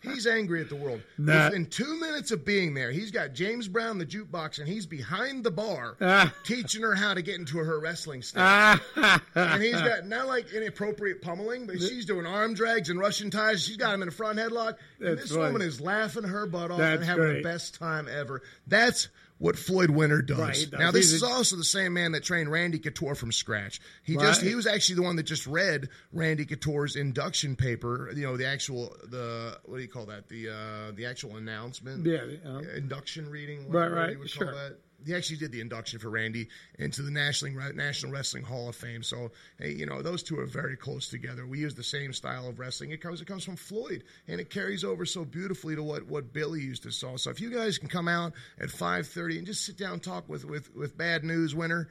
He's 0.01 0.25
angry 0.27 0.61
at 0.61 0.69
the 0.69 0.75
world. 0.75 1.01
Nah. 1.17 1.45
Within 1.45 1.65
two 1.65 1.99
minutes 1.99 2.31
of 2.31 2.45
being 2.45 2.73
there, 2.73 2.91
he's 2.91 3.11
got 3.11 3.33
James 3.33 3.67
Brown 3.67 3.97
the 3.97 4.05
jukebox, 4.05 4.59
and 4.59 4.67
he's 4.67 4.85
behind 4.85 5.43
the 5.43 5.51
bar 5.51 5.95
Ah. 6.01 6.33
teaching 6.43 6.81
her 6.83 6.95
how 6.95 7.13
to 7.13 7.21
get 7.21 7.35
into 7.35 7.57
her 7.57 7.79
wrestling 7.79 8.21
style. 8.21 8.79
Ah, 8.95 9.21
and 9.35 9.61
he's 9.61 9.73
got 9.81 10.05
not 10.07 10.27
like 10.27 10.51
inappropriate 10.53 11.21
pummeling, 11.21 11.67
but 11.67 11.79
she's 11.79 12.05
doing 12.05 12.25
arm 12.25 12.53
drags 12.53 12.89
and 12.89 12.99
Russian 12.99 13.29
ties. 13.29 13.63
She's 13.63 13.77
got 13.77 13.93
him 13.93 14.01
in 14.01 14.07
a 14.07 14.11
front 14.11 14.39
headlock, 14.39 14.75
and 14.99 15.17
That's 15.17 15.29
this 15.29 15.37
woman 15.37 15.61
is 15.61 15.81
laughing 15.81 16.23
her 16.23 16.45
butt 16.45 16.71
off 16.71 16.77
That's 16.79 16.97
and 16.97 17.05
having 17.05 17.23
great. 17.25 17.43
the 17.43 17.49
best 17.49 17.75
time 17.75 18.07
ever. 18.09 18.41
That's 18.67 19.09
what 19.39 19.57
Floyd 19.57 19.89
Winter 19.89 20.21
does. 20.21 20.39
Right, 20.39 20.71
does. 20.71 20.79
Now, 20.79 20.91
this 20.91 21.11
is 21.11 21.23
also 21.23 21.55
the 21.55 21.63
same 21.63 21.93
man 21.93 22.13
that 22.13 22.23
trained 22.23 22.51
Randy 22.51 22.79
Couture 22.79 23.15
from 23.15 23.31
scratch. 23.31 23.79
He 24.03 24.15
Right. 24.15 24.25
just 24.25 24.41
he 24.41 24.55
was 24.55 24.65
actually 24.67 24.95
the 24.95 25.01
one 25.03 25.15
that 25.17 25.23
just 25.23 25.45
read 25.47 25.89
Randy 26.11 26.45
Couture's 26.45 26.95
induction 26.95 27.55
paper. 27.55 28.11
You 28.15 28.23
know, 28.23 28.37
the 28.37 28.47
actual 28.47 28.95
the 29.09 29.57
what 29.65 29.77
do 29.77 29.81
you 29.83 29.89
call 29.89 30.05
that? 30.07 30.27
The 30.29 30.49
uh, 30.49 30.91
the 30.95 31.05
actual 31.05 31.37
announcement. 31.37 32.05
Yeah, 32.05 32.21
uh, 32.45 32.59
induction 32.75 33.29
reading. 33.29 33.69
Right, 33.69 33.91
right, 33.91 34.11
you 34.11 34.19
would 34.19 34.29
sure. 34.29 34.47
call 34.47 34.55
that. 34.55 34.77
He 35.05 35.13
actually 35.13 35.37
did 35.37 35.51
the 35.51 35.61
induction 35.61 35.99
for 35.99 36.09
Randy 36.09 36.49
into 36.79 37.01
the 37.03 37.11
National 37.11 37.53
National 37.73 38.11
Wrestling 38.11 38.43
Hall 38.43 38.67
of 38.69 38.75
Fame. 38.75 39.03
So, 39.03 39.31
hey, 39.59 39.73
you 39.73 39.85
know, 39.85 40.01
those 40.01 40.23
two 40.23 40.39
are 40.39 40.45
very 40.47 40.75
close 40.75 41.07
together. 41.07 41.45
We 41.45 41.59
use 41.59 41.75
the 41.75 41.83
same 41.83 42.13
style 42.13 42.47
of 42.47 42.57
wrestling. 42.59 42.91
It 42.91 43.01
comes 43.01 43.21
it 43.21 43.27
comes 43.27 43.43
from 43.43 43.57
Floyd, 43.57 44.03
and 44.27 44.41
it 44.41 44.49
carries 44.49 44.83
over 44.83 45.05
so 45.05 45.23
beautifully 45.23 45.75
to 45.75 45.83
what, 45.83 46.07
what 46.07 46.33
Billy 46.33 46.61
used 46.61 46.83
to 46.83 46.91
saw. 46.91 47.15
So, 47.15 47.29
if 47.29 47.39
you 47.39 47.51
guys 47.51 47.77
can 47.77 47.89
come 47.89 48.07
out 48.07 48.33
at 48.59 48.71
five 48.71 49.07
thirty 49.07 49.37
and 49.37 49.45
just 49.45 49.65
sit 49.65 49.77
down 49.77 49.93
and 49.93 50.03
talk 50.03 50.27
with 50.27 50.45
with 50.45 50.75
with 50.75 50.97
Bad 50.97 51.23
News 51.23 51.53
Winter. 51.53 51.89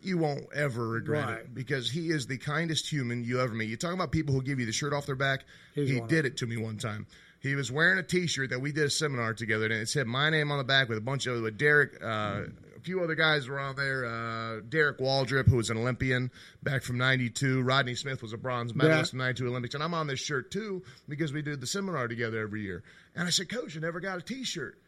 You 0.00 0.16
won't 0.16 0.46
ever 0.54 0.86
regret 0.86 1.24
Right. 1.26 1.38
it 1.40 1.54
because 1.54 1.90
he 1.90 2.10
is 2.10 2.28
the 2.28 2.38
kindest 2.38 2.88
human 2.88 3.24
you 3.24 3.40
ever 3.40 3.52
meet. 3.52 3.68
You 3.68 3.76
talk 3.76 3.92
about 3.92 4.12
people 4.12 4.32
who 4.32 4.42
give 4.44 4.60
you 4.60 4.66
the 4.66 4.70
shirt 4.70 4.92
off 4.92 5.06
their 5.06 5.16
back. 5.16 5.40
He 5.74 6.00
did 6.02 6.24
it 6.24 6.36
to 6.36 6.46
me 6.46 6.56
one 6.56 6.76
time. 6.76 7.08
He 7.40 7.54
was 7.54 7.70
wearing 7.70 7.98
a 7.98 8.02
T-shirt 8.02 8.50
that 8.50 8.60
we 8.60 8.72
did 8.72 8.84
a 8.86 8.90
seminar 8.90 9.32
together, 9.34 9.66
and 9.66 9.74
it 9.74 9.88
said 9.88 10.06
my 10.08 10.28
name 10.30 10.50
on 10.50 10.58
the 10.58 10.64
back 10.64 10.88
with 10.88 10.98
a 10.98 11.02
bunch 11.02 11.26
of 11.26 11.40
with 11.42 11.56
Derek 11.56 11.92
uh, 12.02 12.42
a 12.76 12.80
few 12.80 13.00
other 13.02 13.14
guys 13.14 13.48
were 13.48 13.58
on 13.60 13.76
there. 13.76 14.04
Uh, 14.06 14.60
Derrick 14.68 14.98
Waldroup, 14.98 15.48
who 15.48 15.56
was 15.56 15.70
an 15.70 15.76
Olympian 15.76 16.30
back 16.62 16.82
from 16.82 16.98
'92. 16.98 17.62
Rodney 17.62 17.94
Smith 17.94 18.22
was 18.22 18.32
a 18.32 18.36
bronze 18.38 18.74
medalist 18.74 19.12
Yeah. 19.12 19.16
in 19.16 19.18
'92 19.18 19.46
Olympics, 19.48 19.74
and 19.74 19.82
I'm 19.84 19.94
on 19.94 20.06
this 20.08 20.18
shirt 20.20 20.50
too 20.50 20.82
because 21.08 21.32
we 21.32 21.42
did 21.42 21.60
the 21.60 21.66
seminar 21.66 22.08
together 22.08 22.38
every 22.40 22.62
year. 22.62 22.82
And 23.14 23.26
I 23.26 23.30
said, 23.30 23.48
Coach, 23.48 23.76
I 23.76 23.80
never 23.80 24.00
got 24.00 24.18
a 24.18 24.22
T-shirt. 24.22 24.78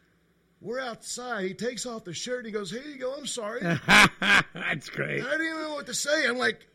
We're 0.61 0.79
outside. 0.81 1.47
He 1.47 1.55
takes 1.55 1.87
off 1.87 2.05
the 2.05 2.13
shirt. 2.13 2.39
and 2.41 2.47
He 2.47 2.53
goes, 2.53 2.71
Here 2.71 2.83
you 2.83 2.99
go. 2.99 3.15
I'm 3.17 3.27
sorry. 3.27 3.61
That's 4.21 4.89
great. 4.91 5.21
I 5.23 5.31
didn't 5.31 5.47
even 5.47 5.63
know 5.63 5.75
what 5.75 5.87
to 5.87 5.95
say. 5.95 6.27
I'm 6.29 6.37
like, 6.37 6.67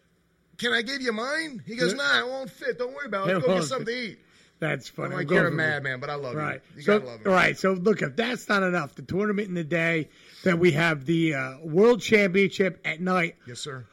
Can 0.58 0.74
I 0.74 0.82
give 0.82 1.02
you 1.02 1.12
mine? 1.14 1.62
He 1.66 1.76
goes, 1.76 1.94
Nah, 1.94 2.20
it 2.20 2.28
won't 2.28 2.50
fit. 2.50 2.78
Don't 2.80 2.94
worry 2.94 3.06
about 3.08 3.30
it. 3.30 3.38
It 3.38 3.46
go 3.46 3.56
get 3.56 3.64
something 3.66 3.86
to 3.88 3.92
eat. 3.94 4.20
That's 4.60 4.90
I'm 4.90 4.96
funny. 4.96 5.16
like, 5.16 5.28
I'm 5.28 5.34
You're 5.34 5.48
a 5.48 5.50
going 5.50 5.58
for 5.58 5.64
it. 5.64 5.68
madman, 5.84 6.00
but 6.00 6.10
I 6.10 6.16
love 6.16 6.36
Right. 6.36 6.62
you. 6.72 6.78
You 6.78 6.82
so, 6.84 7.00
gotta 7.00 7.12
love 7.12 7.26
right. 7.26 7.58
So, 7.58 7.74
look, 7.74 8.02
if 8.02 8.16
that's 8.16 8.48
not 8.48 8.64
enough, 8.64 8.96
the 8.96 9.02
tournament 9.02 9.48
in 9.50 9.54
the 9.54 9.64
day, 9.66 10.10
then 10.44 10.60
we 10.60 10.72
have 10.72 11.06
the 11.06 11.34
uh, 11.36 11.58
World 11.64 12.02
Championship 12.02 12.80
at 12.86 13.02
night. 13.02 13.36
Yes, 13.46 13.60
sir. 13.60 13.86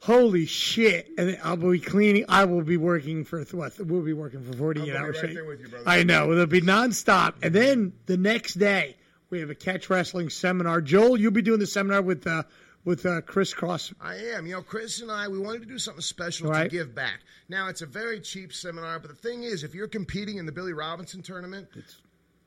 Holy 0.00 0.46
shit! 0.46 1.08
And 1.18 1.38
I'll 1.42 1.56
be 1.56 1.78
cleaning. 1.80 2.24
I 2.28 2.44
will 2.44 2.62
be 2.62 2.76
working 2.76 3.24
for 3.24 3.42
what? 3.44 3.78
We'll 3.80 4.02
be 4.02 4.12
working 4.12 4.42
for 4.44 4.56
forty-eight 4.56 4.94
hours. 4.94 5.16
right 5.22 5.30
straight. 5.30 5.46
with 5.46 5.60
you, 5.60 5.68
brother. 5.68 5.84
I 5.88 6.04
know 6.04 6.30
it'll 6.32 6.46
be 6.46 6.60
nonstop. 6.60 7.34
And 7.42 7.54
then 7.54 7.92
the 8.06 8.16
next 8.16 8.54
day 8.54 8.96
we 9.30 9.40
have 9.40 9.50
a 9.50 9.54
catch 9.54 9.90
wrestling 9.90 10.30
seminar. 10.30 10.80
Joel, 10.80 11.18
you'll 11.18 11.32
be 11.32 11.42
doing 11.42 11.58
the 11.60 11.66
seminar 11.66 12.02
with 12.02 12.26
uh, 12.26 12.44
with 12.86 13.04
uh, 13.04 13.20
Chris 13.20 13.52
Cross. 13.52 13.92
I 14.00 14.14
am. 14.14 14.46
You 14.46 14.54
know, 14.54 14.62
Chris 14.62 15.02
and 15.02 15.10
I, 15.10 15.28
we 15.28 15.38
wanted 15.38 15.60
to 15.62 15.68
do 15.68 15.78
something 15.78 16.00
special 16.00 16.50
to 16.52 16.68
give 16.68 16.94
back. 16.94 17.20
Now, 17.50 17.68
it's 17.68 17.82
a 17.82 17.86
very 17.86 18.20
cheap 18.20 18.52
seminar, 18.54 18.98
but 19.00 19.10
the 19.10 19.16
thing 19.16 19.42
is, 19.42 19.64
if 19.64 19.74
you're 19.74 19.88
competing 19.88 20.38
in 20.38 20.46
the 20.46 20.52
Billy 20.52 20.72
Robinson 20.72 21.20
tournament, 21.20 21.68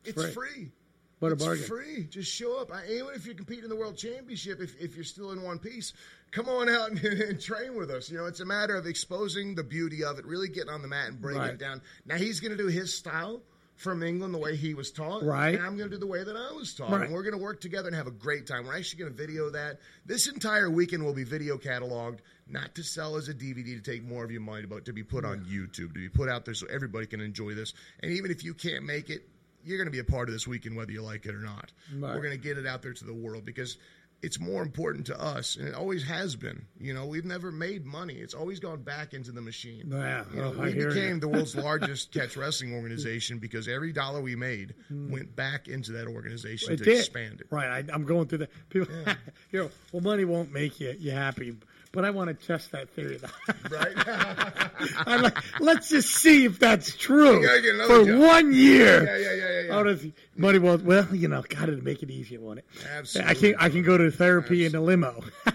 it's, 0.06 0.14
free. 0.14 0.32
free. 0.32 0.72
What 1.20 1.34
a 1.34 1.36
bargain. 1.36 1.60
it's 1.60 1.70
bargain! 1.70 1.86
free. 1.96 2.04
Just 2.06 2.32
show 2.32 2.58
up. 2.60 2.72
I, 2.74 2.86
even 2.86 3.08
if 3.14 3.26
you're 3.26 3.36
competing 3.36 3.66
in 3.66 3.70
the 3.70 3.76
World 3.76 3.98
Championship, 3.98 4.62
if, 4.62 4.80
if 4.80 4.96
you're 4.96 5.04
still 5.04 5.32
in 5.32 5.42
one 5.44 5.60
piece, 5.60 5.92
come 6.32 6.48
on 6.48 6.70
out 6.76 6.92
and, 6.92 7.04
and 7.04 7.42
train 7.42 7.76
with 7.76 7.92
us. 7.92 8.10
You 8.10 8.18
know, 8.18 8.26
it's 8.26 8.40
a 8.40 8.46
matter 8.46 8.76
of 8.78 8.86
exposing 8.88 9.56
the 9.56 9.64
beauty 9.64 10.06
of 10.06 10.18
it, 10.20 10.26
really 10.26 10.48
getting 10.48 10.70
on 10.72 10.82
the 10.82 10.88
mat 10.88 11.10
and 11.10 11.22
breaking 11.22 11.42
Right. 11.42 11.50
it 11.52 11.60
down. 11.60 11.82
Now, 12.06 12.16
he's 12.16 12.40
going 12.40 12.52
to 12.56 12.58
do 12.58 12.68
his 12.68 12.96
style 12.96 13.42
from 13.80 14.04
England, 14.04 14.34
the 14.34 14.38
way 14.38 14.58
he 14.58 14.74
was 14.74 14.92
taught. 14.92 15.24
Right. 15.24 15.56
And 15.56 15.64
I'm 15.64 15.78
going 15.78 15.90
to 15.90 15.96
do 15.96 16.00
the 16.00 16.06
way 16.06 16.22
that 16.22 16.36
I 16.36 16.52
was 16.54 16.74
taught. 16.74 16.92
Right. 16.92 17.06
And 17.06 17.14
we're 17.14 17.24
going 17.24 17.38
to 17.38 17.42
work 17.42 17.62
together 17.62 17.88
and 17.88 17.96
have 17.96 18.08
a 18.08 18.12
great 18.12 18.46
time. 18.46 18.68
We're 18.68 18.76
actually 18.76 19.00
going 19.00 19.16
to 19.16 19.18
video 19.18 19.50
that. 19.52 19.80
This 20.06 20.28
entire 20.28 20.70
weekend 20.70 21.06
will 21.06 21.14
be 21.14 21.24
video 21.24 21.58
cataloged, 21.58 22.20
not 22.46 22.76
to 22.76 22.84
sell 22.84 23.16
as 23.16 23.30
a 23.30 23.34
DVD 23.34 23.82
to 23.82 23.82
take 23.82 24.04
more 24.04 24.26
of 24.26 24.32
your 24.32 24.42
money, 24.42 24.66
but 24.66 24.84
to 24.86 24.94
be 24.94 25.02
put 25.02 25.24
on 25.24 25.46
YouTube, 25.46 25.94
to 25.94 26.00
be 26.00 26.10
put 26.10 26.28
out 26.28 26.44
there 26.44 26.54
so 26.54 26.68
everybody 26.68 27.06
can 27.06 27.22
enjoy 27.22 27.54
this. 27.54 27.74
And 28.04 28.12
even 28.12 28.32
if 28.32 28.44
you 28.44 28.54
can't 28.54 28.84
make 28.84 29.10
it, 29.10 29.22
you're 29.64 29.78
going 29.78 29.88
to 29.88 29.92
be 29.92 30.00
a 30.00 30.04
part 30.04 30.28
of 30.28 30.34
this 30.34 30.46
weekend 30.46 30.76
whether 30.76 30.92
you 30.92 31.02
like 31.02 31.26
it 31.26 31.34
or 31.34 31.40
not. 31.40 31.72
Right. 31.96 32.14
We're 32.14 32.22
going 32.22 32.36
to 32.36 32.38
get 32.38 32.58
it 32.58 32.68
out 32.68 32.82
there 32.82 32.94
to 32.94 33.06
the 33.06 33.14
world 33.14 33.46
because 33.46 33.78
it's 34.22 34.40
more 34.40 34.62
important 34.62 35.06
to 35.08 35.22
us, 35.22 35.56
and 35.56 35.68
it 35.68 35.74
always 35.74 36.04
has 36.04 36.36
been. 36.36 36.66
You 36.80 36.94
know, 36.94 37.06
we've 37.06 37.26
never 37.26 37.52
made 37.52 37.86
money; 37.86 38.16
it's 38.16 38.34
always 38.34 38.60
gone 38.60 38.82
back 38.82 39.14
into 39.14 39.32
the 39.32 39.42
machine. 39.42 39.90
Yeah, 39.92 40.24
You 40.34 40.42
oh, 40.42 40.52
know, 40.52 40.56
oh, 40.58 40.62
I 40.62 40.66
we 40.66 40.74
hear 40.74 40.90
became 40.90 41.16
you. 41.16 41.20
the 41.20 41.28
world's 41.30 41.56
largest 41.56 42.12
catch 42.12 42.36
wrestling 42.36 42.74
organization 42.74 43.40
because 43.40 43.68
every 43.68 43.94
dollar 43.94 44.22
we 44.22 44.36
made 44.36 44.74
hmm. 44.88 45.12
went 45.12 45.36
back 45.36 45.68
into 45.68 45.92
that 45.94 46.08
organization 46.08 46.74
It 46.74 46.78
to 46.78 46.84
did. 46.84 47.00
expand 47.00 47.42
it. 47.42 47.48
Right. 47.50 47.68
I, 47.90 47.94
I'm 47.94 48.06
going 48.06 48.28
through 48.28 48.40
that. 48.40 48.70
People, 48.70 48.94
you 49.52 49.64
know, 49.64 49.70
well, 49.92 50.02
money 50.02 50.26
won't 50.26 50.52
make 50.52 50.80
you 50.80 50.96
you 51.00 51.12
happy, 51.12 51.56
but 51.92 52.06
I 52.06 52.12
want 52.12 52.30
to 52.30 52.48
test 52.48 52.72
that 52.72 52.90
theory. 52.92 53.18
though. 53.18 53.28
Right? 53.70 53.94
I'm 55.08 55.22
like, 55.22 55.38
let's 55.60 55.90
just 55.90 56.10
see 56.10 56.46
if 56.46 56.58
that's 56.60 56.96
true 56.96 57.40
You 57.42 57.46
gotta 57.48 57.62
get 57.62 57.76
another 57.76 58.06
for 58.06 58.12
job. 58.12 58.20
one 58.20 58.54
year. 58.54 59.04
yeah, 59.06 59.18
yeah, 59.18 59.18
yeah, 59.18 59.34
yeah. 59.54 59.62
yeah. 59.68 59.74
How 59.74 59.84
does 59.84 60.06
money 60.38 60.60
won't? 60.60 60.84
Well, 60.84 61.08
you 61.14 61.28
know, 61.28 61.42
got 61.48 61.66
to 61.68 61.74
make 61.78 62.02
it 62.02 62.10
easier, 62.10 62.40
won't 62.40 62.60
it? 62.60 62.66
Absolutely. 62.98 63.32
I 63.32 63.34
can 63.36 63.56
I 63.60 63.70
can 63.70 63.84
go 63.84 63.98
to 63.98 64.10
therapy 64.12 64.66
in 64.66 64.76
a 64.76 64.82
limo. 64.82 65.24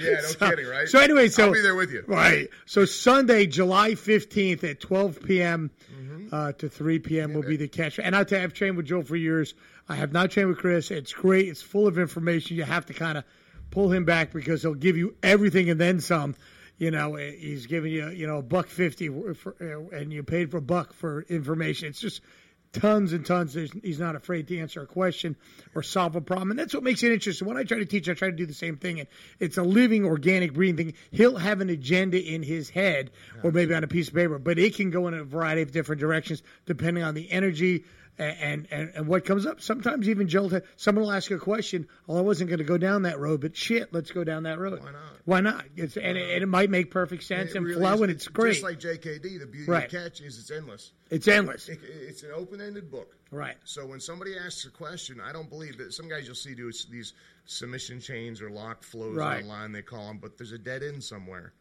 Yeah, 0.00 0.12
no 0.12 0.20
So- 0.20 0.50
kidding, 0.50 0.66
right? 0.68 0.86
So 0.88 1.00
anyway, 1.00 1.28
so 1.28 1.46
I'll 1.46 1.52
be 1.52 1.60
there 1.60 1.74
with 1.74 1.90
you. 1.90 2.04
Right. 2.06 2.48
So 2.66 2.84
Sunday, 2.84 3.46
July 3.46 3.96
fifteenth 3.96 4.62
at 4.62 4.78
twelve 4.80 5.20
p.m. 5.24 5.72
Mm-hmm. 5.92 6.28
Uh, 6.32 6.52
to 6.52 6.68
three 6.68 7.00
p.m. 7.00 7.32
will 7.34 7.42
be 7.42 7.56
the 7.56 7.66
catch. 7.66 7.98
And 7.98 8.14
you, 8.14 8.44
I've 8.44 8.52
trained 8.54 8.76
with 8.76 8.86
Joe 8.86 9.02
for 9.02 9.16
years. 9.16 9.54
I 9.88 9.96
have 9.96 10.12
not 10.12 10.30
trained 10.30 10.50
with 10.50 10.58
Chris. 10.58 10.92
It's 10.92 11.12
great. 11.12 11.48
It's 11.48 11.62
full 11.62 11.88
of 11.88 11.98
information. 11.98 12.56
You 12.56 12.62
have 12.62 12.86
to 12.86 12.94
kind 12.94 13.18
of 13.18 13.24
pull 13.70 13.92
him 13.92 14.04
back 14.04 14.32
because 14.32 14.62
he'll 14.62 14.74
give 14.74 14.96
you 14.96 15.14
everything 15.22 15.70
and 15.70 15.80
then 15.80 16.00
some. 16.00 16.34
You 16.78 16.92
know, 16.92 17.16
eh, 17.16 17.32
he's 17.32 17.66
giving 17.66 17.92
you, 17.92 18.08
you 18.10 18.26
know, 18.26 18.38
a 18.38 18.42
buck 18.42 18.68
fifty, 18.68 19.08
for, 19.08 19.56
uh, 19.60 19.96
and 19.96 20.12
you 20.12 20.22
paid 20.22 20.50
for 20.50 20.58
a 20.58 20.62
buck 20.62 20.92
for 20.92 21.22
information. 21.22 21.88
It's 21.88 22.00
just 22.00 22.20
tons 22.72 23.12
and 23.12 23.26
tons. 23.26 23.54
He's 23.54 23.98
not 23.98 24.14
afraid 24.14 24.46
to 24.48 24.58
answer 24.58 24.82
a 24.82 24.86
question 24.86 25.36
or 25.74 25.82
solve 25.82 26.14
a 26.14 26.20
problem, 26.20 26.50
and 26.50 26.58
that's 26.58 26.74
what 26.74 26.84
makes 26.84 27.02
it 27.02 27.10
interesting. 27.10 27.48
When 27.48 27.56
I 27.56 27.64
try 27.64 27.78
to 27.78 27.86
teach, 27.86 28.08
I 28.08 28.14
try 28.14 28.30
to 28.30 28.36
do 28.36 28.46
the 28.46 28.54
same 28.54 28.76
thing, 28.76 29.00
and 29.00 29.08
it's 29.40 29.56
a 29.56 29.62
living, 29.62 30.04
organic, 30.04 30.52
breathing 30.54 30.76
thing. 30.76 30.94
He'll 31.10 31.36
have 31.36 31.60
an 31.60 31.70
agenda 31.70 32.22
in 32.22 32.44
his 32.44 32.70
head, 32.70 33.10
or 33.42 33.50
maybe 33.50 33.74
on 33.74 33.82
a 33.82 33.88
piece 33.88 34.08
of 34.08 34.14
paper, 34.14 34.38
but 34.38 34.58
it 34.58 34.76
can 34.76 34.90
go 34.90 35.08
in 35.08 35.14
a 35.14 35.24
variety 35.24 35.62
of 35.62 35.72
different 35.72 36.00
directions 36.00 36.42
depending 36.66 37.02
on 37.02 37.14
the 37.14 37.30
energy. 37.30 37.84
And, 38.20 38.66
and 38.72 38.90
and 38.96 39.06
what 39.06 39.24
comes 39.24 39.46
up 39.46 39.60
sometimes 39.60 40.08
even 40.08 40.26
Joel 40.26 40.60
someone 40.76 41.04
will 41.04 41.12
ask 41.12 41.30
a 41.30 41.38
question 41.38 41.86
well 42.08 42.18
I 42.18 42.20
wasn't 42.22 42.50
going 42.50 42.58
to 42.58 42.64
go 42.64 42.76
down 42.76 43.02
that 43.02 43.20
road 43.20 43.40
but 43.40 43.56
shit 43.56 43.94
let's 43.94 44.10
go 44.10 44.24
down 44.24 44.42
that 44.42 44.58
road 44.58 44.80
Why 44.82 44.90
not? 44.90 45.02
why 45.24 45.40
not 45.40 45.64
it's, 45.76 45.96
and, 45.96 46.18
it, 46.18 46.28
and 46.34 46.42
it 46.42 46.46
might 46.48 46.68
make 46.68 46.90
perfect 46.90 47.22
sense 47.22 47.54
and 47.54 47.64
really 47.64 47.80
flow 47.80 47.92
is. 47.94 48.00
and 48.00 48.10
it's 48.10 48.26
great 48.26 48.54
Just 48.54 48.64
like 48.64 48.80
JKD, 48.80 49.38
the 49.38 49.46
beauty 49.46 49.70
Right. 49.70 49.84
of 49.84 49.90
catch 49.90 50.20
is 50.20 50.36
it's 50.36 50.50
endless. 50.50 50.90
it's 51.10 51.28
endless 51.28 51.68
It, 51.68 51.78
it's 51.84 52.24
an 52.24 52.30
open-ended 52.34 52.90
book. 52.90 53.14
right 53.30 53.56
So 53.64 53.86
when 53.86 54.00
somebody 54.00 54.36
asks 54.36 54.64
a 54.64 54.70
question, 54.70 55.20
I 55.20 55.32
don't 55.32 55.48
believe 55.48 55.78
that 55.78 55.92
some 55.92 56.08
guys 56.08 56.26
you'll 56.26 56.34
see 56.34 56.54
do 56.56 56.72
these 56.90 57.12
submission 57.44 58.00
chains 58.00 58.42
or 58.42 58.50
lock 58.50 58.82
flows 58.82 59.14
Right. 59.16 59.44
online 59.44 59.70
they 59.70 59.82
call 59.82 60.08
them, 60.08 60.18
but 60.18 60.36
there's 60.36 60.50
a 60.52 60.58
dead 60.58 60.82
end 60.82 61.04
somewhere. 61.04 61.52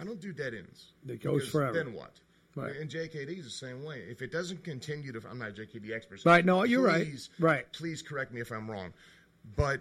I 0.00 0.04
don't 0.04 0.20
do 0.20 0.32
dead 0.32 0.54
ends. 0.54 0.92
It 1.06 1.22
goes 1.22 1.46
forever. 1.48 1.74
Then 1.84 1.92
what? 1.92 2.12
Right. 2.58 2.76
And 2.76 2.90
JKD 2.90 3.38
is 3.38 3.44
the 3.44 3.50
same 3.50 3.84
way. 3.84 4.04
If 4.08 4.22
it 4.22 4.32
doesn't 4.32 4.64
continue 4.64 5.12
to, 5.12 5.20
I'm 5.30 5.38
not 5.38 5.50
a 5.50 5.52
JKD 5.52 5.92
expert. 5.94 6.20
Right, 6.24 6.44
no, 6.44 6.64
you're 6.64 6.82
right. 6.82 7.06
please- 7.06 7.30
Right. 7.38 7.70
Please 7.72 8.02
correct 8.02 8.32
me 8.32 8.40
if 8.40 8.50
I'm 8.50 8.70
wrong. 8.70 8.92
But 9.56 9.80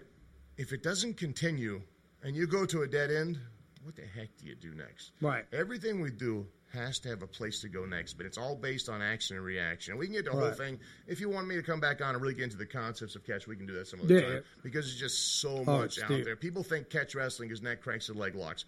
if 0.58 0.74
it 0.74 0.84
doesn't 0.84 1.16
continue 1.18 1.82
and 2.24 2.36
you 2.36 2.48
go 2.48 2.66
to 2.66 2.82
a 2.84 2.88
dead 2.88 3.12
end, 3.12 3.40
what 3.84 3.96
the 3.96 4.04
heck 4.06 4.30
do 4.38 4.46
you 4.48 4.56
do 4.56 4.74
next? 4.74 5.12
Right. 5.22 5.46
Everything 5.52 6.02
we 6.02 6.12
do 6.12 6.46
has 6.74 7.00
to 7.00 7.08
have 7.10 7.22
a 7.22 7.28
place 7.28 7.62
to 7.62 7.70
go 7.70 7.86
next, 7.86 8.14
but 8.16 8.26
it's 8.26 8.38
all 8.38 8.54
based 8.56 8.90
on 8.90 9.02
action 9.02 9.38
and 9.38 9.46
reaction. 9.46 9.98
We 9.98 10.06
can 10.06 10.14
get 10.16 10.26
the 10.26 10.32
whole 10.32 10.52
thing. 10.52 10.80
If 11.08 11.22
you 11.22 11.30
want 11.30 11.48
me 11.48 11.56
to 11.56 11.64
come 11.64 11.80
back 11.80 12.02
on 12.02 12.14
and 12.14 12.22
really 12.22 12.34
get 12.34 12.44
into 12.44 12.58
the 12.58 12.66
concepts 12.66 13.16
of 13.16 13.24
catch, 13.26 13.48
we 13.48 13.56
can 13.56 13.66
do 13.66 13.74
that 13.76 13.88
some 13.88 14.02
other 14.02 14.14
Yeah, 14.14 14.22
time 14.22 14.44
because 14.64 14.86
it's 14.88 15.00
just 15.00 15.40
so 15.40 15.60
Oh, 15.60 15.64
much 15.64 16.02
out 16.02 16.10
deep. 16.10 16.26
there. 16.26 16.36
People 16.36 16.64
think 16.64 16.90
catch 16.90 17.16
wrestling 17.16 17.52
is 17.52 17.62
neck 17.62 17.82
cranks 17.82 18.10
and 18.10 18.20
leg 18.20 18.36
locks. 18.36 18.66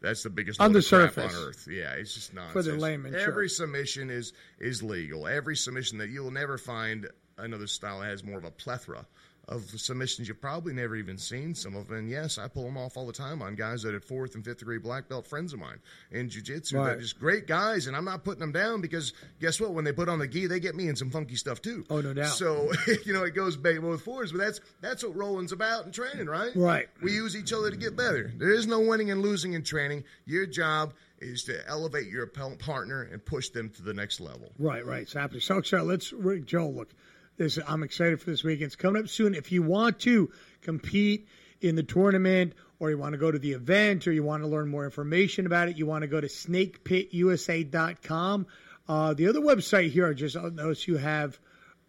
That's 0.00 0.22
the 0.22 0.30
biggest 0.30 0.60
On 0.60 0.72
the 0.72 0.82
surface. 0.82 1.34
on 1.34 1.42
earth. 1.48 1.68
Yeah, 1.70 1.92
it's 1.92 2.14
just 2.14 2.34
nonsense. 2.34 2.52
For 2.52 2.70
the 2.70 2.78
layman, 2.78 3.12
sure. 3.12 3.20
every 3.20 3.48
submission 3.48 4.10
is 4.10 4.32
is 4.58 4.82
legal. 4.82 5.26
Every 5.26 5.56
submission 5.56 5.98
that 5.98 6.10
you 6.10 6.22
will 6.22 6.30
never 6.30 6.58
find 6.58 7.08
another 7.38 7.66
style 7.66 8.00
that 8.00 8.06
has 8.06 8.24
more 8.24 8.38
of 8.38 8.44
a 8.44 8.50
plethora 8.50 9.06
of 9.48 9.62
submissions 9.80 10.26
you've 10.26 10.40
probably 10.40 10.72
never 10.72 10.96
even 10.96 11.16
seen 11.16 11.54
some 11.54 11.76
of 11.76 11.86
them. 11.86 11.98
And 11.98 12.10
yes, 12.10 12.36
I 12.36 12.48
pull 12.48 12.64
them 12.64 12.76
off 12.76 12.96
all 12.96 13.06
the 13.06 13.12
time 13.12 13.42
on 13.42 13.54
guys 13.54 13.82
that 13.82 13.94
are 13.94 14.00
fourth 14.00 14.34
and 14.34 14.44
fifth 14.44 14.58
degree 14.58 14.78
black 14.78 15.08
belt 15.08 15.26
friends 15.26 15.52
of 15.52 15.60
mine 15.60 15.78
in 16.10 16.28
jiu-jitsu. 16.28 16.76
Right. 16.76 16.86
They're 16.86 17.00
just 17.00 17.18
great 17.18 17.46
guys, 17.46 17.86
and 17.86 17.96
I'm 17.96 18.04
not 18.04 18.24
putting 18.24 18.40
them 18.40 18.52
down 18.52 18.80
because 18.80 19.12
guess 19.40 19.60
what? 19.60 19.72
When 19.72 19.84
they 19.84 19.92
put 19.92 20.08
on 20.08 20.18
the 20.18 20.26
gi, 20.26 20.46
they 20.48 20.58
get 20.58 20.74
me 20.74 20.88
in 20.88 20.96
some 20.96 21.10
funky 21.10 21.36
stuff 21.36 21.62
too. 21.62 21.84
Oh, 21.90 22.00
no 22.00 22.12
doubt. 22.12 22.34
So 22.34 22.72
you 23.04 23.12
know 23.12 23.22
it 23.22 23.34
goes 23.34 23.56
back 23.56 23.80
both 23.80 24.02
forwards, 24.02 24.32
but 24.32 24.38
that's 24.38 24.60
that's 24.80 25.04
what 25.04 25.14
rolling's 25.14 25.52
about 25.52 25.86
in 25.86 25.92
training, 25.92 26.26
right? 26.26 26.50
Right. 26.56 26.88
We 27.02 27.12
use 27.12 27.36
each 27.36 27.52
other 27.52 27.70
to 27.70 27.76
get 27.76 27.96
better. 27.96 28.32
There 28.36 28.52
is 28.52 28.66
no 28.66 28.80
winning 28.80 29.10
and 29.10 29.22
losing 29.22 29.52
in 29.52 29.62
training. 29.62 30.04
Your 30.24 30.46
job 30.46 30.94
is 31.18 31.44
to 31.44 31.66
elevate 31.68 32.08
your 32.08 32.26
partner 32.26 33.02
and 33.02 33.24
push 33.24 33.48
them 33.50 33.70
to 33.70 33.82
the 33.82 33.94
next 33.94 34.20
level. 34.20 34.52
Right, 34.58 34.84
right. 34.84 35.02
Exactly. 35.02 35.40
So, 35.40 35.62
so 35.62 35.82
let's, 35.82 36.12
Joel, 36.44 36.74
look, 36.74 36.90
this, 37.36 37.58
I'm 37.66 37.82
excited 37.82 38.20
for 38.20 38.30
this 38.30 38.44
weekend. 38.44 38.66
It's 38.66 38.76
coming 38.76 39.02
up 39.02 39.08
soon. 39.08 39.34
If 39.34 39.52
you 39.52 39.62
want 39.62 40.00
to 40.00 40.30
compete 40.62 41.28
in 41.60 41.76
the 41.76 41.82
tournament 41.82 42.54
or 42.78 42.90
you 42.90 42.98
want 42.98 43.12
to 43.12 43.18
go 43.18 43.30
to 43.30 43.38
the 43.38 43.52
event 43.52 44.06
or 44.06 44.12
you 44.12 44.22
want 44.22 44.42
to 44.42 44.48
learn 44.48 44.68
more 44.68 44.84
information 44.84 45.46
about 45.46 45.68
it, 45.68 45.76
you 45.76 45.86
want 45.86 46.02
to 46.02 46.08
go 46.08 46.20
to 46.20 46.26
snakepitusa.com. 46.26 48.46
Uh, 48.88 49.14
the 49.14 49.28
other 49.28 49.40
website 49.40 49.90
here, 49.90 50.08
I 50.08 50.12
just 50.12 50.36
noticed 50.36 50.86
you 50.86 50.96
have, 50.96 51.38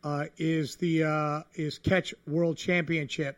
uh, 0.04 0.26
is 0.38 0.78
the, 0.78 1.04
uh, 1.04 1.44
is 1.54 1.78
Catch 1.78 2.14
World 2.26 2.58
Championship 2.58 3.38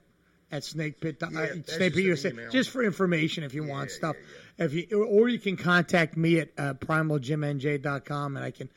at 0.52 0.64
Snake 0.64 1.00
Pit, 1.00 1.22
uh, 1.22 1.28
Yeah, 1.32 1.40
that's 1.56 1.76
Snake 1.76 1.94
Pit 1.94 1.94
just 1.94 2.24
USA, 2.24 2.30
email. 2.30 2.52
just 2.52 2.70
for 2.70 2.84
information 2.84 3.44
if 3.44 3.54
you 3.54 3.64
want 3.64 3.90
yeah, 3.90 3.96
stuff. 3.96 4.16
If 4.58 4.74
you, 4.74 5.04
or 5.04 5.30
you 5.30 5.40
can 5.40 5.58
contact 5.58 6.18
me 6.18 6.40
at 6.40 6.50
uh, 6.58 6.74
primalgymnj.com 6.76 8.36
and 8.36 8.46
I 8.46 8.52
can 8.52 8.70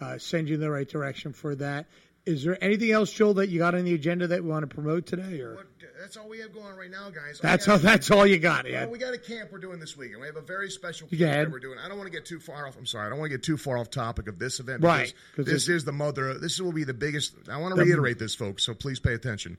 uh, 0.00 0.18
send 0.18 0.48
you 0.48 0.56
in 0.56 0.60
the 0.60 0.70
right 0.70 0.88
direction 0.88 1.32
for 1.32 1.54
that. 1.56 1.86
Is 2.24 2.44
there 2.44 2.56
anything 2.62 2.92
else, 2.92 3.12
Joel, 3.12 3.34
that 3.34 3.48
you 3.48 3.58
got 3.58 3.74
on 3.74 3.84
the 3.84 3.94
agenda 3.94 4.28
that 4.28 4.44
we 4.44 4.48
want 4.50 4.62
to 4.68 4.72
promote 4.72 5.06
today? 5.06 5.40
Or 5.40 5.56
What, 5.56 5.66
that's 6.00 6.16
all 6.16 6.28
we 6.28 6.38
have 6.38 6.52
going 6.52 6.66
on 6.66 6.76
right 6.76 6.90
now, 6.90 7.10
guys. 7.10 7.40
that's 7.42 7.66
all. 7.66 7.78
That's 7.78 8.12
all 8.12 8.24
you 8.24 8.38
got, 8.38 8.68
yeah. 8.68 8.82
Well, 8.82 8.92
we 8.92 8.98
got 8.98 9.12
a 9.12 9.18
camp 9.18 9.50
we're 9.50 9.58
doing 9.58 9.80
this 9.80 9.96
weekend. 9.96 10.20
We 10.20 10.28
have 10.28 10.36
a 10.36 10.40
very 10.40 10.70
special 10.70 11.08
camp 11.08 11.20
that 11.20 11.50
we're 11.50 11.58
doing. 11.58 11.78
I 11.84 11.88
don't 11.88 11.98
want 11.98 12.06
to 12.12 12.16
get 12.16 12.24
too 12.24 12.38
far 12.38 12.66
off. 12.68 12.76
I'm 12.78 12.86
sorry. 12.86 13.06
I 13.06 13.10
don't 13.10 13.18
want 13.18 13.30
to 13.32 13.36
get 13.38 13.42
too 13.44 13.56
far 13.56 13.76
off 13.76 13.90
topic 13.90 14.28
of 14.28 14.38
this 14.38 14.60
event. 14.60 14.84
Right, 14.84 15.12
this 15.36 15.68
is 15.68 15.84
the 15.84 15.90
mother. 15.92 16.34
This 16.38 16.60
will 16.60 16.72
be 16.72 16.84
the 16.84 16.94
biggest. 16.94 17.34
I 17.50 17.56
want 17.56 17.74
to 17.74 17.80
The- 17.80 17.86
reiterate 17.86 18.20
this, 18.20 18.36
folks. 18.36 18.62
So 18.62 18.72
please 18.72 19.00
pay 19.00 19.14
attention. 19.14 19.58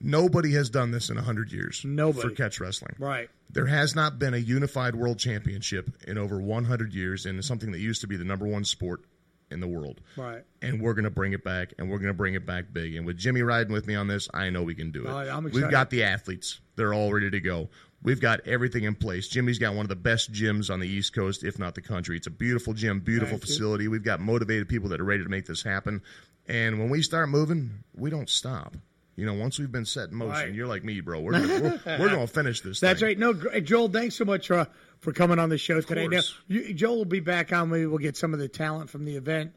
Nobody 0.00 0.52
has 0.54 0.70
done 0.70 0.90
this 0.92 1.10
in 1.10 1.16
100 1.16 1.52
years 1.52 1.82
Nobody. 1.84 2.28
for 2.30 2.34
catch 2.34 2.58
wrestling. 2.58 2.94
Right. 2.98 3.28
There 3.52 3.66
has 3.66 3.94
not 3.94 4.18
been 4.18 4.32
a 4.32 4.38
unified 4.38 4.94
world 4.94 5.18
championship 5.18 5.90
in 6.08 6.16
over 6.16 6.40
100 6.40 6.94
years 6.94 7.26
in 7.26 7.40
something 7.42 7.70
that 7.72 7.80
used 7.80 8.00
to 8.00 8.06
be 8.06 8.16
the 8.16 8.24
number 8.24 8.46
one 8.46 8.64
sport 8.64 9.02
in 9.50 9.60
the 9.60 9.66
world. 9.66 10.00
Right. 10.16 10.44
And 10.62 10.80
we're 10.80 10.94
going 10.94 11.04
to 11.04 11.10
bring 11.10 11.32
it 11.32 11.44
back, 11.44 11.74
and 11.78 11.90
we're 11.90 11.98
going 11.98 12.08
to 12.08 12.14
bring 12.14 12.34
it 12.34 12.46
back 12.46 12.66
big. 12.72 12.94
And 12.94 13.06
with 13.06 13.16
Jimmy 13.16 13.42
riding 13.42 13.72
with 13.72 13.86
me 13.86 13.94
on 13.94 14.08
this, 14.08 14.28
I 14.32 14.50
know 14.50 14.62
we 14.62 14.74
can 14.74 14.90
do 14.90 15.06
it. 15.06 15.10
Oh, 15.10 15.16
I'm 15.16 15.44
We've 15.44 15.70
got 15.70 15.90
the 15.90 16.04
athletes. 16.04 16.60
They're 16.76 16.94
all 16.94 17.12
ready 17.12 17.30
to 17.30 17.40
go. 17.40 17.68
We've 18.02 18.20
got 18.20 18.40
everything 18.46 18.84
in 18.84 18.94
place. 18.94 19.28
Jimmy's 19.28 19.58
got 19.58 19.74
one 19.74 19.84
of 19.84 19.90
the 19.90 19.96
best 19.96 20.32
gyms 20.32 20.70
on 20.72 20.80
the 20.80 20.88
East 20.88 21.12
Coast, 21.12 21.44
if 21.44 21.58
not 21.58 21.74
the 21.74 21.82
country. 21.82 22.16
It's 22.16 22.26
a 22.26 22.30
beautiful 22.30 22.72
gym, 22.72 23.00
beautiful 23.00 23.36
Thank 23.36 23.42
you. 23.42 23.54
facility. 23.54 23.88
We've 23.88 24.02
got 24.02 24.20
motivated 24.20 24.68
people 24.68 24.88
that 24.90 25.00
are 25.00 25.04
ready 25.04 25.22
to 25.22 25.28
make 25.28 25.46
this 25.46 25.62
happen. 25.62 26.02
And 26.46 26.78
when 26.78 26.88
we 26.88 27.02
start 27.02 27.28
moving, 27.28 27.84
we 27.94 28.08
don't 28.08 28.28
stop. 28.28 28.74
You 29.20 29.26
know, 29.26 29.34
once 29.34 29.58
we've 29.58 29.70
been 29.70 29.84
set 29.84 30.08
in 30.08 30.14
motion, 30.16 30.32
Right. 30.32 30.54
you're 30.54 30.66
like 30.66 30.82
me, 30.82 31.00
bro. 31.02 31.20
We're 31.20 31.32
gonna, 31.32 31.46
we're, 31.84 31.98
we're 31.98 32.08
going 32.08 32.20
to 32.26 32.32
finish 32.32 32.62
this. 32.62 32.80
That's 32.80 33.00
thing. 33.00 33.06
right. 33.08 33.18
No, 33.18 33.34
Joel, 33.60 33.88
thanks 33.88 34.14
so 34.14 34.24
much 34.24 34.50
uh, 34.50 34.64
for 35.00 35.12
coming 35.12 35.38
on 35.38 35.50
the 35.50 35.58
show 35.58 35.80
today. 35.82 36.08
Now, 36.08 36.20
you, 36.48 36.72
Joel 36.72 36.96
will 36.96 37.04
be 37.04 37.20
back 37.20 37.52
on. 37.52 37.68
Maybe 37.68 37.84
we'll 37.84 37.98
get 37.98 38.16
some 38.16 38.32
of 38.32 38.40
the 38.40 38.48
talent 38.48 38.88
from 38.88 39.04
the 39.04 39.16
event 39.16 39.52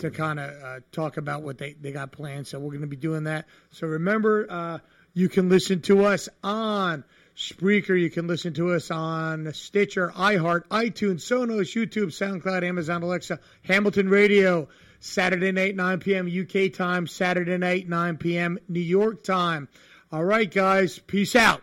to 0.00 0.10
kind 0.10 0.38
of 0.38 0.50
uh, 0.62 0.80
talk 0.92 1.16
about 1.16 1.42
what 1.42 1.56
they, 1.56 1.72
they 1.72 1.90
got 1.90 2.12
planned. 2.12 2.46
So 2.46 2.58
we're 2.58 2.70
going 2.72 2.82
to 2.82 2.86
be 2.86 2.96
doing 2.96 3.24
that. 3.24 3.46
So 3.70 3.86
remember, 3.86 4.46
uh, 4.50 4.78
you 5.14 5.30
can 5.30 5.48
listen 5.48 5.80
to 5.82 6.04
us 6.04 6.28
on 6.44 7.02
Spreaker. 7.34 7.98
You 7.98 8.10
can 8.10 8.26
listen 8.26 8.52
to 8.54 8.72
us 8.74 8.90
on 8.90 9.50
Stitcher, 9.54 10.12
iHeart, 10.14 10.66
iTunes, 10.68 11.20
Sonos, 11.22 11.74
YouTube, 11.74 12.08
SoundCloud, 12.08 12.62
Amazon 12.62 13.02
Alexa, 13.02 13.40
Hamilton 13.62 14.10
Radio. 14.10 14.68
Saturday 15.00 15.52
night, 15.52 15.76
9 15.76 16.00
p.m. 16.00 16.26
UK 16.28 16.72
time. 16.72 17.06
Saturday 17.06 17.58
night, 17.58 17.88
9 17.88 18.16
p.m. 18.16 18.58
New 18.68 18.80
York 18.80 19.22
time. 19.22 19.68
All 20.10 20.24
right, 20.24 20.50
guys. 20.50 20.98
Peace 20.98 21.36
out. 21.36 21.62